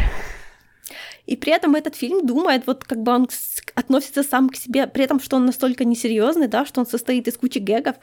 И 1.26 1.36
при 1.36 1.52
этом 1.52 1.74
этот 1.74 1.96
фильм 1.96 2.24
думает, 2.24 2.64
вот 2.66 2.84
как 2.84 3.02
бы 3.02 3.12
он 3.12 3.28
относится 3.74 4.22
сам 4.22 4.48
к 4.48 4.56
себе, 4.56 4.86
при 4.86 5.04
этом, 5.04 5.18
что 5.18 5.36
он 5.36 5.46
настолько 5.46 5.84
несерьезный, 5.84 6.46
да, 6.46 6.64
что 6.64 6.80
он 6.80 6.86
состоит 6.86 7.26
из 7.26 7.36
кучи 7.36 7.58
гэгов, 7.58 7.96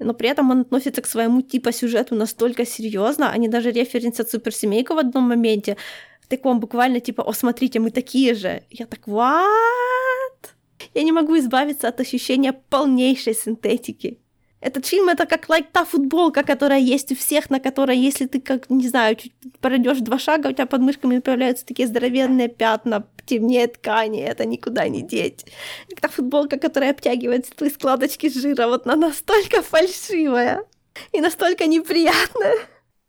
но 0.00 0.14
при 0.14 0.28
этом 0.30 0.50
он 0.50 0.60
относится 0.60 1.00
к 1.00 1.06
своему 1.06 1.42
типа 1.42 1.72
сюжету 1.72 2.16
настолько 2.16 2.66
серьезно, 2.66 3.30
они 3.30 3.48
даже 3.48 3.70
референсят 3.70 4.30
суперсемейку 4.30 4.94
в 4.94 4.98
одном 4.98 5.28
моменте, 5.28 5.76
в 6.22 6.26
таком 6.26 6.58
буквально 6.58 6.98
типа, 6.98 7.22
о, 7.22 7.32
смотрите, 7.32 7.78
мы 7.78 7.90
такие 7.90 8.34
же. 8.34 8.62
Я 8.70 8.86
так, 8.86 9.06
what? 9.06 10.50
Я 10.94 11.02
не 11.04 11.12
могу 11.12 11.38
избавиться 11.38 11.86
от 11.86 12.00
ощущения 12.00 12.52
полнейшей 12.52 13.34
синтетики. 13.34 14.18
Этот 14.60 14.86
фильм 14.86 15.08
это 15.08 15.26
как 15.26 15.48
like, 15.48 15.66
та 15.72 15.84
футболка, 15.84 16.42
которая 16.42 16.80
есть 16.80 17.12
у 17.12 17.14
всех, 17.14 17.48
на 17.48 17.60
которой, 17.60 17.96
если 17.96 18.26
ты, 18.26 18.40
как, 18.40 18.68
не 18.70 18.88
знаю, 18.88 19.14
чуть 19.14 19.32
пройдешь 19.60 19.98
два 19.98 20.18
шага, 20.18 20.48
у 20.48 20.52
тебя 20.52 20.66
под 20.66 20.80
мышками 20.80 21.20
появляются 21.20 21.64
такие 21.64 21.86
здоровенные 21.86 22.48
пятна, 22.48 23.06
темнее 23.24 23.68
ткани, 23.68 24.20
это 24.20 24.44
никуда 24.44 24.88
не 24.88 25.02
деть. 25.02 25.44
Как 25.88 26.00
та 26.00 26.08
футболка, 26.08 26.58
которая 26.58 26.90
обтягивает 26.90 27.48
твои 27.54 27.70
складочки 27.70 28.28
жира, 28.28 28.66
вот 28.66 28.86
она 28.86 28.96
настолько 28.96 29.62
фальшивая 29.62 30.64
и 31.12 31.20
настолько 31.20 31.66
неприятная. 31.66 32.54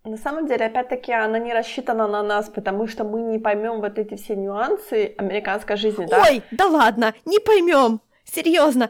На 0.06 0.18
самом 0.18 0.48
деле, 0.48 0.66
опять-таки, 0.66 1.12
она 1.12 1.40
не 1.40 1.54
рассчитана 1.54 2.08
на 2.08 2.24
нас, 2.24 2.50
потому 2.50 2.88
что 2.88 3.04
мы 3.04 3.22
не 3.22 3.40
поймем 3.40 3.82
вот 3.82 3.98
эти 3.98 4.16
все 4.16 4.36
нюансы 4.36 5.14
американской 5.18 5.78
жизни, 5.78 6.06
да? 6.06 6.24
Ой, 6.28 6.42
да 6.52 6.68
ладно, 6.68 7.14
не 7.26 7.40
поймем. 7.40 8.02
Серьезно, 8.24 8.90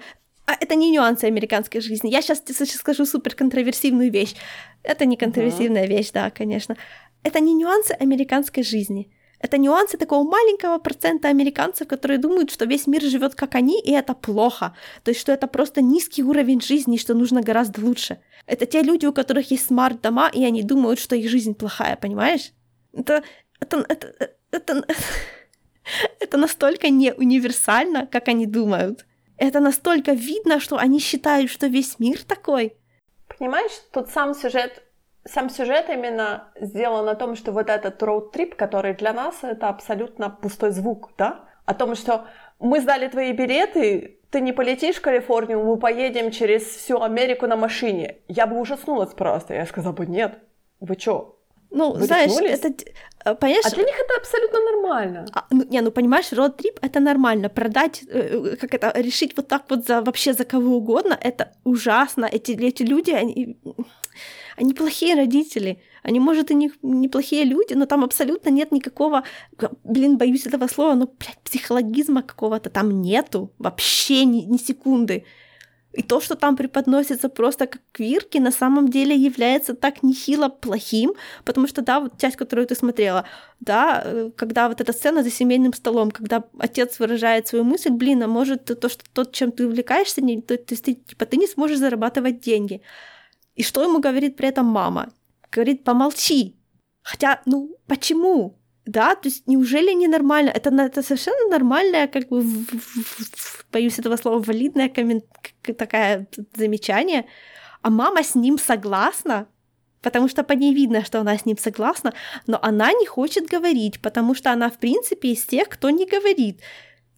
это 0.54 0.76
не 0.76 0.92
нюансы 0.92 1.26
американской 1.26 1.82
жизни. 1.82 2.10
Я 2.10 2.22
сейчас 2.22 2.42
тебе 2.42 2.66
скажу 2.66 3.06
супер 3.06 3.36
контроверсивную 3.36 4.12
вещь. 4.12 4.36
Это 4.84 5.06
не 5.06 5.18
контроверсивная 5.18 5.86
uh-huh. 5.86 5.98
вещь, 5.98 6.12
да, 6.12 6.30
конечно. 6.30 6.78
Это 7.24 7.40
не 7.40 7.54
нюансы 7.54 7.92
американской 7.92 8.64
жизни. 8.64 9.12
Это 9.42 9.58
нюансы 9.58 9.98
такого 9.98 10.30
маленького 10.30 10.80
процента 10.80 11.30
американцев, 11.30 11.88
которые 11.88 12.18
думают, 12.18 12.52
что 12.52 12.66
весь 12.66 12.88
мир 12.88 13.02
живет 13.02 13.36
как 13.36 13.56
они, 13.56 13.80
и 13.80 13.92
это 13.92 14.14
плохо. 14.14 14.76
То 15.04 15.12
есть, 15.12 15.22
что 15.22 15.32
это 15.32 15.48
просто 15.48 15.82
низкий 15.82 16.24
уровень 16.24 16.62
жизни, 16.62 16.98
что 16.98 17.14
нужно 17.14 17.42
гораздо 17.42 17.82
лучше. 17.82 18.20
Это 18.46 18.66
те 18.66 18.82
люди, 18.82 19.06
у 19.06 19.14
которых 19.14 19.52
есть 19.52 19.68
смарт-дома, 19.68 20.30
и 20.34 20.44
они 20.44 20.64
думают, 20.64 21.00
что 21.00 21.16
их 21.16 21.30
жизнь 21.30 21.54
плохая, 21.54 21.96
понимаешь? 21.96 22.52
Это, 22.92 23.24
это, 23.62 23.86
это, 23.88 24.36
это, 24.52 24.86
это 26.20 26.38
настолько 26.38 26.90
не 26.90 27.14
универсально, 27.14 28.08
как 28.08 28.28
они 28.28 28.46
думают 28.46 29.06
это 29.40 29.60
настолько 29.60 30.12
видно, 30.12 30.60
что 30.60 30.78
они 30.78 31.00
считают, 31.00 31.50
что 31.50 31.68
весь 31.68 32.00
мир 32.00 32.24
такой. 32.24 32.76
Понимаешь, 33.38 33.72
тут 33.92 34.10
сам 34.10 34.34
сюжет, 34.34 34.84
сам 35.26 35.50
сюжет 35.50 35.90
именно 35.90 36.52
сделан 36.60 37.06
на 37.06 37.16
том, 37.16 37.36
что 37.36 37.52
вот 37.52 37.70
этот 37.70 38.02
роуд-трип, 38.04 38.56
который 38.56 38.94
для 38.94 39.14
нас 39.14 39.44
это 39.44 39.70
абсолютно 39.70 40.30
пустой 40.30 40.72
звук, 40.72 41.12
да? 41.18 41.46
О 41.66 41.74
том, 41.74 41.96
что 41.96 42.26
мы 42.60 42.82
сдали 42.82 43.08
твои 43.08 43.32
билеты, 43.32 44.20
ты 44.30 44.42
не 44.42 44.52
полетишь 44.52 44.98
в 44.98 45.02
Калифорнию, 45.02 45.64
мы 45.64 45.78
поедем 45.78 46.32
через 46.32 46.64
всю 46.64 47.02
Америку 47.02 47.48
на 47.48 47.56
машине. 47.56 48.18
Я 48.28 48.46
бы 48.46 48.60
ужаснулась 48.60 49.14
просто. 49.14 49.54
Я 49.54 49.66
сказала 49.66 49.94
бы, 49.94 50.06
нет, 50.06 50.40
вы 50.80 50.96
чё, 50.96 51.39
ну, 51.72 51.94
Вы 51.94 52.06
знаешь, 52.06 52.32
это, 52.32 52.68
э, 53.26 53.36
понимаешь... 53.36 53.66
А 53.66 53.70
для 53.70 53.84
них 53.84 53.96
это 53.96 54.14
абсолютно 54.18 54.60
нормально. 54.60 55.26
А, 55.34 55.46
ну, 55.52 55.64
не, 55.70 55.82
ну, 55.82 55.92
понимаешь, 55.92 56.32
роуд-трип— 56.32 56.80
это 56.82 57.00
нормально. 57.00 57.50
Продать, 57.50 58.04
э, 58.08 58.56
как 58.60 58.74
это, 58.74 58.92
решить 58.96 59.38
вот 59.38 59.48
так 59.48 59.64
вот 59.70 59.86
за 59.86 60.02
вообще 60.02 60.34
за 60.34 60.46
кого 60.46 60.78
угодно— 60.78 61.18
это 61.22 61.54
ужасно. 61.64 62.26
Эти, 62.26 62.52
эти 62.52 62.84
люди, 62.84 63.12
они, 63.12 63.58
они 64.58 64.74
плохие 64.74 65.16
родители. 65.16 65.80
Они, 66.02 66.20
может, 66.20 66.52
и 66.52 66.56
не, 66.56 66.72
неплохие 66.82 67.44
люди, 67.44 67.74
но 67.74 67.86
там 67.86 68.04
абсолютно 68.04 68.50
нет 68.50 68.72
никакого, 68.72 69.24
блин, 69.84 70.18
боюсь 70.18 70.48
этого 70.48 70.68
слова, 70.68 70.96
но, 70.96 71.08
блядь, 71.20 71.40
психологизма 71.44 72.24
какого-то 72.24 72.70
там 72.70 73.02
нету. 73.02 73.52
Вообще 73.60 74.26
ни, 74.26 74.42
ни 74.42 74.58
секунды. 74.58 75.24
И 76.00 76.02
то, 76.02 76.22
что 76.22 76.36
там 76.36 76.56
преподносится 76.56 77.28
просто 77.28 77.68
как 77.68 77.82
квирки, 77.92 78.38
на 78.40 78.52
самом 78.52 78.88
деле 78.88 79.14
является 79.14 79.74
так 79.74 80.02
нехило 80.02 80.48
плохим, 80.48 81.14
потому 81.44 81.68
что, 81.68 81.82
да, 81.82 82.00
вот 82.00 82.18
часть, 82.18 82.38
которую 82.38 82.68
ты 82.68 82.76
смотрела, 82.76 83.26
да, 83.60 84.02
э, 84.06 84.32
когда 84.38 84.70
вот 84.70 84.80
эта 84.80 84.94
сцена 84.94 85.24
за 85.24 85.30
семейным 85.30 85.74
столом, 85.74 86.12
когда 86.12 86.44
отец 86.58 87.00
выражает 87.00 87.48
свою 87.48 87.66
мысль, 87.66 87.90
блин, 87.90 88.24
а 88.24 88.28
может 88.28 88.64
то, 88.64 88.88
что 88.88 89.04
тот, 89.14 89.34
чем 89.34 89.52
ты 89.52 89.68
увлекаешься, 89.68 90.22
не, 90.22 90.42
то, 90.42 90.56
то 90.58 90.74
есть 90.74 90.86
ты, 90.86 90.94
типа, 90.94 91.26
ты 91.26 91.36
не 91.36 91.48
сможешь 91.48 91.80
зарабатывать 91.80 92.40
деньги. 92.40 92.82
И 93.56 93.64
что 93.64 93.84
ему 93.84 94.00
говорит 94.00 94.38
при 94.38 94.48
этом 94.48 94.68
мама? 94.68 95.12
Говорит, 95.52 95.84
помолчи. 95.84 96.56
Хотя, 97.04 97.42
ну, 97.46 97.76
почему? 97.88 98.59
Да, 98.90 99.14
то 99.16 99.30
есть 99.30 99.48
неужели 99.48 99.94
не 99.94 100.08
нормально? 100.08 100.50
Это, 100.50 100.72
это 100.72 101.04
совершенно 101.04 101.50
нормальное, 101.50 102.08
как 102.08 102.30
бы, 102.30 102.42
в, 102.42 102.66
в, 102.66 103.06
в, 103.36 103.66
боюсь 103.72 104.00
этого 104.00 104.18
слова, 104.18 104.42
валидное 104.42 104.90
коммент, 104.90 105.26
такое 105.78 106.26
замечание. 106.56 107.26
А 107.84 107.92
мама 107.92 108.24
с 108.24 108.34
ним 108.34 108.58
согласна, 108.58 109.46
потому 110.02 110.28
что 110.28 110.44
по 110.44 110.54
ней 110.54 110.74
видно, 110.74 111.06
что 111.06 111.20
она 111.20 111.38
с 111.38 111.46
ним 111.46 111.58
согласна, 111.60 112.14
но 112.48 112.58
она 112.64 112.92
не 112.94 113.06
хочет 113.06 113.46
говорить, 113.46 114.02
потому 114.02 114.34
что 114.34 114.52
она, 114.52 114.70
в 114.70 114.80
принципе, 114.80 115.34
из 115.34 115.46
тех, 115.46 115.70
кто 115.70 115.92
не 115.92 116.08
говорит. 116.08 116.62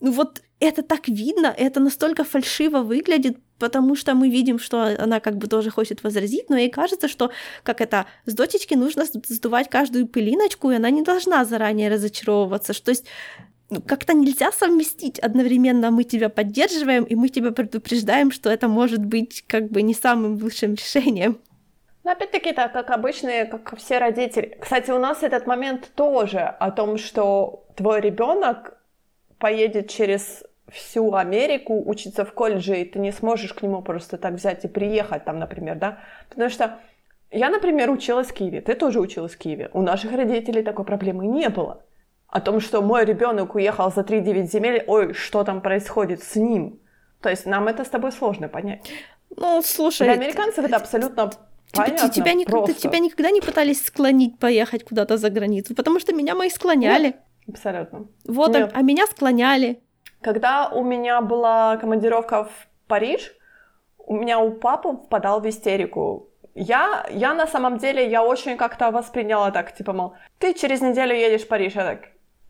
Ну 0.02 0.12
вот 0.12 0.42
это 0.62 0.84
так 0.84 1.08
видно, 1.08 1.54
это 1.58 1.80
настолько 1.80 2.24
фальшиво 2.24 2.82
выглядит, 2.82 3.38
потому 3.60 3.96
что 3.96 4.14
мы 4.14 4.30
видим, 4.30 4.60
что 4.60 4.96
она 5.04 5.20
как 5.20 5.38
бы 5.38 5.48
тоже 5.48 5.72
хочет 5.72 6.04
возразить, 6.04 6.50
но 6.50 6.58
ей 6.58 6.70
кажется, 6.70 7.08
что 7.08 7.32
как 7.64 7.82
это, 7.82 8.06
с 8.26 8.34
дочечки 8.34 8.76
нужно 8.76 9.06
сдувать 9.06 9.70
каждую 9.70 10.08
пылиночку, 10.08 10.72
и 10.72 10.76
она 10.76 10.90
не 10.92 11.02
должна 11.02 11.44
заранее 11.46 11.90
разочаровываться. 11.90 12.74
Что 12.74 12.92
есть 12.92 13.06
ну, 13.72 13.82
как-то 13.82 14.14
нельзя 14.14 14.52
совместить 14.52 15.18
одновременно 15.18 15.92
мы 15.92 16.04
тебя 16.04 16.30
поддерживаем, 16.30 17.06
и 17.06 17.16
мы 17.16 17.30
тебя 17.30 17.52
предупреждаем, 17.52 18.32
что 18.32 18.50
это 18.50 18.68
может 18.68 19.04
быть 19.04 19.44
как 19.48 19.70
бы 19.70 19.82
не 19.82 19.94
самым 19.94 20.38
лучшим 20.42 20.76
решением. 20.76 21.40
Но 22.04 22.12
опять-таки 22.12 22.50
это 22.50 22.70
как 22.70 22.90
обычные, 22.90 23.46
как 23.46 23.78
все 23.78 24.00
родители. 24.00 24.58
Кстати, 24.60 24.92
у 24.92 25.00
нас 25.00 25.24
этот 25.24 25.48
момент 25.48 25.92
тоже 25.96 26.40
о 26.40 26.72
том, 26.72 26.98
что 26.98 27.66
твой 27.76 28.02
ребенок 28.02 28.78
поедет 29.40 29.90
через 29.90 30.44
всю 30.72 31.14
Америку 31.14 31.82
учиться 31.86 32.26
в 32.26 32.34
колледже, 32.34 32.82
и 32.82 32.86
ты 32.86 33.00
не 33.00 33.12
сможешь 33.12 33.54
к 33.54 33.62
нему 33.62 33.82
просто 33.82 34.18
так 34.18 34.34
взять 34.34 34.66
и 34.66 34.68
приехать 34.68 35.26
там, 35.26 35.40
например, 35.40 35.76
да? 35.76 36.00
Потому 36.30 36.50
что 36.50 36.80
я, 37.30 37.50
например, 37.50 37.90
училась 37.90 38.28
в 38.28 38.34
Киеве, 38.34 38.62
ты 38.62 38.76
тоже 38.76 39.00
училась 39.00 39.34
в 39.34 39.38
Киеве. 39.38 39.70
У 39.74 39.82
наших 39.82 40.14
родителей 40.14 40.64
такой 40.64 40.86
проблемы 40.86 41.28
не 41.28 41.50
было. 41.50 41.84
О 42.28 42.40
том, 42.40 42.62
что 42.62 42.82
мой 42.82 43.06
ребенок 43.06 43.56
уехал 43.56 43.92
за 43.92 44.02
3-9 44.02 44.44
земель, 44.44 44.84
ой, 44.88 45.14
что 45.14 45.44
там 45.44 45.62
происходит 45.62 46.24
с 46.24 46.36
ним. 46.36 46.80
То 47.22 47.30
есть 47.30 47.46
нам 47.46 47.68
это 47.68 47.84
с 47.84 47.90
тобой 47.90 48.12
сложно 48.12 48.48
понять. 48.48 48.90
Ну, 49.36 49.62
слушай... 49.62 50.04
Для 50.04 50.14
американцев 50.14 50.66
это 50.66 50.78
абсолютно 50.78 51.32
Понятно, 51.74 52.10
тебя, 52.10 52.34
никогда, 52.34 52.74
тебя 52.74 53.00
никогда 53.00 53.32
не 53.32 53.40
пытались 53.40 53.86
склонить 53.86 54.38
поехать 54.40 54.84
куда-то 54.84 55.18
за 55.18 55.30
границу, 55.30 55.74
потому 55.74 56.00
что 56.00 56.14
меня 56.14 56.36
мои 56.36 56.50
склоняли. 56.50 57.06
Нет, 57.06 57.16
абсолютно. 57.48 58.08
Вот, 58.26 58.54
Нет. 58.54 58.72
а 58.74 58.82
меня 58.82 59.08
склоняли. 59.08 59.82
Когда 60.22 60.70
у 60.70 60.84
меня 60.84 61.22
была 61.22 61.78
командировка 61.78 62.44
в 62.44 62.68
Париж, 62.88 63.34
у 63.98 64.16
меня 64.16 64.40
у 64.40 64.52
папы 64.52 64.98
впадал 64.98 65.42
в 65.42 65.50
истерику. 65.50 66.30
Я, 66.54 67.06
я 67.10 67.34
на 67.34 67.48
самом 67.48 67.78
деле, 67.78 68.10
я 68.10 68.24
очень 68.24 68.58
как-то 68.58 68.92
восприняла 68.92 69.52
так, 69.52 69.74
типа, 69.74 69.94
мол, 69.94 70.14
ты 70.38 70.54
через 70.54 70.82
неделю 70.82 71.16
едешь 71.16 71.44
в 71.44 71.48
Париж, 71.48 71.76
я 71.76 71.84
так, 71.84 72.00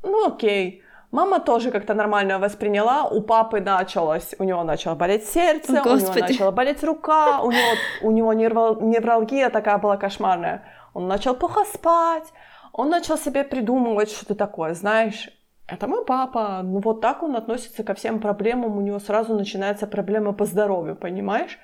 ну 0.03 0.27
окей. 0.27 0.83
Мама 1.11 1.39
тоже 1.39 1.71
как-то 1.71 1.93
нормально 1.93 2.39
восприняла. 2.39 3.03
У 3.03 3.21
папы 3.21 3.59
началось, 3.59 4.33
у 4.39 4.45
него 4.45 4.63
начало 4.63 4.95
болеть 4.95 5.27
сердце, 5.27 5.81
Господи. 5.83 5.91
у 5.91 6.15
него 6.15 6.27
начала 6.27 6.51
болеть 6.51 6.83
рука, 6.83 7.41
у 7.41 7.51
него, 7.51 7.77
у 8.01 8.11
него 8.11 8.33
невралгия 8.33 9.49
такая 9.49 9.77
была 9.77 9.97
кошмарная. 9.97 10.63
Он 10.93 11.07
начал 11.07 11.35
плохо 11.35 11.65
спать, 11.65 12.31
он 12.71 12.89
начал 12.89 13.17
себе 13.17 13.43
придумывать 13.43 14.09
что-то 14.09 14.35
такое, 14.35 14.73
знаешь 14.73 15.29
это 15.71 15.87
мой 15.87 16.05
папа, 16.05 16.61
ну 16.63 16.79
вот 16.79 17.01
так 17.01 17.23
он 17.23 17.35
относится 17.35 17.83
ко 17.83 17.93
всем 17.93 18.19
проблемам, 18.19 18.77
у 18.77 18.81
него 18.81 18.99
сразу 18.99 19.33
начинается 19.33 19.87
проблема 19.87 20.33
по 20.33 20.45
здоровью, 20.45 20.95
понимаешь? 20.95 21.57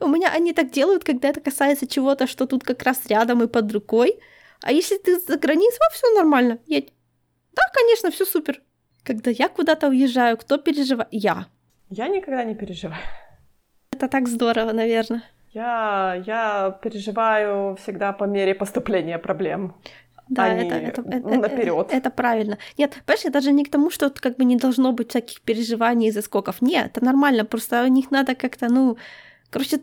У 0.00 0.08
меня 0.08 0.32
они 0.32 0.54
так 0.54 0.70
делают, 0.70 1.04
когда 1.04 1.28
это 1.28 1.40
касается 1.40 1.86
чего-то, 1.86 2.26
что 2.26 2.46
тут 2.46 2.64
как 2.64 2.82
раз 2.82 3.06
рядом 3.06 3.42
и 3.42 3.48
под 3.48 3.70
рукой. 3.72 4.18
А 4.62 4.72
если 4.72 4.96
ты 4.96 5.18
за 5.20 5.36
границей, 5.36 5.78
все 5.92 6.14
нормально, 6.14 6.58
едь. 6.66 6.94
Да, 7.52 7.62
конечно, 7.74 8.10
все 8.10 8.24
супер. 8.24 8.62
Когда 9.04 9.30
я 9.30 9.48
куда-то 9.48 9.88
уезжаю, 9.88 10.38
кто 10.38 10.56
переживает? 10.56 11.08
Я. 11.12 11.46
Я 11.90 12.08
никогда 12.08 12.44
не 12.44 12.54
переживаю. 12.54 13.02
Это 13.90 14.08
так 14.08 14.28
здорово, 14.28 14.72
наверное. 14.72 15.22
Я, 15.52 16.22
я 16.26 16.78
переживаю 16.82 17.76
всегда 17.76 18.12
по 18.12 18.24
мере 18.24 18.54
поступления 18.54 19.18
проблем. 19.18 19.74
Да, 20.30 20.44
а 20.44 20.48
это, 20.48 20.76
это, 20.76 21.02
это, 21.02 21.28
наперед. 21.28 21.86
Это, 21.88 21.96
это 21.96 22.10
правильно. 22.10 22.58
Нет, 22.78 22.96
понимаешь, 23.04 23.24
это 23.24 23.32
даже 23.32 23.52
не 23.52 23.64
к 23.64 23.70
тому, 23.70 23.90
что 23.90 24.10
как 24.10 24.36
бы 24.36 24.44
не 24.44 24.56
должно 24.56 24.92
быть 24.92 25.10
всяких 25.10 25.40
переживаний 25.40 26.08
из-за 26.08 26.22
скоков. 26.22 26.62
Нет, 26.62 26.86
это 26.86 27.04
нормально, 27.04 27.44
просто 27.44 27.82
у 27.82 27.88
них 27.88 28.12
надо 28.12 28.36
как-то, 28.36 28.68
ну, 28.68 28.96
короче, 29.50 29.80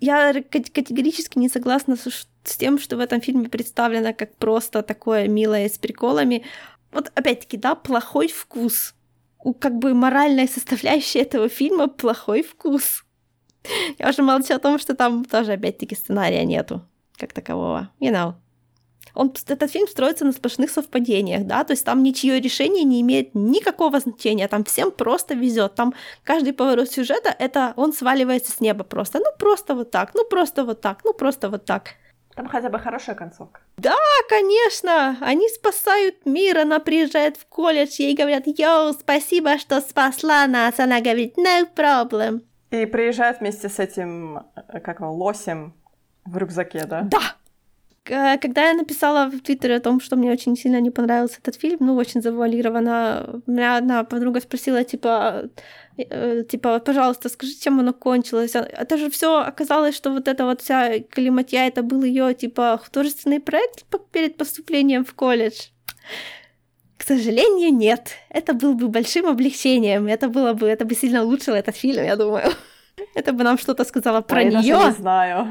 я 0.00 0.32
категорически 0.32 1.38
не 1.38 1.50
согласна 1.50 1.96
с, 1.96 2.26
с 2.44 2.56
тем, 2.56 2.78
что 2.78 2.96
в 2.96 3.00
этом 3.00 3.20
фильме 3.20 3.50
представлено 3.50 4.14
как 4.14 4.34
просто 4.36 4.82
такое 4.82 5.28
милое 5.28 5.68
с 5.68 5.76
приколами. 5.76 6.44
Вот 6.92 7.12
опять-таки, 7.14 7.58
да, 7.58 7.74
плохой 7.74 8.28
вкус. 8.28 8.94
У 9.42 9.52
как 9.52 9.76
бы 9.76 9.92
моральной 9.92 10.48
составляющей 10.48 11.18
этого 11.20 11.50
фильма 11.50 11.88
плохой 11.88 12.42
вкус. 12.42 13.04
Я 13.98 14.08
уже 14.08 14.22
молчу 14.22 14.54
о 14.54 14.58
том, 14.58 14.78
что 14.78 14.94
там 14.94 15.26
тоже 15.26 15.52
опять-таки 15.52 15.94
сценария 15.94 16.46
нету 16.46 16.82
как 17.18 17.34
такового. 17.34 17.90
You 18.00 18.10
know. 18.10 18.34
Он, 19.14 19.32
этот 19.48 19.70
фильм 19.70 19.88
строится 19.88 20.24
на 20.24 20.32
сплошных 20.32 20.70
совпадениях, 20.70 21.46
да, 21.46 21.64
то 21.64 21.72
есть 21.72 21.84
там 21.84 22.02
ничье 22.02 22.40
решение 22.40 22.84
не 22.84 23.00
имеет 23.00 23.34
никакого 23.34 24.00
значения, 24.00 24.48
там 24.48 24.64
всем 24.64 24.90
просто 24.90 25.34
везет, 25.34 25.74
там 25.74 25.94
каждый 26.24 26.52
поворот 26.52 26.90
сюжета, 26.90 27.34
это 27.38 27.72
он 27.76 27.92
сваливается 27.92 28.52
с 28.52 28.60
неба 28.60 28.84
просто, 28.84 29.18
ну 29.18 29.26
просто 29.38 29.74
вот 29.74 29.90
так, 29.90 30.12
ну 30.14 30.24
просто 30.24 30.64
вот 30.64 30.80
так, 30.80 31.00
ну 31.04 31.12
просто 31.12 31.48
вот 31.48 31.64
так. 31.64 31.94
Там 32.36 32.48
хотя 32.48 32.70
бы 32.70 32.78
хорошая 32.78 33.16
концовка. 33.16 33.60
Да, 33.76 33.96
конечно, 34.28 35.16
они 35.20 35.48
спасают 35.48 36.24
мир, 36.24 36.58
она 36.58 36.78
приезжает 36.78 37.36
в 37.36 37.46
колледж, 37.46 37.96
ей 37.98 38.14
говорят, 38.14 38.44
йоу, 38.46 38.92
спасибо, 38.92 39.58
что 39.58 39.80
спасла 39.80 40.46
нас, 40.46 40.78
она 40.78 41.00
говорит, 41.00 41.36
no 41.36 41.68
problem. 41.74 42.42
И 42.70 42.86
приезжает 42.86 43.40
вместе 43.40 43.68
с 43.68 43.80
этим, 43.80 44.38
э, 44.38 44.80
как 44.80 45.00
его, 45.00 45.12
лосем 45.12 45.74
в 46.24 46.36
рюкзаке, 46.36 46.86
да? 46.86 47.02
Да, 47.02 47.34
когда 48.04 48.68
я 48.68 48.74
написала 48.74 49.26
в 49.26 49.40
Твиттере 49.40 49.76
о 49.76 49.80
том, 49.80 50.00
что 50.00 50.16
мне 50.16 50.32
очень 50.32 50.56
сильно 50.56 50.80
не 50.80 50.90
понравился 50.90 51.38
этот 51.42 51.56
фильм, 51.56 51.78
ну, 51.80 51.96
очень 51.96 52.22
завуалированно, 52.22 53.42
меня 53.46 53.76
одна 53.76 54.04
подруга 54.04 54.40
спросила, 54.40 54.84
типа, 54.84 55.50
э, 55.98 56.44
типа, 56.48 56.78
пожалуйста, 56.78 57.28
скажи, 57.28 57.52
чем 57.54 57.80
оно 57.80 57.92
кончилось. 57.92 58.56
А, 58.56 58.60
это 58.60 58.96
же 58.96 59.10
все 59.10 59.40
оказалось, 59.40 59.96
что 59.96 60.10
вот 60.10 60.28
эта 60.28 60.44
вот 60.44 60.62
вся 60.62 61.00
климатья, 61.00 61.66
это 61.66 61.82
был 61.82 62.02
ее, 62.04 62.34
типа, 62.34 62.80
художественный 62.82 63.40
проект 63.40 63.84
перед 64.12 64.36
поступлением 64.36 65.04
в 65.04 65.14
колледж. 65.14 65.68
К 66.96 67.02
сожалению, 67.02 67.72
нет. 67.74 68.16
Это 68.28 68.52
был 68.52 68.74
бы 68.74 68.88
большим 68.88 69.26
облегчением. 69.26 70.06
Это 70.06 70.28
было 70.28 70.52
бы, 70.52 70.68
это 70.68 70.84
бы 70.84 70.94
сильно 70.94 71.24
улучшило 71.24 71.54
этот 71.54 71.76
фильм, 71.76 72.04
я 72.04 72.16
думаю. 72.16 72.52
Это 73.14 73.32
бы 73.32 73.44
нам 73.44 73.56
что-то 73.56 73.84
сказала 73.84 74.20
про 74.20 74.44
нее. 74.44 74.60
Я 74.60 74.86
не 74.88 74.92
знаю. 74.92 75.48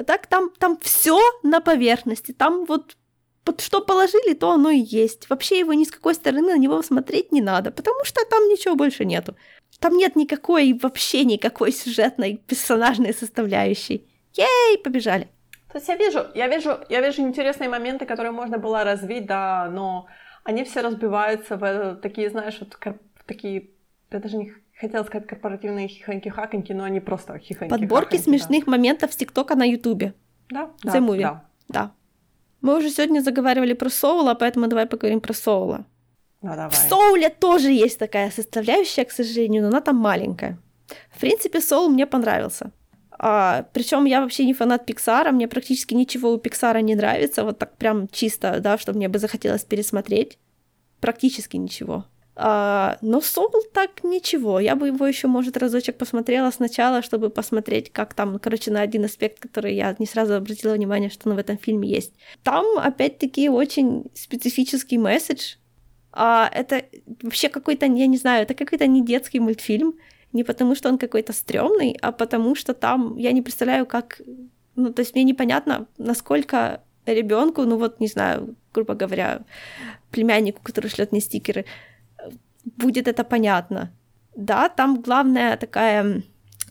А 0.00 0.04
так 0.04 0.26
там, 0.26 0.50
там 0.58 0.78
все 0.80 1.20
на 1.42 1.60
поверхности. 1.60 2.32
Там 2.32 2.64
вот 2.64 2.96
под 3.44 3.60
что 3.60 3.80
положили, 3.80 4.34
то 4.34 4.50
оно 4.50 4.70
и 4.70 4.78
есть. 4.78 5.28
Вообще 5.28 5.58
его 5.58 5.74
ни 5.74 5.84
с 5.84 5.90
какой 5.90 6.14
стороны 6.14 6.54
на 6.54 6.58
него 6.58 6.82
смотреть 6.82 7.32
не 7.32 7.42
надо, 7.42 7.70
потому 7.70 8.04
что 8.04 8.24
там 8.24 8.48
ничего 8.48 8.76
больше 8.76 9.04
нету. 9.04 9.36
Там 9.78 9.96
нет 9.96 10.16
никакой, 10.16 10.72
вообще 10.72 11.24
никакой 11.24 11.72
сюжетной, 11.72 12.38
персонажной 12.46 13.12
составляющей. 13.12 14.08
Ей, 14.34 14.78
побежали. 14.78 15.28
То 15.70 15.78
есть 15.78 15.88
я 15.88 15.96
вижу, 15.96 16.26
я 16.34 16.48
вижу, 16.48 16.78
я 16.88 17.00
вижу 17.00 17.22
интересные 17.22 17.68
моменты, 17.68 18.06
которые 18.06 18.32
можно 18.32 18.58
было 18.58 18.84
развить, 18.84 19.26
да, 19.26 19.68
но 19.70 20.06
они 20.44 20.64
все 20.64 20.80
разбиваются 20.80 21.56
в 21.56 21.96
такие, 22.02 22.30
знаешь, 22.30 22.58
вот 22.60 22.76
такие, 23.26 23.70
я 24.10 24.18
даже 24.18 24.36
не 24.36 24.52
хотела 24.80 25.04
сказать 25.04 25.26
корпоративные 25.26 25.88
хихоньки-хаконьки, 25.88 26.72
но 26.72 26.84
они 26.84 27.00
просто 27.00 27.38
хихоньки 27.38 27.70
Подборки 27.70 28.16
смешных 28.16 28.64
да. 28.64 28.70
моментов 28.70 29.12
с 29.12 29.16
ТикТока 29.16 29.54
на 29.54 29.64
Ютубе. 29.64 30.14
Да, 30.48 30.70
да, 30.82 30.96
The 30.96 31.06
Movie. 31.06 31.22
да. 31.22 31.44
Да. 31.68 31.92
Мы 32.62 32.76
уже 32.78 32.90
сегодня 32.90 33.20
заговаривали 33.20 33.74
про 33.74 33.88
Соула, 33.90 34.34
поэтому 34.34 34.68
давай 34.68 34.86
поговорим 34.86 35.20
про 35.20 35.34
Соула. 35.34 35.86
Ну, 36.42 36.50
давай. 36.50 36.70
В 36.70 36.74
Соуле 36.74 37.28
тоже 37.28 37.70
есть 37.70 37.98
такая 37.98 38.30
составляющая, 38.30 39.04
к 39.04 39.12
сожалению, 39.12 39.62
но 39.62 39.68
она 39.68 39.80
там 39.80 39.96
маленькая. 39.96 40.58
В 41.10 41.20
принципе, 41.20 41.60
Соул 41.60 41.88
мне 41.88 42.06
понравился. 42.06 42.72
А, 43.22 43.66
причем 43.74 44.06
я 44.06 44.22
вообще 44.22 44.46
не 44.46 44.54
фанат 44.54 44.86
Пиксара, 44.86 45.30
мне 45.30 45.46
практически 45.46 45.94
ничего 45.94 46.32
у 46.32 46.38
Пиксара 46.38 46.78
не 46.78 46.94
нравится, 46.94 47.44
вот 47.44 47.58
так 47.58 47.76
прям 47.76 48.08
чисто, 48.08 48.60
да, 48.60 48.78
что 48.78 48.94
мне 48.94 49.08
бы 49.08 49.18
захотелось 49.18 49.64
пересмотреть. 49.64 50.38
Практически 51.00 51.58
ничего. 51.58 52.06
А, 52.36 52.96
но 53.02 53.20
Соул 53.20 53.62
так 53.72 54.04
ничего. 54.04 54.60
Я 54.60 54.76
бы 54.76 54.88
его 54.88 55.06
еще, 55.06 55.26
может, 55.26 55.56
разочек 55.56 55.98
посмотрела 55.98 56.50
сначала, 56.50 57.02
чтобы 57.02 57.28
посмотреть, 57.28 57.92
как 57.92 58.14
там, 58.14 58.38
короче, 58.38 58.70
на 58.70 58.80
один 58.80 59.04
аспект, 59.04 59.40
который 59.40 59.74
я 59.74 59.94
не 59.98 60.06
сразу 60.06 60.34
обратила 60.34 60.74
внимание, 60.74 61.10
что 61.10 61.28
он 61.28 61.36
в 61.36 61.38
этом 61.38 61.58
фильме 61.58 61.88
есть. 61.88 62.14
Там, 62.42 62.64
опять-таки, 62.78 63.48
очень 63.48 64.04
специфический 64.14 64.98
месседж. 64.98 65.56
А, 66.12 66.50
это 66.52 66.84
вообще 67.22 67.48
какой-то, 67.48 67.86
я 67.86 68.06
не 68.06 68.16
знаю, 68.16 68.44
это 68.44 68.54
какой-то 68.54 68.86
не 68.86 69.04
детский 69.04 69.40
мультфильм. 69.40 69.94
Не 70.32 70.44
потому, 70.44 70.76
что 70.76 70.88
он 70.88 70.96
какой-то 70.96 71.32
стрёмный, 71.32 71.98
а 72.00 72.12
потому 72.12 72.54
что 72.54 72.72
там 72.72 73.16
я 73.16 73.32
не 73.32 73.42
представляю, 73.42 73.84
как... 73.84 74.20
Ну, 74.76 74.92
то 74.92 75.00
есть 75.00 75.14
мне 75.14 75.24
непонятно, 75.24 75.88
насколько 75.98 76.82
ребенку, 77.04 77.62
ну 77.62 77.76
вот, 77.76 77.98
не 78.00 78.06
знаю, 78.06 78.54
грубо 78.72 78.94
говоря, 78.94 79.42
племяннику, 80.10 80.60
который 80.62 80.88
шлет 80.88 81.12
мне 81.12 81.20
стикеры, 81.20 81.64
будет 82.64 83.08
это 83.08 83.24
понятно. 83.24 83.92
Да, 84.36 84.68
там 84.68 85.00
главная 85.00 85.56
такая 85.56 86.22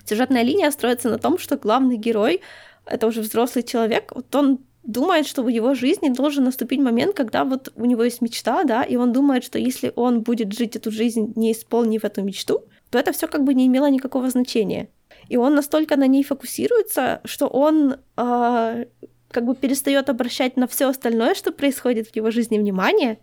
сюжетная 0.05 0.43
линия 0.43 0.71
строится 0.71 1.09
на 1.09 1.17
том, 1.17 1.37
что 1.37 1.57
главный 1.57 1.97
герой— 1.97 2.41
это 2.85 3.07
уже 3.07 3.21
взрослый 3.21 3.63
человек, 3.63 4.11
вот 4.15 4.33
он 4.35 4.59
думает, 4.83 5.27
что 5.27 5.43
в 5.43 5.49
его 5.49 5.75
жизни 5.75 6.09
должен 6.09 6.45
наступить 6.45 6.79
момент, 6.79 7.15
когда 7.15 7.43
вот 7.43 7.71
у 7.75 7.85
него 7.85 8.03
есть 8.03 8.21
мечта, 8.21 8.63
да, 8.63 8.83
и 8.83 8.95
он 8.95 9.11
думает, 9.11 9.43
что 9.43 9.59
если 9.59 9.91
он 9.95 10.21
будет 10.21 10.53
жить 10.53 10.75
эту 10.75 10.91
жизнь, 10.91 11.33
не 11.35 11.51
исполнив 11.51 12.03
эту 12.03 12.23
мечту, 12.23 12.63
то 12.89 12.97
это 12.97 13.11
все 13.11 13.27
как 13.27 13.43
бы 13.43 13.53
не 13.53 13.67
имело 13.67 13.89
никакого 13.89 14.29
значения. 14.29 14.89
И 15.27 15.37
он 15.37 15.53
настолько 15.53 15.95
на 15.95 16.07
ней 16.07 16.23
фокусируется, 16.23 17.21
что 17.23 17.47
он 17.47 17.97
э, 18.17 18.85
как 19.31 19.45
бы 19.45 19.55
перестает 19.55 20.09
обращать 20.09 20.57
на 20.57 20.65
все 20.65 20.89
остальное, 20.89 21.35
что 21.35 21.51
происходит 21.51 22.07
в 22.07 22.15
его 22.15 22.31
жизни 22.31 22.57
внимание, 22.57 23.19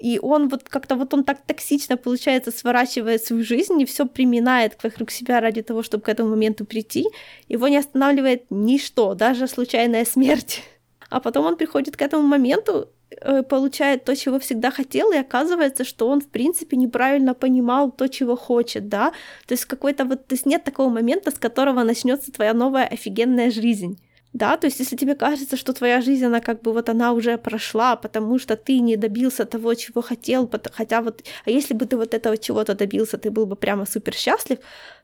и 0.00 0.18
он 0.18 0.48
вот 0.48 0.62
как-то 0.68 0.96
вот 0.96 1.14
он 1.14 1.24
так 1.24 1.42
токсично, 1.46 1.96
получается, 1.96 2.50
сворачивает 2.50 3.24
свою 3.24 3.44
жизнь 3.44 3.80
и 3.80 3.84
все 3.84 4.06
приминает 4.06 4.78
вокруг 4.82 5.10
себя 5.10 5.40
ради 5.40 5.62
того, 5.62 5.82
чтобы 5.82 6.02
к 6.02 6.08
этому 6.08 6.30
моменту 6.30 6.64
прийти. 6.64 7.06
Его 7.48 7.68
не 7.68 7.76
останавливает 7.76 8.44
ничто, 8.50 9.14
даже 9.14 9.46
случайная 9.46 10.04
смерть. 10.04 10.62
А 11.10 11.20
потом 11.20 11.46
он 11.46 11.56
приходит 11.56 11.96
к 11.96 12.02
этому 12.02 12.22
моменту, 12.22 12.88
э, 13.10 13.42
получает 13.42 14.04
то, 14.04 14.16
чего 14.16 14.38
всегда 14.38 14.70
хотел, 14.70 15.12
и 15.12 15.18
оказывается, 15.18 15.84
что 15.84 16.08
он, 16.08 16.20
в 16.20 16.28
принципе, 16.28 16.76
неправильно 16.76 17.34
понимал 17.34 17.90
то, 17.90 18.08
чего 18.08 18.36
хочет, 18.36 18.88
да. 18.88 19.10
То 19.46 19.54
есть 19.54 19.64
какой-то 19.64 20.04
вот, 20.04 20.26
то 20.26 20.34
есть 20.34 20.46
нет 20.46 20.64
такого 20.64 20.88
момента, 20.88 21.30
с 21.30 21.38
которого 21.38 21.82
начнется 21.82 22.32
твоя 22.32 22.54
новая 22.54 22.86
офигенная 22.86 23.50
жизнь. 23.50 23.98
Да, 24.32 24.56
то 24.56 24.66
есть 24.68 24.78
если 24.80 24.96
тебе 24.96 25.14
кажется, 25.16 25.56
что 25.56 25.72
твоя 25.72 26.00
жизнь, 26.00 26.24
она 26.24 26.40
как 26.40 26.62
бы 26.62 26.72
вот 26.72 26.88
она 26.88 27.12
уже 27.12 27.36
прошла, 27.36 27.96
потому 27.96 28.38
что 28.38 28.56
ты 28.56 28.78
не 28.78 28.96
добился 28.96 29.44
того, 29.44 29.74
чего 29.74 30.02
хотел, 30.02 30.48
хотя 30.72 31.02
вот, 31.02 31.24
а 31.44 31.50
если 31.50 31.74
бы 31.74 31.86
ты 31.86 31.96
вот 31.96 32.14
этого 32.14 32.36
чего-то 32.36 32.74
добился, 32.74 33.18
ты 33.18 33.30
был 33.30 33.46
бы 33.46 33.56
прямо 33.56 33.86
супер 33.86 34.14
счастлив, 34.14 34.58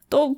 то 0.09 0.37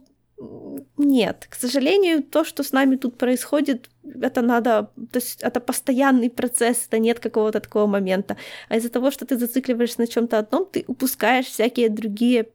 нет, 0.96 1.46
к 1.50 1.54
сожалению, 1.54 2.22
то, 2.22 2.44
что 2.44 2.62
с 2.62 2.72
нами 2.72 2.96
тут 2.96 3.18
происходит, 3.18 3.90
это 4.22 4.40
надо, 4.40 4.90
то 5.12 5.18
есть 5.18 5.42
это 5.42 5.60
постоянный 5.60 6.30
процесс, 6.30 6.86
это 6.86 6.98
нет 6.98 7.18
какого-то 7.18 7.60
такого 7.60 7.86
момента. 7.86 8.36
А 8.68 8.76
из-за 8.76 8.88
того, 8.88 9.10
что 9.10 9.26
ты 9.26 9.36
зацикливаешься 9.36 10.00
на 10.00 10.06
чем-то 10.06 10.38
одном, 10.38 10.66
ты 10.66 10.84
упускаешь 10.86 11.46
всякие 11.46 11.88
другие 11.88 12.46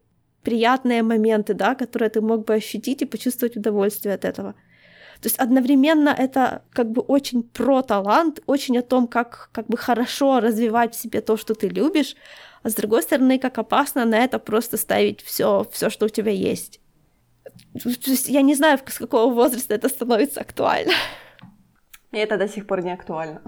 приятные 0.42 1.02
моменты, 1.02 1.54
да, 1.54 1.74
которые 1.74 2.08
ты 2.10 2.20
мог 2.20 2.46
бы 2.46 2.54
ощутить 2.54 3.02
и 3.02 3.06
почувствовать 3.06 3.56
удовольствие 3.56 4.14
от 4.14 4.24
этого. 4.24 4.54
То 5.24 5.28
есть 5.28 5.38
одновременно 5.38 6.10
это 6.10 6.60
как 6.70 6.90
бы 6.90 7.00
очень 7.00 7.44
про 7.44 7.80
талант, 7.80 8.40
очень 8.44 8.76
о 8.76 8.82
том, 8.82 9.08
как, 9.08 9.48
как 9.52 9.66
бы 9.68 9.78
хорошо 9.78 10.38
развивать 10.38 10.94
в 10.94 11.00
себе 11.00 11.22
то, 11.22 11.38
что 11.38 11.54
ты 11.54 11.68
любишь, 11.68 12.14
а 12.62 12.68
с 12.68 12.74
другой 12.74 13.02
стороны, 13.02 13.38
как 13.38 13.56
опасно 13.56 14.04
на 14.04 14.16
это 14.16 14.38
просто 14.38 14.76
ставить 14.76 15.22
все, 15.22 15.66
все, 15.72 15.88
что 15.88 16.04
у 16.04 16.08
тебя 16.10 16.30
есть. 16.30 16.78
То 17.72 18.10
есть 18.10 18.28
я 18.28 18.42
не 18.42 18.54
знаю, 18.54 18.78
с 18.86 18.98
какого 18.98 19.32
возраста 19.32 19.72
это 19.72 19.88
становится 19.88 20.42
актуально. 20.42 20.92
Мне 22.12 22.24
это 22.24 22.36
до 22.36 22.46
сих 22.46 22.66
пор 22.66 22.82
не 22.82 22.92
актуально. 22.92 23.40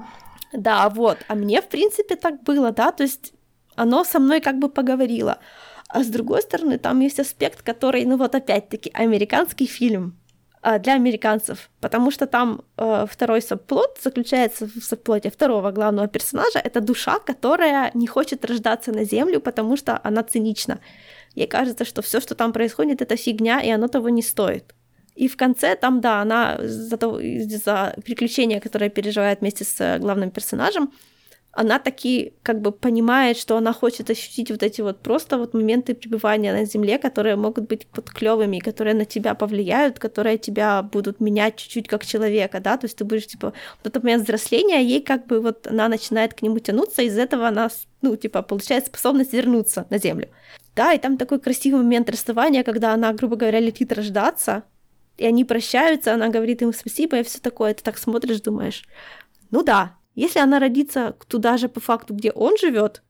Да, 0.55 0.89
вот. 0.89 1.18
А 1.29 1.35
мне, 1.35 1.61
в 1.61 1.68
принципе, 1.68 2.16
так 2.16 2.43
было, 2.43 2.72
да, 2.72 2.91
то 2.91 3.03
есть 3.03 3.35
оно 3.74 4.03
со 4.05 4.18
мной 4.18 4.41
как 4.41 4.59
бы 4.59 4.70
поговорило. 4.70 5.41
А 5.89 6.03
с 6.03 6.07
другой 6.07 6.41
стороны, 6.41 6.79
там 6.79 7.01
есть 7.01 7.20
аспект, 7.20 7.61
который, 7.61 8.07
ну 8.07 8.16
вот 8.16 8.35
опять-таки, 8.35 8.91
американский 8.95 9.66
фильм. 9.66 10.18
А, 10.69 10.79
для 10.81 10.95
американцев, 10.95 11.71
потому 11.81 12.11
что 12.11 12.27
там 12.27 12.61
э, 12.77 13.07
второй 13.09 13.41
сабплот 13.41 14.01
заключается 14.03 14.67
в 14.67 14.83
сабплоте 14.83 15.31
второго 15.31 15.71
главного 15.71 16.09
персонажа. 16.09 16.59
Это 16.59 16.81
душа, 16.81 17.21
которая 17.21 17.93
не 17.95 18.09
хочет 18.09 18.45
рождаться 18.45 18.91
на 18.91 19.05
Землю, 19.05 19.41
потому 19.41 19.77
что 19.77 20.01
она 20.03 20.25
цинична. 20.25 20.81
Ей 21.37 21.47
кажется, 21.47 21.85
что 21.85 22.03
все, 22.03 22.21
что 22.21 22.35
там 22.35 22.53
происходит, 22.53 23.01
это 23.01 23.17
фигня, 23.17 23.61
и 23.61 23.71
оно 23.71 23.87
того 23.87 24.09
не 24.09 24.23
стоит. 24.23 24.75
И 25.14 25.29
в 25.29 25.37
конце 25.37 25.77
там, 25.77 26.01
да, 26.01 26.21
она 26.21 26.59
за, 26.61 26.97
то, 26.97 27.21
за 27.62 27.95
приключения, 28.05 28.59
которые 28.59 28.91
переживает 28.91 29.43
вместе 29.43 29.64
с 29.64 29.99
главным 30.01 30.31
персонажем, 30.33 30.91
она 31.57 31.78
таки 31.78 32.34
как 32.42 32.61
бы 32.61 32.70
понимает, 32.70 33.38
что 33.38 33.57
она 33.57 33.72
хочет 33.72 34.11
ощутить 34.11 34.50
вот 34.50 34.62
эти 34.62 34.82
вот 34.82 35.00
просто 35.00 35.38
вот 35.38 35.54
моменты 35.54 35.94
пребывания 35.94 36.52
на 36.52 36.66
земле, 36.66 36.98
которые 36.98 37.36
могут 37.36 37.66
быть 37.66 37.86
под 37.86 38.11
клевыми, 38.11 38.59
которые 38.59 38.94
на 38.94 39.07
тебя 39.07 39.34
повлияют, 39.34 39.98
которые 39.98 40.36
тебя 40.36 40.82
будут 40.82 41.18
менять 41.18 41.57
чуть-чуть 41.57 41.88
как 41.88 42.04
человека, 42.04 42.61
да, 42.61 42.76
то 42.76 42.84
есть 42.84 42.98
ты 42.98 43.04
будешь, 43.04 43.26
типа, 43.26 43.54
в 43.82 43.86
этот 43.86 44.04
момент 44.04 44.24
взросления, 44.24 44.84
ей 44.84 45.00
как 45.00 45.26
бы 45.26 45.40
вот 45.40 45.66
она 45.66 45.88
начинает 45.88 46.34
к 46.34 46.42
нему 46.42 46.59
тянуться, 46.59 47.00
из 47.00 47.16
этого 47.16 47.48
она, 47.48 47.70
ну, 48.02 48.16
типа, 48.16 48.42
получает 48.42 48.86
способность 48.86 49.32
вернуться 49.32 49.86
на 49.88 49.96
землю. 49.96 50.28
Да, 50.74 50.92
и 50.92 50.98
там 50.98 51.16
такой 51.16 51.40
красивый 51.40 51.82
момент 51.82 52.11
расставания, 52.11 52.64
когда 52.64 52.92
она, 52.92 53.14
грубо 53.14 53.36
говоря, 53.36 53.61
летит 53.61 53.92
рождаться, 53.92 54.64
и 55.16 55.24
они 55.24 55.46
прощаются, 55.46 56.12
она 56.12 56.28
говорит 56.28 56.61
ему 56.61 56.72
спасибо, 56.72 57.18
и 57.18 57.22
все 57.22 57.38
такое, 57.38 57.72
ты 57.72 57.82
так 57.82 57.96
смотришь, 57.96 58.42
думаешь, 58.42 58.84
ну 59.50 59.62
да, 59.62 59.96
если 60.17 60.41
она 60.41 60.59
родится 60.59 61.14
туда 61.29 61.57
же 61.59 61.69
по 61.69 61.79
факту, 61.79 62.14
где 62.14 62.33
он 62.33 62.57
живет, 62.57 63.03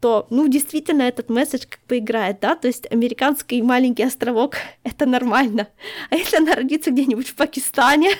то, 0.00 0.26
ну, 0.30 0.48
действительно, 0.48 1.02
этот 1.02 1.30
месседж 1.30 1.64
как 1.70 1.80
бы 1.86 1.98
играет, 1.98 2.40
да, 2.40 2.56
то 2.56 2.66
есть 2.66 2.90
американский 2.92 3.62
маленький 3.62 4.02
островок— 4.02 4.56
это 4.82 5.06
нормально. 5.06 5.68
А 6.10 6.16
если 6.16 6.38
она 6.38 6.56
родится 6.56 6.90
где-нибудь 6.90 7.28
в 7.28 7.36
Пакистане 7.36 8.10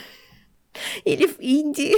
или 1.04 1.26
в 1.26 1.40
Индии? 1.40 1.94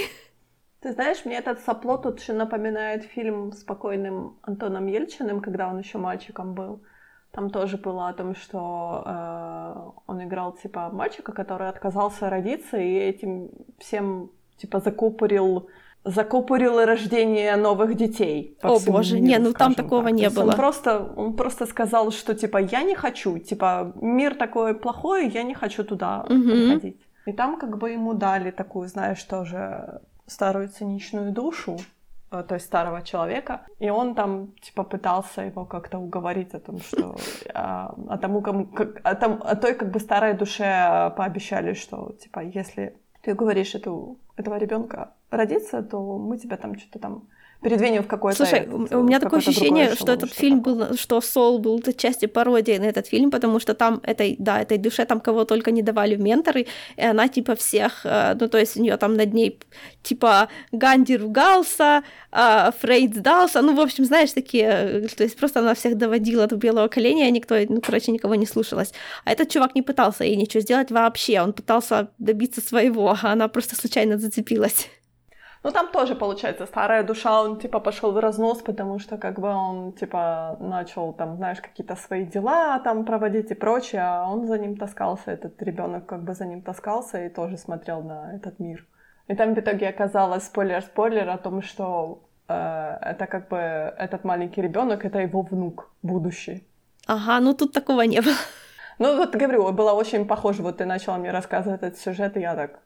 Ты 0.80 0.92
знаешь, 0.92 1.24
мне 1.26 1.36
этот 1.36 1.60
соплот 1.60 2.06
очень 2.06 2.34
напоминает 2.34 3.04
фильм 3.04 3.52
с 3.52 3.62
покойным 3.62 4.38
Антоном 4.42 4.86
Ельчиным, 4.86 5.40
когда 5.40 5.68
он 5.68 5.78
еще 5.78 5.98
мальчиком 5.98 6.54
был. 6.54 6.82
Там 7.30 7.50
тоже 7.50 7.76
было 7.76 8.08
о 8.08 8.14
том, 8.14 8.34
что 8.34 9.02
э, 9.04 9.90
он 10.06 10.22
играл 10.24 10.52
типа 10.52 10.88
мальчика, 10.90 11.32
который 11.32 11.68
отказался 11.68 12.30
родиться, 12.30 12.78
и 12.78 12.94
этим 12.94 13.50
всем 13.78 14.30
типа 14.56 14.80
закупорил 14.80 15.68
закупорило 16.04 16.86
рождение 16.86 17.56
новых 17.56 17.94
детей. 17.96 18.56
О 18.62 18.78
боже, 18.78 19.14
миру, 19.14 19.26
не, 19.26 19.38
ну 19.38 19.52
там 19.52 19.74
такого 19.74 20.04
так. 20.04 20.12
не 20.12 20.28
было. 20.28 20.50
Он 20.50 20.56
просто, 20.56 21.12
он 21.16 21.34
просто 21.34 21.66
сказал, 21.66 22.10
что 22.10 22.34
типа 22.34 22.58
я 22.58 22.82
не 22.82 22.94
хочу, 22.94 23.38
типа 23.38 23.92
мир 24.00 24.34
такой 24.34 24.74
плохой, 24.74 25.28
я 25.28 25.42
не 25.42 25.54
хочу 25.54 25.84
туда 25.84 26.22
угу. 26.28 26.42
приходить. 26.42 27.00
И 27.26 27.32
там 27.32 27.58
как 27.58 27.78
бы 27.78 27.90
ему 27.90 28.14
дали 28.14 28.50
такую, 28.50 28.88
знаешь, 28.88 29.22
тоже 29.24 30.00
старую 30.26 30.68
циничную 30.68 31.32
душу, 31.32 31.78
э, 32.30 32.44
то 32.46 32.54
есть 32.54 32.66
старого 32.66 33.00
человека, 33.02 33.62
и 33.78 33.88
он 33.88 34.14
там 34.14 34.52
типа 34.60 34.84
пытался 34.84 35.42
его 35.42 35.64
как-то 35.64 35.98
уговорить 35.98 36.54
о 36.54 36.60
том, 36.60 36.80
что 36.80 37.16
а, 37.54 37.94
о, 38.08 38.18
тому, 38.18 38.42
кому, 38.42 38.66
как, 38.66 39.00
о, 39.04 39.14
том, 39.14 39.40
о 39.42 39.56
той 39.56 39.74
как 39.74 39.90
бы 39.90 40.00
старой 40.00 40.34
душе 40.34 41.12
пообещали, 41.16 41.72
что 41.72 42.14
типа 42.20 42.40
если 42.40 42.96
ты 43.24 43.34
говоришь 43.34 43.74
эту, 43.74 44.18
этого 44.36 44.58
ребенка 44.58 45.14
родиться, 45.30 45.82
то 45.82 46.18
мы 46.18 46.38
тебя 46.38 46.56
там 46.56 46.78
что-то 46.78 46.98
там 46.98 47.28
передвинем 47.64 48.02
в 48.02 48.06
какой-то... 48.06 48.36
Слушай, 48.36 48.60
этот, 48.60 48.92
у 48.92 49.02
меня 49.02 49.18
такое 49.18 49.40
ощущение, 49.40 49.94
что 49.94 50.12
этот 50.12 50.32
фильм 50.32 50.60
был, 50.60 50.96
что 50.96 51.20
Сол 51.20 51.58
был 51.58 51.82
части 51.96 52.26
пародии 52.26 52.78
на 52.78 52.84
этот 52.84 53.06
фильм, 53.06 53.30
потому 53.30 53.58
что 53.58 53.74
там 53.74 54.00
этой, 54.02 54.36
да, 54.38 54.60
этой 54.60 54.76
душе 54.78 55.06
там 55.06 55.20
кого 55.20 55.44
только 55.44 55.70
не 55.70 55.82
давали 55.82 56.14
в 56.14 56.20
менторы, 56.20 56.66
и 56.96 57.02
она 57.02 57.28
типа 57.28 57.54
всех, 57.54 58.04
э, 58.04 58.36
ну 58.38 58.48
то 58.48 58.58
есть 58.58 58.76
у 58.76 58.82
нее 58.82 58.96
там 58.98 59.14
над 59.14 59.32
ней 59.32 59.58
типа 60.02 60.48
Ганди 60.72 61.16
ругался, 61.16 62.02
а 62.30 62.70
Фрейд 62.80 63.14
сдался, 63.16 63.62
ну 63.62 63.74
в 63.74 63.80
общем, 63.80 64.04
знаешь, 64.04 64.32
такие, 64.32 64.68
э, 64.68 65.08
то 65.08 65.24
есть 65.24 65.36
просто 65.36 65.60
она 65.60 65.74
всех 65.74 65.96
доводила 65.96 66.46
до 66.46 66.56
белого 66.56 66.88
коленя, 66.88 67.30
никто, 67.30 67.56
ну 67.68 67.80
короче, 67.80 68.12
никого 68.12 68.34
не 68.34 68.46
слушалась. 68.46 68.92
А 69.24 69.32
этот 69.32 69.48
чувак 69.48 69.74
не 69.74 69.82
пытался 69.82 70.24
ей 70.24 70.36
ничего 70.36 70.60
сделать 70.60 70.90
вообще, 70.90 71.40
он 71.40 71.54
пытался 71.54 72.08
добиться 72.18 72.60
своего, 72.60 73.16
а 73.22 73.32
она 73.32 73.48
просто 73.48 73.74
случайно 73.74 74.18
зацепилась. 74.18 74.88
Ну, 75.64 75.70
там 75.70 75.88
тоже, 75.88 76.14
получается, 76.14 76.66
старая 76.66 77.02
душа, 77.02 77.42
он, 77.42 77.58
типа, 77.58 77.80
пошел 77.80 78.12
в 78.12 78.18
разнос, 78.18 78.62
потому 78.62 78.98
что, 78.98 79.16
как 79.16 79.38
бы, 79.40 79.48
он, 79.48 79.92
типа, 79.92 80.58
начал, 80.60 81.14
там, 81.14 81.36
знаешь, 81.36 81.60
какие-то 81.60 81.96
свои 81.96 82.26
дела 82.26 82.78
там 82.80 83.04
проводить 83.06 83.50
и 83.50 83.54
прочее, 83.54 84.02
а 84.02 84.28
он 84.30 84.46
за 84.46 84.58
ним 84.58 84.76
таскался, 84.76 85.30
этот 85.30 85.62
ребенок 85.62 86.04
как 86.04 86.22
бы 86.22 86.34
за 86.34 86.44
ним 86.44 86.60
таскался 86.60 87.24
и 87.24 87.30
тоже 87.30 87.56
смотрел 87.56 88.02
на 88.02 88.34
этот 88.36 88.58
мир. 88.58 88.86
И 89.28 89.34
там 89.34 89.54
в 89.54 89.58
итоге 89.58 89.88
оказалось, 89.88 90.44
спойлер-спойлер, 90.44 91.30
о 91.30 91.38
том, 91.38 91.62
что 91.62 92.18
э, 92.48 92.98
это 93.00 93.26
как 93.26 93.48
бы 93.48 93.56
этот 93.56 94.24
маленький 94.24 94.62
ребенок, 94.62 95.06
это 95.06 95.18
его 95.18 95.40
внук 95.40 95.90
будущий. 96.02 96.62
Ага, 97.06 97.40
ну 97.40 97.54
тут 97.54 97.72
такого 97.72 98.02
не 98.02 98.20
было. 98.20 98.36
Ну, 98.98 99.16
вот 99.16 99.34
говорю, 99.34 99.72
было 99.72 99.92
очень 99.92 100.26
похоже. 100.26 100.62
Вот 100.62 100.76
ты 100.76 100.84
начала 100.84 101.16
мне 101.16 101.32
рассказывать 101.32 101.82
этот 101.82 101.98
сюжет, 101.98 102.36
и 102.36 102.40
я 102.40 102.54
так, 102.54 102.80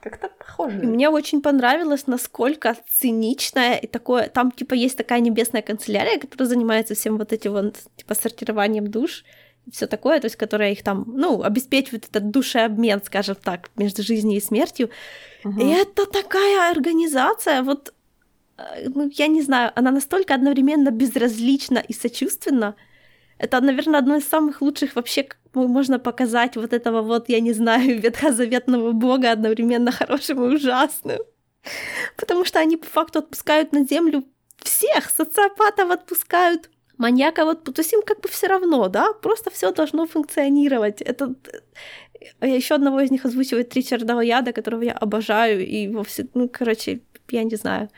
как-то 0.00 0.28
похоже. 0.28 0.82
И 0.82 0.86
мне 0.86 1.08
очень 1.08 1.42
понравилось, 1.42 2.06
насколько 2.06 2.76
циничная 2.88 3.76
и 3.76 3.86
такое... 3.86 4.28
Там, 4.28 4.50
типа, 4.50 4.74
есть 4.74 4.96
такая 4.96 5.20
небесная 5.20 5.62
канцелярия, 5.62 6.18
которая 6.18 6.48
занимается 6.48 6.94
всем 6.94 7.18
вот 7.18 7.32
этим 7.32 7.52
вот, 7.52 7.76
типа, 7.96 8.14
сортированием 8.14 8.90
душ 8.90 9.24
и 9.66 9.70
все 9.70 9.86
такое, 9.86 10.20
то 10.20 10.26
есть, 10.26 10.36
которая 10.36 10.72
их 10.72 10.82
там, 10.82 11.04
ну, 11.06 11.42
обеспечивает 11.42 12.08
этот 12.08 12.30
душеобмен, 12.30 13.02
скажем 13.04 13.36
так, 13.36 13.70
между 13.76 14.02
жизнью 14.02 14.38
и 14.38 14.40
смертью. 14.40 14.90
Угу. 15.44 15.60
И 15.60 15.68
это 15.68 16.06
такая 16.06 16.70
организация, 16.70 17.62
вот, 17.62 17.92
э, 18.56 18.88
ну, 18.88 19.10
я 19.12 19.26
не 19.26 19.42
знаю, 19.42 19.72
она 19.74 19.90
настолько 19.90 20.34
одновременно 20.34 20.90
безразлична 20.90 21.78
и 21.78 21.92
сочувственна. 21.92 22.74
Это, 23.40 23.60
наверное, 23.60 24.00
одно 24.00 24.16
из 24.16 24.28
самых 24.28 24.60
лучших 24.60 24.96
вообще 24.96 25.26
можно 25.54 25.98
показать 25.98 26.56
вот 26.56 26.72
этого 26.72 27.00
вот, 27.00 27.30
я 27.30 27.40
не 27.40 27.54
знаю, 27.54 28.00
ветхозаветного 28.02 28.92
бога 28.92 29.32
одновременно 29.32 29.90
хорошим 29.92 30.44
и 30.44 30.54
ужасным. 30.54 31.20
Потому 32.16 32.44
что 32.44 32.58
они 32.58 32.76
по 32.76 32.86
факту 32.86 33.18
отпускают 33.18 33.72
на 33.72 33.84
землю 33.84 34.24
всех, 34.58 35.10
социопатов 35.10 35.90
отпускают, 35.90 36.70
маньяка 36.98 37.44
вот, 37.44 37.64
то 37.64 37.80
есть 37.80 37.92
им 37.94 38.02
как 38.02 38.20
бы 38.20 38.28
все 38.28 38.46
равно, 38.46 38.88
да, 38.88 39.12
просто 39.14 39.50
все 39.50 39.72
должно 39.72 40.06
функционировать. 40.06 41.00
Это 41.00 41.34
э, 42.40 42.56
еще 42.56 42.74
одного 42.74 43.00
из 43.00 43.10
них 43.10 43.24
озвучивает 43.24 43.74
Ричарда 43.74 44.20
Яда, 44.20 44.52
которого 44.52 44.82
я 44.82 44.92
обожаю, 44.92 45.66
и 45.66 45.88
вовсе, 45.88 46.28
ну, 46.34 46.48
короче, 46.48 47.00
я 47.30 47.44
не 47.44 47.56
знаю. 47.56 47.88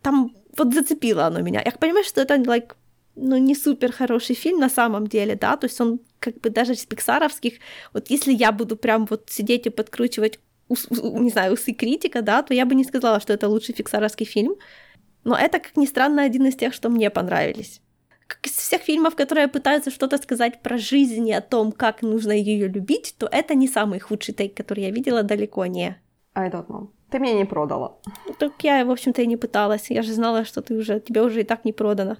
Там 0.00 0.30
вот 0.56 0.74
зацепило 0.74 1.26
оно 1.26 1.40
меня. 1.40 1.60
Я 1.64 1.72
понимаю, 1.72 2.04
что 2.04 2.20
это 2.20 2.36
like, 2.36 2.74
ну, 3.14 3.36
не 3.36 3.54
супер 3.54 3.92
хороший 3.92 4.34
фильм 4.34 4.58
на 4.58 4.68
самом 4.68 5.06
деле, 5.06 5.34
да, 5.34 5.56
то 5.56 5.66
есть 5.66 5.80
он 5.80 6.00
как 6.18 6.40
бы 6.40 6.50
даже 6.50 6.72
из 6.72 6.84
пиксаровских, 6.84 7.54
вот 7.92 8.10
если 8.10 8.32
я 8.32 8.52
буду 8.52 8.76
прям 8.76 9.06
вот 9.06 9.28
сидеть 9.30 9.66
и 9.66 9.70
подкручивать, 9.70 10.38
не 10.68 11.30
знаю, 11.30 11.52
усы 11.52 11.72
критика, 11.72 12.22
да, 12.22 12.42
то 12.42 12.54
я 12.54 12.64
бы 12.64 12.74
не 12.74 12.84
сказала, 12.84 13.20
что 13.20 13.32
это 13.32 13.48
лучший 13.48 13.74
пиксаровский 13.74 14.26
фильм, 14.26 14.54
но 15.24 15.36
это, 15.36 15.58
как 15.58 15.76
ни 15.76 15.86
странно, 15.86 16.22
один 16.22 16.46
из 16.46 16.56
тех, 16.56 16.74
что 16.74 16.88
мне 16.88 17.10
понравились. 17.10 17.80
Как 18.26 18.46
из 18.46 18.52
всех 18.52 18.82
фильмов, 18.82 19.14
которые 19.14 19.48
пытаются 19.48 19.90
что-то 19.90 20.16
сказать 20.16 20.62
про 20.62 20.78
жизнь 20.78 21.28
и 21.28 21.32
о 21.32 21.42
том, 21.42 21.70
как 21.70 22.02
нужно 22.02 22.32
ее 22.32 22.66
любить, 22.66 23.14
то 23.18 23.28
это 23.30 23.54
не 23.54 23.68
самый 23.68 23.98
худший 23.98 24.32
тейк, 24.32 24.56
который 24.56 24.84
я 24.84 24.90
видела, 24.90 25.22
далеко 25.22 25.66
не. 25.66 26.00
I 26.34 26.48
don't 26.48 26.66
know. 26.68 26.88
Ты 27.10 27.18
мне 27.18 27.34
не 27.34 27.44
продала. 27.44 27.98
Так 28.38 28.52
я, 28.62 28.84
в 28.86 28.90
общем-то, 28.90 29.20
и 29.20 29.26
не 29.26 29.36
пыталась. 29.36 29.90
Я 29.90 30.00
же 30.02 30.14
знала, 30.14 30.46
что 30.46 30.62
ты 30.62 30.74
уже, 30.74 30.98
тебе 30.98 31.20
уже 31.20 31.42
и 31.42 31.44
так 31.44 31.66
не 31.66 31.74
продано. 31.74 32.16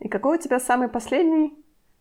И 0.00 0.08
какой 0.08 0.38
у 0.38 0.40
тебя 0.40 0.60
самый 0.60 0.88
последний 0.88 1.54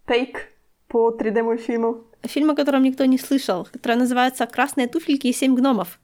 тейк 0.07 0.49
по 0.87 1.11
3D-мультфильму? 1.11 2.03
Фильм, 2.23 2.51
о 2.51 2.55
котором 2.55 2.83
никто 2.83 3.05
не 3.05 3.17
слышал, 3.17 3.67
который 3.71 3.97
называется 3.97 4.45
«Красные 4.47 4.87
туфельки 4.87 5.27
и 5.27 5.33
семь 5.33 5.55
гномов». 5.55 5.99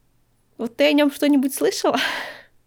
Вот 0.57 0.75
ты 0.75 0.85
о 0.85 0.93
нем 0.93 1.11
что-нибудь 1.11 1.53
слышала? 1.53 1.97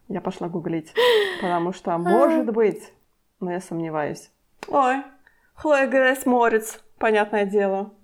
Я 0.09 0.21
пошла 0.21 0.49
гуглить, 0.49 0.93
потому 1.41 1.73
что, 1.73 1.97
может 1.97 2.53
быть, 2.53 2.93
но 3.41 3.53
я 3.53 3.61
сомневаюсь. 3.61 4.31
Ой, 4.69 5.03
Хлоя 5.55 5.87
Грейс 5.87 6.27
Морец, 6.27 6.81
понятное 6.99 7.45
дело. 7.45 7.95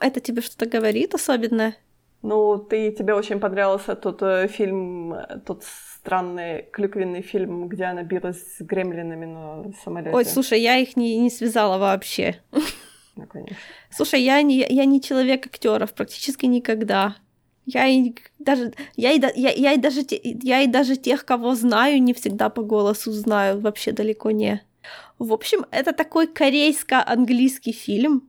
Это 0.00 0.20
тебе 0.20 0.40
что-то 0.40 0.66
говорит 0.66 1.14
особенное? 1.14 1.76
Ну, 2.22 2.58
ты, 2.58 2.90
тебе 2.90 3.14
очень 3.14 3.38
понравился 3.38 3.94
тот 3.94 4.22
э, 4.22 4.48
фильм, 4.48 5.14
тот 5.46 5.62
странный 5.64 6.62
клюквенный 6.72 7.22
фильм, 7.22 7.68
где 7.68 7.84
она 7.84 8.02
билась 8.02 8.56
с 8.56 8.60
гремлинами 8.60 9.26
на 9.26 9.72
самолете. 9.84 10.16
Ой, 10.16 10.24
слушай, 10.24 10.60
я 10.60 10.76
их 10.76 10.96
не, 10.96 11.18
не 11.18 11.30
связала 11.30 11.78
вообще. 11.78 12.40
Ну, 13.16 13.26
конечно. 13.26 13.56
Слушай, 13.90 14.22
я 14.22 14.42
не, 14.42 14.66
я 14.68 14.84
не 14.84 15.00
человек 15.00 15.46
актеров 15.46 15.92
практически 15.92 16.46
никогда. 16.46 17.16
Я 17.66 17.86
и 17.86 18.14
даже 18.38 18.72
я 18.96 19.12
и, 19.12 19.20
я, 19.20 19.50
я, 19.50 19.72
и 19.72 19.76
даже 19.76 20.00
я 20.10 20.62
и 20.62 20.66
даже 20.66 20.96
тех, 20.96 21.24
кого 21.24 21.54
знаю, 21.54 22.02
не 22.02 22.14
всегда 22.14 22.48
по 22.48 22.62
голосу 22.62 23.12
знаю, 23.12 23.60
вообще 23.60 23.92
далеко 23.92 24.30
не. 24.30 24.62
В 25.18 25.32
общем, 25.32 25.66
это 25.70 25.92
такой 25.92 26.28
корейско-английский 26.28 27.72
фильм, 27.72 28.22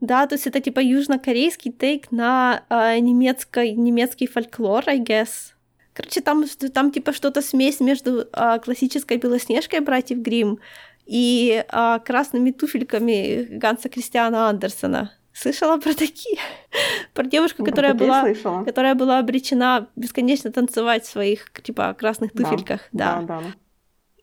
да, 0.00 0.26
то 0.26 0.34
есть 0.34 0.46
это 0.46 0.60
типа 0.60 0.80
южнокорейский 0.80 1.72
тейк 1.72 2.12
на 2.12 2.62
э, 2.68 2.98
немецкий, 2.98 3.72
немецкий 3.72 4.26
фольклор, 4.26 4.84
I 4.86 5.00
guess. 5.00 5.54
Короче, 5.92 6.20
там, 6.20 6.44
там 6.72 6.92
типа 6.92 7.12
что-то 7.12 7.42
смесь 7.42 7.80
между 7.80 8.28
э, 8.32 8.58
классической 8.64 9.16
Белоснежкой 9.16 9.80
братьев 9.80 10.18
Грим 10.18 10.60
и 11.06 11.64
э, 11.68 11.98
красными 12.04 12.52
туфельками 12.52 13.58
Ганса 13.58 13.88
Кристиана 13.88 14.48
Андерсона. 14.48 15.12
Слышала 15.32 15.78
про 15.78 15.94
такие? 15.94 16.38
про 17.14 17.24
девушку, 17.24 17.64
которая 17.64 17.94
была, 17.94 18.22
слышала. 18.22 18.64
которая 18.64 18.94
была 18.94 19.18
обречена 19.18 19.88
бесконечно 19.96 20.52
танцевать 20.52 21.04
в 21.04 21.10
своих 21.10 21.50
типа 21.62 21.94
красных 21.94 22.32
туфельках. 22.32 22.82
Да, 22.92 23.22
да. 23.22 23.40
да. 23.40 23.42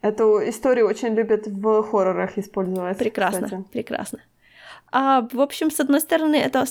Эту 0.01 0.39
историю 0.47 0.87
очень 0.87 1.15
любят 1.15 1.47
в 1.47 1.83
хоррорах 1.83 2.37
использовать. 2.37 2.97
Прекрасно, 2.97 3.47
кстати. 3.47 3.63
прекрасно. 3.71 4.19
А, 4.91 5.27
в 5.31 5.41
общем, 5.41 5.71
с 5.71 5.79
одной 5.79 6.01
стороны, 6.01 6.35
это 6.35 6.65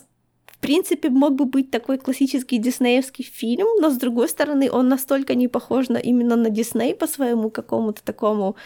в 0.47 0.59
принципе 0.59 1.11
мог 1.11 1.35
бы 1.35 1.45
быть 1.45 1.71
такой 1.71 1.99
классический 1.99 2.59
диснеевский 2.59 3.25
фильм, 3.25 3.67
но 3.81 3.91
с 3.91 3.97
другой 3.97 4.29
стороны, 4.29 4.71
он 4.71 4.89
настолько 4.89 5.35
не 5.35 5.49
похож 5.49 5.89
на, 5.89 5.99
именно 5.99 6.37
на 6.37 6.51
Дисней 6.51 6.95
по 6.95 7.07
своему 7.07 7.51
какому-то 7.51 8.03
такому 8.03 8.57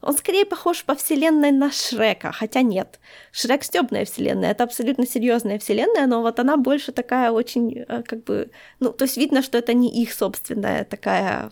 он 0.00 0.16
скорее 0.16 0.44
похож 0.44 0.84
по 0.84 0.94
вселенной 0.94 1.52
на 1.52 1.70
Шрека, 1.70 2.32
хотя 2.32 2.62
нет. 2.62 3.00
Шрек 3.32 3.64
стебная 3.64 4.04
вселенная, 4.04 4.50
это 4.50 4.64
абсолютно 4.64 5.06
серьезная 5.06 5.58
вселенная, 5.58 6.06
но 6.06 6.22
вот 6.22 6.38
она 6.40 6.56
больше 6.56 6.92
такая 6.92 7.30
очень, 7.30 7.78
э, 7.78 8.02
как 8.02 8.24
бы, 8.24 8.50
ну, 8.80 8.92
то 8.92 9.04
есть 9.04 9.16
видно, 9.16 9.42
что 9.42 9.58
это 9.58 9.74
не 9.74 9.88
их 10.02 10.12
собственная 10.12 10.84
такая 10.84 11.50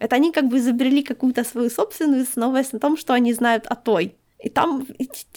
это 0.00 0.16
они 0.16 0.32
как 0.32 0.48
бы 0.48 0.58
изобрели 0.58 1.04
какую-то 1.04 1.44
свою 1.44 1.70
собственную, 1.70 2.22
основываясь 2.22 2.72
на 2.72 2.80
том, 2.80 2.96
что 2.96 3.12
они 3.12 3.32
знают 3.32 3.66
о 3.68 3.76
той. 3.76 4.16
И 4.44 4.50
там, 4.50 4.86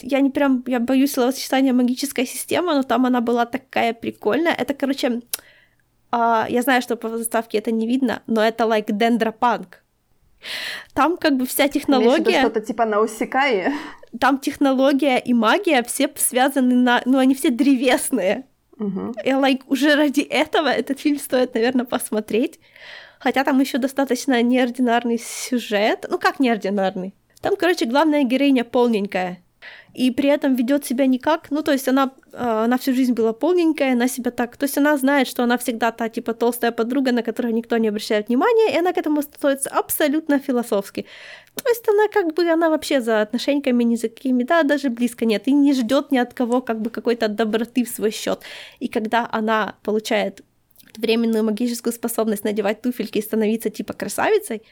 я 0.02 0.20
не 0.20 0.28
прям, 0.28 0.62
я 0.66 0.80
боюсь 0.80 1.12
словосочетания 1.12 1.72
магическая 1.72 2.26
система, 2.26 2.74
но 2.74 2.82
там 2.82 3.06
она 3.06 3.22
была 3.22 3.46
такая 3.46 3.94
прикольная. 3.94 4.52
Это, 4.52 4.74
короче, 4.74 5.22
а, 6.10 6.46
я 6.50 6.60
знаю, 6.60 6.82
что 6.82 6.96
по 6.96 7.08
заставке 7.16 7.56
это 7.56 7.70
не 7.70 7.86
видно, 7.86 8.22
но 8.26 8.42
это 8.42 8.64
like 8.64 8.92
дендропанк. 8.92 9.82
Там 10.92 11.16
как 11.16 11.38
бы 11.38 11.46
вся 11.46 11.68
технология... 11.68 12.40
что-то 12.40 12.60
типа 12.60 12.84
на 12.84 13.00
усекае? 13.00 13.72
Там 14.20 14.38
технология 14.38 15.16
и 15.16 15.32
магия 15.32 15.82
все 15.82 16.10
связаны 16.14 16.74
на... 16.74 17.00
Ну, 17.06 17.16
они 17.16 17.34
все 17.34 17.48
древесные. 17.48 18.44
Угу. 18.78 19.14
И 19.24 19.30
like, 19.30 19.62
уже 19.68 19.94
ради 19.94 20.20
этого 20.20 20.68
этот 20.68 21.00
фильм 21.00 21.18
стоит, 21.18 21.54
наверное, 21.54 21.86
посмотреть. 21.86 22.60
Хотя 23.20 23.42
там 23.42 23.58
еще 23.58 23.78
достаточно 23.78 24.42
неординарный 24.42 25.18
сюжет. 25.18 26.04
Ну, 26.10 26.18
как 26.18 26.40
неординарный? 26.40 27.14
Там, 27.40 27.56
короче, 27.56 27.86
главная 27.86 28.24
героиня 28.24 28.64
полненькая 28.64 29.42
и 29.94 30.10
при 30.10 30.28
этом 30.28 30.54
ведет 30.54 30.84
себя 30.84 31.06
никак, 31.06 31.50
ну, 31.50 31.62
то 31.62 31.72
есть 31.72 31.88
она, 31.88 32.12
а, 32.32 32.64
она 32.64 32.76
всю 32.78 32.94
жизнь 32.94 33.14
была 33.14 33.32
полненькая, 33.32 33.92
она 33.92 34.08
себя 34.08 34.30
так, 34.30 34.56
то 34.56 34.64
есть 34.64 34.78
она 34.78 34.96
знает, 34.96 35.26
что 35.26 35.42
она 35.42 35.56
всегда 35.58 35.90
та, 35.90 36.08
типа, 36.08 36.34
толстая 36.34 36.72
подруга, 36.72 37.12
на 37.12 37.22
которую 37.22 37.54
никто 37.54 37.76
не 37.78 37.88
обращает 37.88 38.28
внимания, 38.28 38.74
и 38.74 38.78
она 38.78 38.92
к 38.92 38.98
этому 38.98 39.22
становится 39.22 39.70
абсолютно 39.70 40.38
философски. 40.38 41.06
То 41.54 41.68
есть 41.68 41.88
она 41.88 42.08
как 42.08 42.34
бы, 42.34 42.48
она 42.48 42.70
вообще 42.70 43.00
за 43.00 43.22
отношениями 43.22 43.84
ни 43.84 43.96
за 43.96 44.08
какими, 44.08 44.44
да, 44.44 44.62
даже 44.62 44.88
близко 44.88 45.24
нет, 45.24 45.48
и 45.48 45.52
не 45.52 45.72
ждет 45.72 46.12
ни 46.12 46.18
от 46.18 46.32
кого 46.32 46.60
как 46.60 46.80
бы 46.80 46.90
какой-то 46.90 47.28
доброты 47.28 47.84
в 47.84 47.88
свой 47.88 48.12
счет. 48.12 48.40
И 48.78 48.88
когда 48.88 49.28
она 49.32 49.74
получает 49.82 50.42
временную 50.96 51.44
магическую 51.44 51.92
способность 51.92 52.44
надевать 52.44 52.82
туфельки 52.82 53.18
и 53.18 53.22
становиться 53.22 53.70
типа 53.70 53.92
красавицей, 53.92 54.62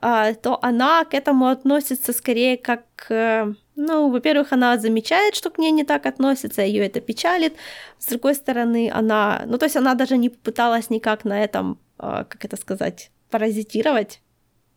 то 0.00 0.58
она 0.62 1.04
к 1.04 1.14
этому 1.14 1.46
относится 1.46 2.12
скорее 2.12 2.56
как 2.56 2.84
э, 3.08 3.54
ну, 3.76 4.10
во-первых, 4.10 4.52
она 4.52 4.78
замечает, 4.78 5.34
что 5.34 5.50
к 5.50 5.58
ней 5.58 5.72
не 5.72 5.84
так 5.84 6.06
относятся, 6.06 6.62
ее 6.62 6.86
это 6.86 7.00
печалит. 7.00 7.54
С 7.98 8.06
другой 8.06 8.34
стороны, 8.34 8.90
она, 8.92 9.42
ну, 9.46 9.58
то 9.58 9.66
есть 9.66 9.76
она 9.76 9.94
даже 9.94 10.16
не 10.16 10.28
попыталась 10.28 10.90
никак 10.90 11.24
на 11.24 11.42
этом, 11.42 11.78
а, 11.98 12.24
как 12.24 12.44
это 12.44 12.56
сказать, 12.56 13.10
паразитировать. 13.30 14.20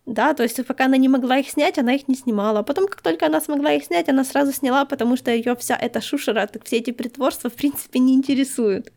Да, 0.06 0.34
то 0.34 0.44
есть 0.44 0.66
пока 0.66 0.86
она 0.86 0.98
не 0.98 1.10
могла 1.10 1.38
их 1.38 1.50
снять, 1.50 1.78
она 1.78 1.94
их 1.94 2.08
не 2.08 2.16
снимала. 2.16 2.60
А 2.60 2.64
потом, 2.64 2.88
как 2.88 3.02
только 3.02 3.26
она 3.26 3.42
смогла 3.42 3.74
их 3.74 3.84
снять, 3.84 4.10
она 4.10 4.24
сразу 4.24 4.54
сняла, 4.54 4.86
потому 4.86 5.18
что 5.18 5.32
ее 5.32 5.56
вся 5.56 5.76
эта 5.76 6.02
шушера, 6.02 6.50
все 6.64 6.78
эти 6.78 6.92
притворства, 6.92 7.50
в 7.50 7.54
принципе, 7.54 8.00
не 8.00 8.14
интересуют. 8.14 8.94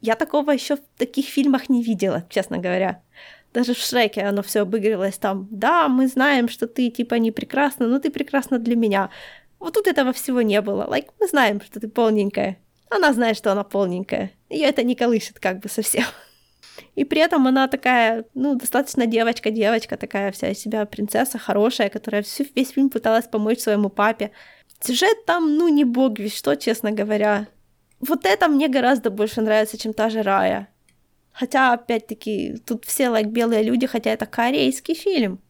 Я 0.00 0.14
такого 0.14 0.50
еще 0.50 0.76
в 0.76 0.80
таких 0.98 1.26
фильмах 1.26 1.68
не 1.68 1.82
видела, 1.82 2.24
честно 2.28 2.58
говоря. 2.58 3.02
Даже 3.52 3.74
в 3.74 3.78
Шреке 3.78 4.22
оно 4.22 4.42
все 4.42 4.60
обыгрывалось 4.60 5.18
там. 5.18 5.48
Да, 5.50 5.88
мы 5.88 6.06
знаем, 6.06 6.48
что 6.48 6.66
ты 6.66 6.90
типа 6.90 7.14
не 7.14 7.30
прекрасна, 7.30 7.86
но 7.86 7.98
ты 7.98 8.10
прекрасна 8.10 8.58
для 8.58 8.76
меня. 8.76 9.10
Вот 9.58 9.74
тут 9.74 9.86
этого 9.86 10.12
всего 10.12 10.42
не 10.42 10.60
было. 10.60 10.86
Like, 10.88 11.10
мы 11.18 11.26
знаем, 11.26 11.60
что 11.60 11.80
ты 11.80 11.88
полненькая. 11.88 12.58
Она 12.90 13.12
знает, 13.12 13.36
что 13.36 13.52
она 13.52 13.64
полненькая. 13.64 14.30
Ее 14.48 14.66
это 14.66 14.82
не 14.82 14.94
колышет 14.94 15.40
как 15.40 15.60
бы 15.60 15.68
совсем. 15.68 16.04
И 16.94 17.04
при 17.04 17.20
этом 17.20 17.46
она 17.46 17.68
такая, 17.68 18.24
ну, 18.34 18.54
достаточно 18.54 19.06
девочка-девочка, 19.06 19.96
такая 19.96 20.30
вся 20.32 20.50
из 20.50 20.58
себя 20.58 20.84
принцесса 20.86 21.38
хорошая, 21.38 21.88
которая 21.88 22.22
всю, 22.22 22.44
весь 22.54 22.70
фильм 22.70 22.90
пыталась 22.90 23.26
помочь 23.26 23.60
своему 23.60 23.88
папе. 23.88 24.30
Сюжет 24.80 25.24
там, 25.26 25.56
ну, 25.56 25.68
не 25.68 25.84
бог 25.84 26.18
весь 26.18 26.36
что, 26.36 26.54
честно 26.54 26.92
говоря. 26.92 27.48
Вот 28.00 28.24
это 28.24 28.48
мне 28.48 28.68
гораздо 28.68 29.10
больше 29.10 29.40
нравится, 29.40 29.76
чем 29.76 29.92
та 29.92 30.08
же 30.08 30.22
Рая. 30.22 30.68
Хотя, 31.38 31.72
опять-таки, 31.72 32.56
тут 32.66 32.84
все 32.84 33.04
like 33.04 33.26
белые 33.26 33.62
люди, 33.62 33.86
хотя 33.86 34.10
это 34.10 34.26
корейский 34.26 34.94
фильм. 34.94 35.40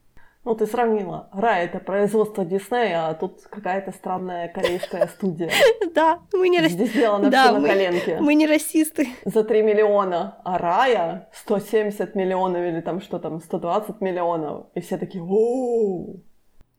Ну, 0.44 0.54
ты 0.54 0.66
сравнила. 0.66 1.30
Рай— 1.32 1.64
это 1.66 1.78
производство 1.78 2.44
Диснея, 2.44 3.08
а 3.08 3.14
тут 3.14 3.40
какая-то 3.50 3.92
странная 3.92 4.48
корейская 4.48 5.06
студия. 5.06 5.50
Да, 5.94 6.20
мы 6.32 6.50
не 6.50 6.60
расисты. 6.60 6.84
Здесь 6.84 6.94
сделано 6.94 7.30
все 7.30 7.58
на 7.58 7.66
коленке. 7.66 8.18
Мы 8.20 8.34
не 8.34 8.46
расисты. 8.46 9.08
За 9.24 9.42
3 9.42 9.62
миллиона, 9.62 10.40
а 10.44 10.58
Рая 10.58 11.28
170 11.32 12.14
миллионов 12.14 12.60
или 12.62 12.80
там 12.82 13.00
что 13.00 13.18
там, 13.18 13.40
120 13.40 14.00
миллионов. 14.00 14.66
И 14.74 14.80
все 14.80 14.98
такие 14.98 15.24
«Воу!» 15.24 16.22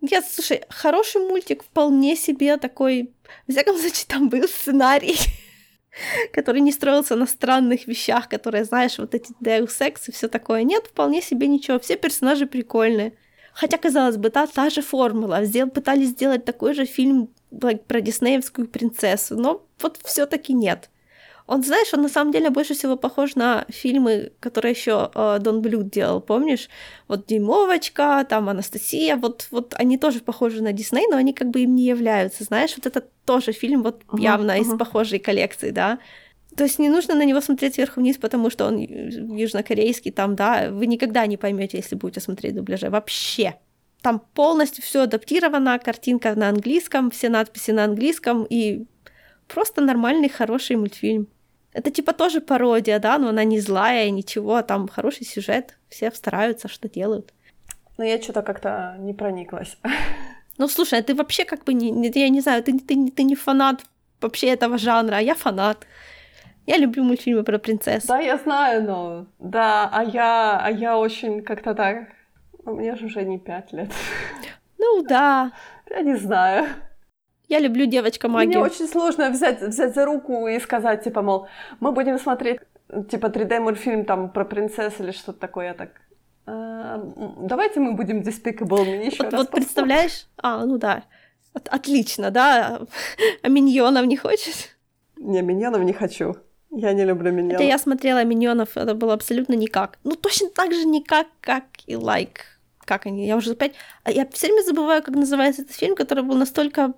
Нет, 0.02 0.24
слушай, 0.30 0.62
хороший 0.70 1.22
мультик 1.22 1.64
вполне 1.64 2.16
себе 2.16 2.58
такой... 2.58 3.12
В 3.48 3.52
всяком 3.52 3.76
случае, 3.76 4.06
там 4.08 4.30
был 4.30 4.48
сценарий, 4.48 5.18
который 6.34 6.62
не 6.62 6.72
строился 6.72 7.16
на 7.16 7.26
странных 7.26 7.88
вещах, 7.88 8.30
которые, 8.30 8.64
знаешь, 8.64 8.98
вот 8.98 9.16
эти 9.16 9.34
Deus 9.42 9.80
Ex 9.80 10.02
и 10.08 10.12
все 10.12 10.28
такое. 10.28 10.64
Нет, 10.64 10.88
вполне 10.88 11.22
себе 11.22 11.48
ничего. 11.48 11.80
Все 11.80 11.98
персонажи 11.98 12.46
прикольные. 12.46 13.14
Хотя, 13.54 13.78
казалось 13.78 14.18
бы, 14.18 14.30
та, 14.30 14.48
та 14.48 14.70
же 14.70 14.82
формула. 14.82 15.44
Сдел, 15.44 15.70
пытались 15.70 16.10
сделать 16.10 16.46
такой 16.46 16.74
же 16.74 16.86
фильм 16.86 17.30
like, 17.52 17.80
про 17.80 18.02
диснеевскую 18.02 18.68
принцессу, 18.68 19.38
но 19.38 19.66
вот 19.82 20.00
все 20.04 20.26
таки 20.26 20.54
нет. 20.54 20.90
Он, 21.50 21.64
знаешь, 21.64 21.92
он 21.96 22.04
на 22.04 22.10
самом 22.10 22.32
деле 22.32 22.52
больше 22.52 22.76
всего 22.76 22.96
похож 22.96 23.34
на 23.36 23.66
фильмы, 23.70 24.32
которые 24.40 24.74
еще 24.74 25.10
э, 25.16 25.40
Дон 25.42 25.62
Блюд 25.62 25.90
делал, 25.90 26.22
помнишь? 26.22 26.70
Вот 27.08 27.26
Димовочка, 27.26 28.24
там 28.30 28.50
Анастасия, 28.50 29.16
вот, 29.16 29.48
вот 29.50 29.74
они 29.76 29.98
тоже 29.98 30.20
похожи 30.20 30.62
на 30.62 30.74
Дисней, 30.74 31.08
но 31.10 31.18
они 31.18 31.34
как 31.34 31.50
бы 31.50 31.62
им 31.62 31.74
не 31.74 31.86
являются, 31.86 32.44
знаешь? 32.44 32.76
Вот 32.78 32.86
это 32.86 33.04
тоже 33.26 33.52
фильм 33.52 33.82
вот 33.82 34.04
uh-huh, 34.04 34.22
явно 34.22 34.52
uh-huh. 34.52 34.62
из 34.62 34.78
похожей 34.78 35.18
коллекции, 35.18 35.72
да? 35.72 35.98
То 36.56 36.66
есть 36.66 36.78
не 36.78 36.90
нужно 36.90 37.16
на 37.16 37.26
него 37.26 37.42
смотреть 37.42 37.74
сверху 37.74 38.00
вниз, 38.00 38.18
потому 38.18 38.52
что 38.52 38.68
он 38.68 38.78
южнокорейский, 38.78 40.12
там, 40.12 40.36
да, 40.36 40.70
вы 40.70 40.86
никогда 40.86 41.26
не 41.26 41.38
поймете, 41.38 41.78
если 41.78 41.96
будете 41.96 42.22
смотреть 42.22 42.54
дубляже. 42.54 42.92
Вообще. 42.92 43.56
Там 44.04 44.22
полностью 44.36 44.84
все 44.84 45.02
адаптировано, 45.02 45.80
картинка 45.80 46.36
на 46.36 46.50
английском, 46.50 47.10
все 47.10 47.28
надписи 47.30 47.72
на 47.72 47.86
английском, 47.86 48.46
и 48.48 48.86
просто 49.48 49.82
нормальный, 49.82 50.30
хороший 50.30 50.76
мультфильм. 50.76 51.28
Это 51.74 51.92
типа 51.92 52.14
тоже 52.14 52.42
пародия, 52.42 53.00
да, 53.00 53.18
но 53.18 53.30
она 53.30 53.44
не 53.44 53.60
злая, 53.60 54.10
ничего, 54.10 54.56
а 54.56 54.64
там 54.64 54.88
хороший 54.88 55.26
сюжет, 55.26 55.78
все 55.90 56.12
стараются, 56.12 56.68
что 56.68 56.90
делают. 56.90 57.34
Но 57.98 58.06
я 58.06 58.22
что-то 58.22 58.42
как-то 58.42 58.96
не 59.00 59.14
прониклась. 59.14 59.78
Ну, 60.58 60.68
слушай, 60.68 61.00
а 61.00 61.02
ты 61.02 61.16
вообще 61.16 61.46
как 61.46 61.64
бы 61.64 61.74
не, 61.74 62.12
я 62.14 62.28
не 62.28 62.42
знаю, 62.42 62.62
ты, 62.62 62.78
ты, 62.78 63.10
ты 63.12 63.24
не 63.24 63.36
фанат 63.36 63.86
вообще 64.20 64.48
этого 64.48 64.78
жанра, 64.78 65.16
а 65.16 65.22
я 65.22 65.34
фанат. 65.34 65.88
Я 66.66 66.78
люблю 66.78 67.04
мультфильмы 67.06 67.44
про 67.44 67.60
принцесс. 67.60 68.06
Да, 68.06 68.20
я 68.20 68.38
знаю, 68.38 68.84
но... 68.84 69.26
Да, 69.40 69.90
а 69.90 70.04
я, 70.04 70.60
а 70.60 70.70
я 70.70 70.98
очень 70.98 71.44
как-то 71.44 71.74
так... 71.74 72.10
Ну, 72.66 72.76
мне 72.76 72.96
же 72.96 73.06
уже 73.06 73.24
не 73.24 73.40
пять 73.40 73.72
лет. 73.72 73.90
Ну 74.78 75.02
да. 75.04 75.54
Я 75.90 76.02
не 76.02 76.16
знаю. 76.16 76.68
Я 77.50 77.60
люблю 77.60 77.86
девочка-магию. 77.86 78.60
Мне 78.60 78.60
очень 78.60 78.88
сложно 78.88 79.30
взять, 79.30 79.62
взять 79.62 79.96
за 79.96 80.06
руку 80.06 80.48
и 80.48 80.60
сказать, 80.60 81.04
типа, 81.04 81.22
мол, 81.22 81.48
мы 81.80 81.92
будем 81.92 82.20
смотреть, 82.20 82.60
типа, 83.10 83.28
3D-мультфильм 83.28 84.06
там 84.06 84.30
про 84.30 84.46
принцесс 84.46 85.00
или 85.00 85.12
что-то 85.12 85.40
такое. 85.40 85.68
Я 85.68 85.74
так, 85.74 85.90
«А, 86.46 87.04
давайте 87.42 87.80
мы 87.80 87.94
будем 87.94 88.22
Despicable 88.22 88.86
Me 88.86 89.06
еще 89.06 89.24
вот, 89.24 89.34
раз 89.34 89.42
Вот 89.42 89.52
представляешь? 89.52 90.28
А, 90.38 90.66
ну 90.66 90.78
да. 90.78 91.04
Отлично, 91.54 92.32
да? 92.32 92.82
А 93.44 93.48
миньонов 93.50 94.06
не 94.06 94.18
хочешь? 94.18 94.78
Не, 95.18 95.42
миньонов 95.42 95.82
не 95.82 95.94
хочу. 95.94 96.36
Я 96.72 96.94
не 96.94 97.04
люблю 97.04 97.32
миньонов. 97.32 97.56
Это 97.56 97.64
я 97.64 97.78
смотрела 97.78 98.24
миньонов, 98.24 98.78
это 98.78 98.94
было 98.94 99.14
абсолютно 99.14 99.54
никак. 99.54 99.98
Ну, 100.04 100.16
точно 100.16 100.50
так 100.50 100.72
же 100.74 100.86
никак, 100.86 101.28
как 101.42 101.64
и 101.88 101.96
лайк. 101.96 102.30
Like. 102.30 102.86
Как 102.86 103.06
они? 103.06 103.28
Я 103.28 103.36
уже 103.38 103.52
опять... 103.52 103.74
А 104.04 104.12
я 104.12 104.28
все 104.32 104.48
время 104.48 104.64
забываю, 104.64 105.04
как 105.04 105.16
называется 105.16 105.62
этот 105.64 105.76
фильм, 105.76 105.96
который 105.96 106.24
был 106.24 106.36
настолько... 106.36 106.94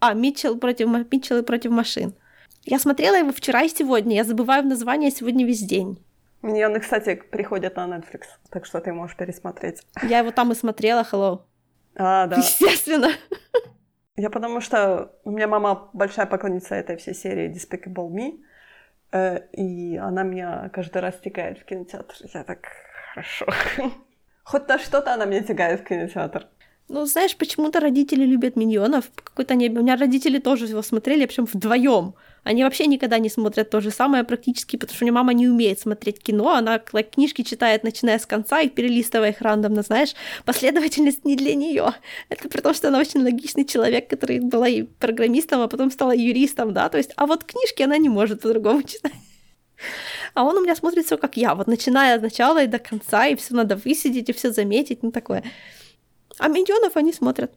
А, 0.00 0.14
Митчелл 0.14 0.58
против, 0.58 0.88
Митчелл 1.12 1.42
против 1.42 1.70
машин. 1.70 2.14
Я 2.64 2.78
смотрела 2.78 3.16
его 3.16 3.32
вчера 3.32 3.62
и 3.62 3.68
сегодня. 3.68 4.16
Я 4.16 4.24
забываю 4.24 4.64
название 4.64 5.10
сегодня 5.10 5.46
весь 5.46 5.62
день. 5.62 6.02
Миньоны, 6.42 6.80
кстати, 6.80 7.22
приходят 7.30 7.76
на 7.76 7.86
Netflix, 7.86 8.22
так 8.50 8.64
что 8.64 8.80
ты 8.80 8.92
можешь 8.92 9.16
пересмотреть. 9.16 9.82
Я 10.02 10.20
его 10.20 10.30
там 10.30 10.52
и 10.52 10.54
смотрела, 10.54 11.06
hello. 11.10 11.42
А, 11.96 12.26
да. 12.26 12.36
Естественно. 12.36 13.10
Я 14.16 14.30
потому 14.30 14.60
что 14.60 15.12
у 15.24 15.30
меня 15.30 15.48
мама 15.48 15.90
большая 15.92 16.26
поклонница 16.26 16.74
этой 16.74 16.96
всей 16.96 17.14
серии 17.14 17.50
Despicable 17.50 18.10
Me. 18.10 18.40
Э, 19.12 19.40
и 19.52 19.96
она 19.96 20.22
меня 20.22 20.70
каждый 20.72 21.02
раз 21.02 21.16
тягает 21.16 21.58
в 21.58 21.64
кинотеатр. 21.64 22.14
Я 22.32 22.44
так, 22.44 22.66
хорошо. 23.12 23.46
Хоть 24.44 24.68
на 24.68 24.78
что-то 24.78 25.14
она 25.14 25.26
меня 25.26 25.42
тягает 25.42 25.80
в 25.80 25.84
кинотеатр. 25.84 26.48
Ну, 26.92 27.06
знаешь, 27.06 27.36
почему-то 27.36 27.78
родители 27.78 28.24
любят 28.24 28.56
миньонов. 28.56 29.04
Какой-то 29.14 29.54
не... 29.54 29.68
У 29.68 29.80
меня 29.80 29.96
родители 29.96 30.40
тоже 30.40 30.66
его 30.66 30.82
смотрели, 30.82 31.24
причем 31.24 31.44
вдвоем. 31.44 32.14
Они 32.42 32.64
вообще 32.64 32.86
никогда 32.86 33.20
не 33.20 33.30
смотрят 33.30 33.70
то 33.70 33.80
же 33.80 33.92
самое 33.92 34.24
практически, 34.24 34.76
потому 34.76 34.96
что 34.96 35.04
у 35.04 35.06
меня 35.06 35.12
мама 35.12 35.32
не 35.32 35.46
умеет 35.46 35.78
смотреть 35.78 36.20
кино, 36.20 36.52
она 36.52 36.80
книжки 36.80 37.42
читает, 37.42 37.84
начиная 37.84 38.18
с 38.18 38.26
конца 38.26 38.60
и 38.60 38.68
перелистывая 38.68 39.30
их 39.30 39.40
рандомно, 39.40 39.82
знаешь, 39.82 40.14
последовательность 40.44 41.24
не 41.24 41.36
для 41.36 41.54
нее. 41.54 41.92
Это 42.28 42.48
при 42.48 42.60
том, 42.60 42.74
что 42.74 42.88
она 42.88 42.98
очень 42.98 43.22
логичный 43.22 43.64
человек, 43.64 44.10
который 44.10 44.40
была 44.40 44.66
и 44.66 44.82
программистом, 44.82 45.60
а 45.60 45.68
потом 45.68 45.92
стала 45.92 46.12
юристом, 46.12 46.72
да, 46.72 46.88
то 46.88 46.98
есть, 46.98 47.12
а 47.14 47.26
вот 47.26 47.44
книжки 47.44 47.82
она 47.82 47.98
не 47.98 48.08
может 48.08 48.40
по-другому 48.40 48.82
читать. 48.84 49.12
А 50.34 50.42
он 50.42 50.56
у 50.56 50.62
меня 50.62 50.74
смотрит 50.74 51.06
все 51.06 51.18
как 51.18 51.36
я, 51.36 51.54
вот 51.54 51.68
начиная 51.68 52.16
от 52.16 52.22
начала 52.22 52.64
и 52.64 52.66
до 52.66 52.80
конца, 52.80 53.26
и 53.28 53.36
все 53.36 53.54
надо 53.54 53.76
высидеть, 53.76 54.28
и 54.28 54.32
все 54.32 54.50
заметить, 54.50 55.04
ну 55.04 55.12
такое. 55.12 55.44
А 56.40 56.48
миньонов 56.48 56.96
они 56.96 57.12
смотрят. 57.12 57.52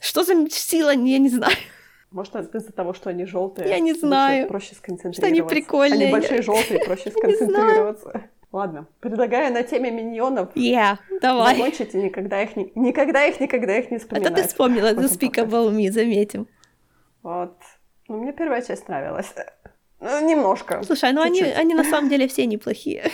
Что 0.00 0.22
за 0.22 0.34
сила, 0.50 0.90
я 0.90 1.18
не 1.18 1.28
знаю. 1.28 1.56
Может, 2.12 2.36
это 2.36 2.58
из-за 2.58 2.72
того, 2.72 2.92
что 2.94 3.10
они 3.10 3.24
желтые. 3.24 3.68
Я 3.68 3.80
не 3.80 3.92
знаю. 3.92 4.48
Проще 4.48 4.74
сконцентрироваться. 4.74 5.20
Что 5.20 5.26
они 5.26 5.42
прикольные. 5.42 6.04
Они 6.04 6.12
большие 6.12 6.42
желтые, 6.42 6.84
проще 6.84 7.10
сконцентрироваться. 7.16 8.30
Ладно, 8.52 8.86
предлагаю 8.98 9.52
на 9.52 9.62
теме 9.62 9.92
миньонов 9.92 10.48
yeah, 10.56 10.96
давай. 11.20 11.56
закончить 11.56 11.94
и 11.94 11.98
никогда 11.98 12.42
их, 12.42 12.56
не, 12.56 12.72
никогда 12.74 13.24
их, 13.24 13.38
никогда 13.38 13.78
их 13.78 13.92
не 13.92 13.98
вспоминать. 13.98 14.32
Это 14.32 14.42
ты 14.42 14.48
вспомнила 14.48 14.92
The 14.92 15.04
Speakable 15.04 15.70
Me, 15.70 15.92
заметим. 15.92 16.48
Вот. 17.22 17.56
Ну, 18.08 18.16
мне 18.16 18.32
первая 18.32 18.60
часть 18.62 18.88
нравилась. 18.88 19.32
Ну, 20.00 20.28
немножко. 20.28 20.82
Слушай, 20.82 21.12
ну 21.12 21.20
они, 21.20 21.42
они 21.42 21.74
на 21.74 21.84
самом 21.84 22.08
деле 22.08 22.26
все 22.26 22.46
неплохие. 22.46 23.10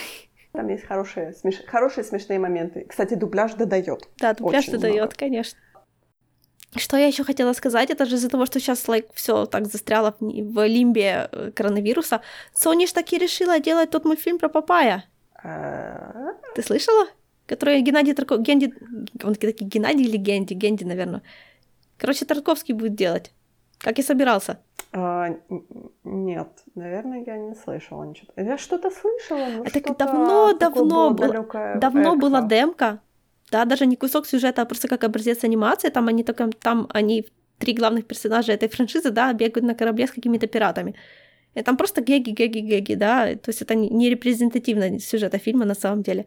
Там 0.53 0.67
есть 0.69 0.85
хорошие, 0.85 1.33
смеш... 1.33 1.63
хорошие 1.67 2.03
смешные 2.03 2.39
моменты. 2.39 2.85
Кстати, 2.87 3.13
дубляж 3.15 3.53
додает. 3.53 4.07
Да, 4.17 4.33
дубляж 4.33 4.65
додает, 4.65 5.13
конечно. 5.13 5.59
Что 6.75 6.97
я 6.97 7.07
еще 7.07 7.23
хотела 7.23 7.53
сказать, 7.53 7.89
это 7.89 8.05
же 8.05 8.15
из-за 8.15 8.29
того, 8.29 8.45
что 8.45 8.59
сейчас 8.59 8.85
like, 8.87 9.09
все 9.13 9.45
так 9.45 9.67
застряло 9.67 10.15
в, 10.19 10.25
в 10.25 10.67
лимбе 10.67 11.29
э, 11.31 11.51
коронавируса. 11.51 12.21
Sony 12.53 12.87
ж 12.87 12.93
таки 12.93 13.17
решила 13.17 13.59
делать 13.59 13.89
тот 13.89 14.05
мультфильм 14.05 14.37
про 14.37 14.49
Папая. 14.49 15.05
А? 15.43 16.33
Ты 16.55 16.61
слышала? 16.61 17.07
Который 17.45 17.81
Геннадий 17.81 18.13
Тарковский... 18.13 18.43
Генди... 18.43 18.73
Он 19.23 19.35
таки 19.35 19.63
Геннадий 19.63 20.05
или 20.05 20.17
Генди? 20.17 20.53
Генди, 20.53 20.83
наверное. 20.83 21.21
Короче, 21.97 22.25
Тарковский 22.25 22.73
будет 22.73 22.95
делать. 22.95 23.31
Как 23.77 23.97
и 23.97 24.03
собирался. 24.03 24.59
А, 24.93 25.35
нет, 26.03 26.47
наверное, 26.75 27.23
я 27.25 27.37
не 27.37 27.55
слышала 27.55 28.03
ничего. 28.03 28.31
Я 28.35 28.57
что-то 28.57 28.89
слышала, 28.89 29.47
но 29.57 29.63
Это 29.63 29.93
давно-давно 29.93 31.11
было. 31.11 31.77
Давно 31.79 32.15
была 32.15 32.41
демка 32.41 33.01
да, 33.51 33.65
даже 33.65 33.85
не 33.85 33.95
кусок 33.95 34.27
сюжета, 34.27 34.61
а 34.61 34.65
просто 34.65 34.87
как 34.87 35.03
образец 35.03 35.43
анимации, 35.43 35.89
там 35.89 36.07
они 36.07 36.23
только, 36.23 36.49
там 36.61 36.87
они, 36.93 37.25
три 37.57 37.73
главных 37.73 38.05
персонажа 38.05 38.51
этой 38.51 38.69
франшизы, 38.69 39.11
да, 39.11 39.33
бегают 39.33 39.65
на 39.65 39.75
корабле 39.75 40.07
с 40.07 40.11
какими-то 40.11 40.47
пиратами. 40.47 40.95
И 41.55 41.61
там 41.63 41.77
просто 41.77 42.01
геги, 42.01 42.31
геги, 42.31 42.59
геги, 42.59 42.95
да, 42.95 43.35
то 43.35 43.49
есть 43.49 43.61
это 43.61 43.75
не 43.75 44.09
репрезентативно 44.09 44.99
сюжета 44.99 45.37
фильма 45.39 45.65
на 45.65 45.75
самом 45.75 46.03
деле. 46.03 46.25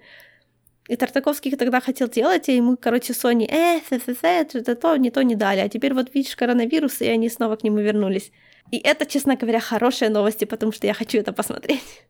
И 0.89 0.97
Тартаковский 0.97 1.57
тогда 1.57 1.81
хотел 1.81 2.09
делать, 2.09 2.49
и 2.49 2.57
ему, 2.57 2.77
короче, 2.77 3.13
Sony, 3.13 3.47
э, 3.49 3.81
это 3.91 4.75
то, 4.75 4.97
не 4.97 5.11
то, 5.11 5.23
не 5.23 5.37
дали. 5.37 5.61
А 5.61 5.69
теперь 5.69 5.95
вот 5.95 6.13
видишь 6.15 6.35
коронавирус, 6.35 7.01
и 7.01 7.09
они 7.09 7.29
снова 7.29 7.57
к 7.57 7.63
нему 7.63 7.79
вернулись. 7.79 8.33
И 8.73 8.79
это, 8.79 9.07
честно 9.07 9.37
говоря, 9.37 9.61
хорошие 9.61 10.11
новости, 10.11 10.45
потому 10.45 10.73
что 10.73 10.87
я 10.87 10.95
хочу 10.95 11.19
это 11.19 11.33
посмотреть. 11.33 12.07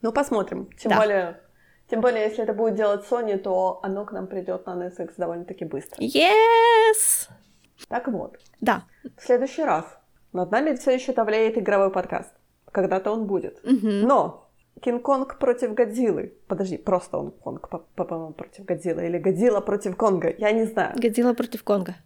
Ну, 0.00 0.12
посмотрим. 0.12 0.68
Тем 0.78 0.90
да. 0.90 0.96
более 0.96 1.40
тем 1.88 2.00
более, 2.00 2.24
если 2.24 2.44
это 2.44 2.54
будет 2.54 2.74
делать 2.74 3.04
Sony, 3.08 3.36
то 3.36 3.80
оно 3.82 4.04
к 4.06 4.12
нам 4.12 4.26
придет 4.26 4.66
на 4.66 4.70
NSX 4.70 5.14
довольно-таки 5.16 5.64
быстро. 5.64 6.00
Yes! 6.02 7.28
Так 7.88 8.08
вот. 8.08 8.38
Да. 8.60 8.84
В 9.16 9.22
следующий 9.22 9.64
раз 9.64 9.84
над 10.32 10.50
нами 10.50 10.74
все 10.76 10.92
еще 10.92 11.12
давляет 11.12 11.58
игровой 11.58 11.92
подкаст. 11.92 12.32
Когда-то 12.72 13.12
он 13.12 13.26
будет. 13.26 13.62
Угу. 13.64 14.06
Но 14.06 14.43
Кинг-Конг 14.80 15.38
против 15.38 15.74
Годзиллы. 15.74 16.34
Подожди, 16.46 16.76
просто 16.76 17.18
он 17.18 17.30
Конг, 17.30 17.68
по-моему, 17.94 18.32
против 18.32 18.64
Годзиллы. 18.64 19.06
Или 19.06 19.18
Годзилла 19.18 19.60
против 19.60 19.96
Конга. 19.96 20.34
Я 20.38 20.52
не 20.52 20.64
знаю. 20.64 20.94
Годзилла 20.96 21.34
против 21.34 21.64
Конга. 21.64 21.96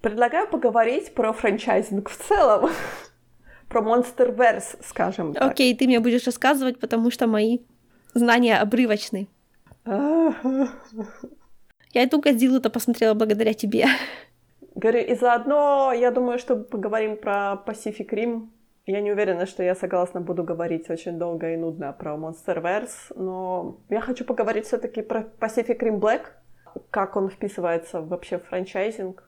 Предлагаю 0.00 0.48
поговорить 0.48 1.14
про 1.14 1.32
франчайзинг 1.32 2.08
в 2.08 2.16
целом 2.16 2.70
про 3.68 3.80
Monsterverse, 3.80 4.78
скажем 4.82 5.34
так. 5.34 5.50
Окей, 5.50 5.76
ты 5.76 5.86
мне 5.86 6.00
будешь 6.00 6.26
рассказывать, 6.26 6.78
потому 6.78 7.10
что 7.10 7.26
мои 7.26 7.58
знания 8.14 8.58
обрывочны. 8.58 9.28
Я 9.84 12.02
эту 12.02 12.20
Годзиллу-то 12.20 12.70
посмотрела 12.70 13.14
благодаря 13.14 13.54
тебе. 13.54 13.86
Говорю, 14.74 14.98
и 14.98 15.14
заодно, 15.14 15.92
я 15.94 16.10
думаю, 16.10 16.38
что 16.38 16.56
поговорим 16.56 17.16
про 17.16 17.62
Pacific 17.66 18.10
Rim. 18.10 18.48
Я 18.86 19.00
не 19.00 19.12
уверена, 19.12 19.46
что 19.46 19.62
я 19.62 19.74
согласна 19.74 20.20
буду 20.20 20.44
говорить 20.44 20.90
очень 20.90 21.18
долго 21.18 21.52
и 21.52 21.56
нудно 21.56 21.92
про 21.92 22.14
Monsterverse, 22.14 23.12
но 23.16 23.80
я 23.90 24.00
хочу 24.00 24.24
поговорить 24.24 24.66
все 24.66 24.78
таки 24.78 25.02
про 25.02 25.20
Pacific 25.40 25.78
Rim 25.80 25.98
Black, 25.98 26.22
как 26.90 27.16
он 27.16 27.28
вписывается 27.28 28.00
вообще 28.00 28.38
в 28.38 28.44
франчайзинг, 28.44 29.22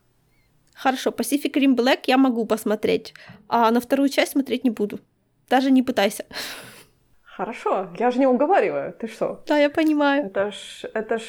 Хорошо, 0.79 1.11
Pacific 1.11 1.53
Rim 1.55 1.75
Black 1.75 2.05
я 2.07 2.17
могу 2.17 2.47
посмотреть, 2.47 3.13
а 3.49 3.71
на 3.73 3.81
вторую 3.81 4.09
часть 4.09 4.33
смотреть 4.33 4.63
не 4.65 4.71
буду. 4.71 5.01
Даже 5.51 5.73
не 5.73 5.83
пытайся. 5.83 6.25
Хорошо, 7.25 7.89
я 7.99 8.11
же 8.11 8.21
не 8.21 8.29
уговариваю, 8.29 8.93
ты 8.93 9.09
что? 9.09 9.43
Да, 9.47 9.59
я 9.59 9.71
понимаю. 9.71 10.27
Это 10.27 10.53
ж, 10.53 10.85
это 10.95 11.19
ж, 11.19 11.23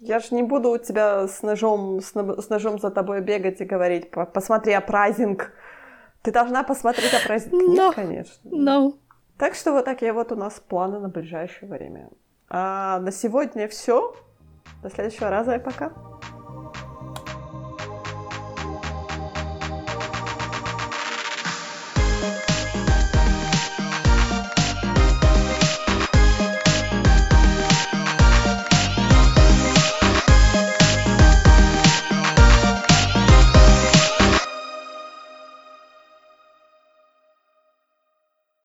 я 0.00 0.18
же 0.18 0.34
не 0.34 0.42
буду 0.42 0.70
у 0.70 0.78
тебя 0.78 1.26
с 1.26 1.42
ножом, 1.42 2.00
с, 2.00 2.12
с 2.12 2.50
ножом 2.50 2.78
за 2.78 2.90
тобой 2.90 3.22
бегать 3.22 3.62
и 3.62 3.64
говорить, 3.64 4.10
посмотри 4.10 4.74
апрайзинг. 4.74 5.52
Ты 6.22 6.30
должна 6.30 6.62
посмотреть 6.62 7.12
апрайзинг. 7.14 7.52
No. 7.52 7.68
Нет, 7.68 7.94
конечно. 7.94 8.48
No. 8.48 8.94
Так 9.38 9.54
что 9.54 9.72
вот 9.72 9.84
такие 9.84 10.12
вот 10.12 10.30
у 10.30 10.36
нас 10.36 10.60
планы 10.60 11.00
на 11.00 11.08
ближайшее 11.08 11.68
время. 11.68 12.10
А 12.48 13.00
на 13.00 13.10
сегодня 13.10 13.66
все. 13.68 14.14
До 14.82 14.90
следующего 14.90 15.30
раза 15.30 15.56
и 15.56 15.58
пока. 15.58 15.92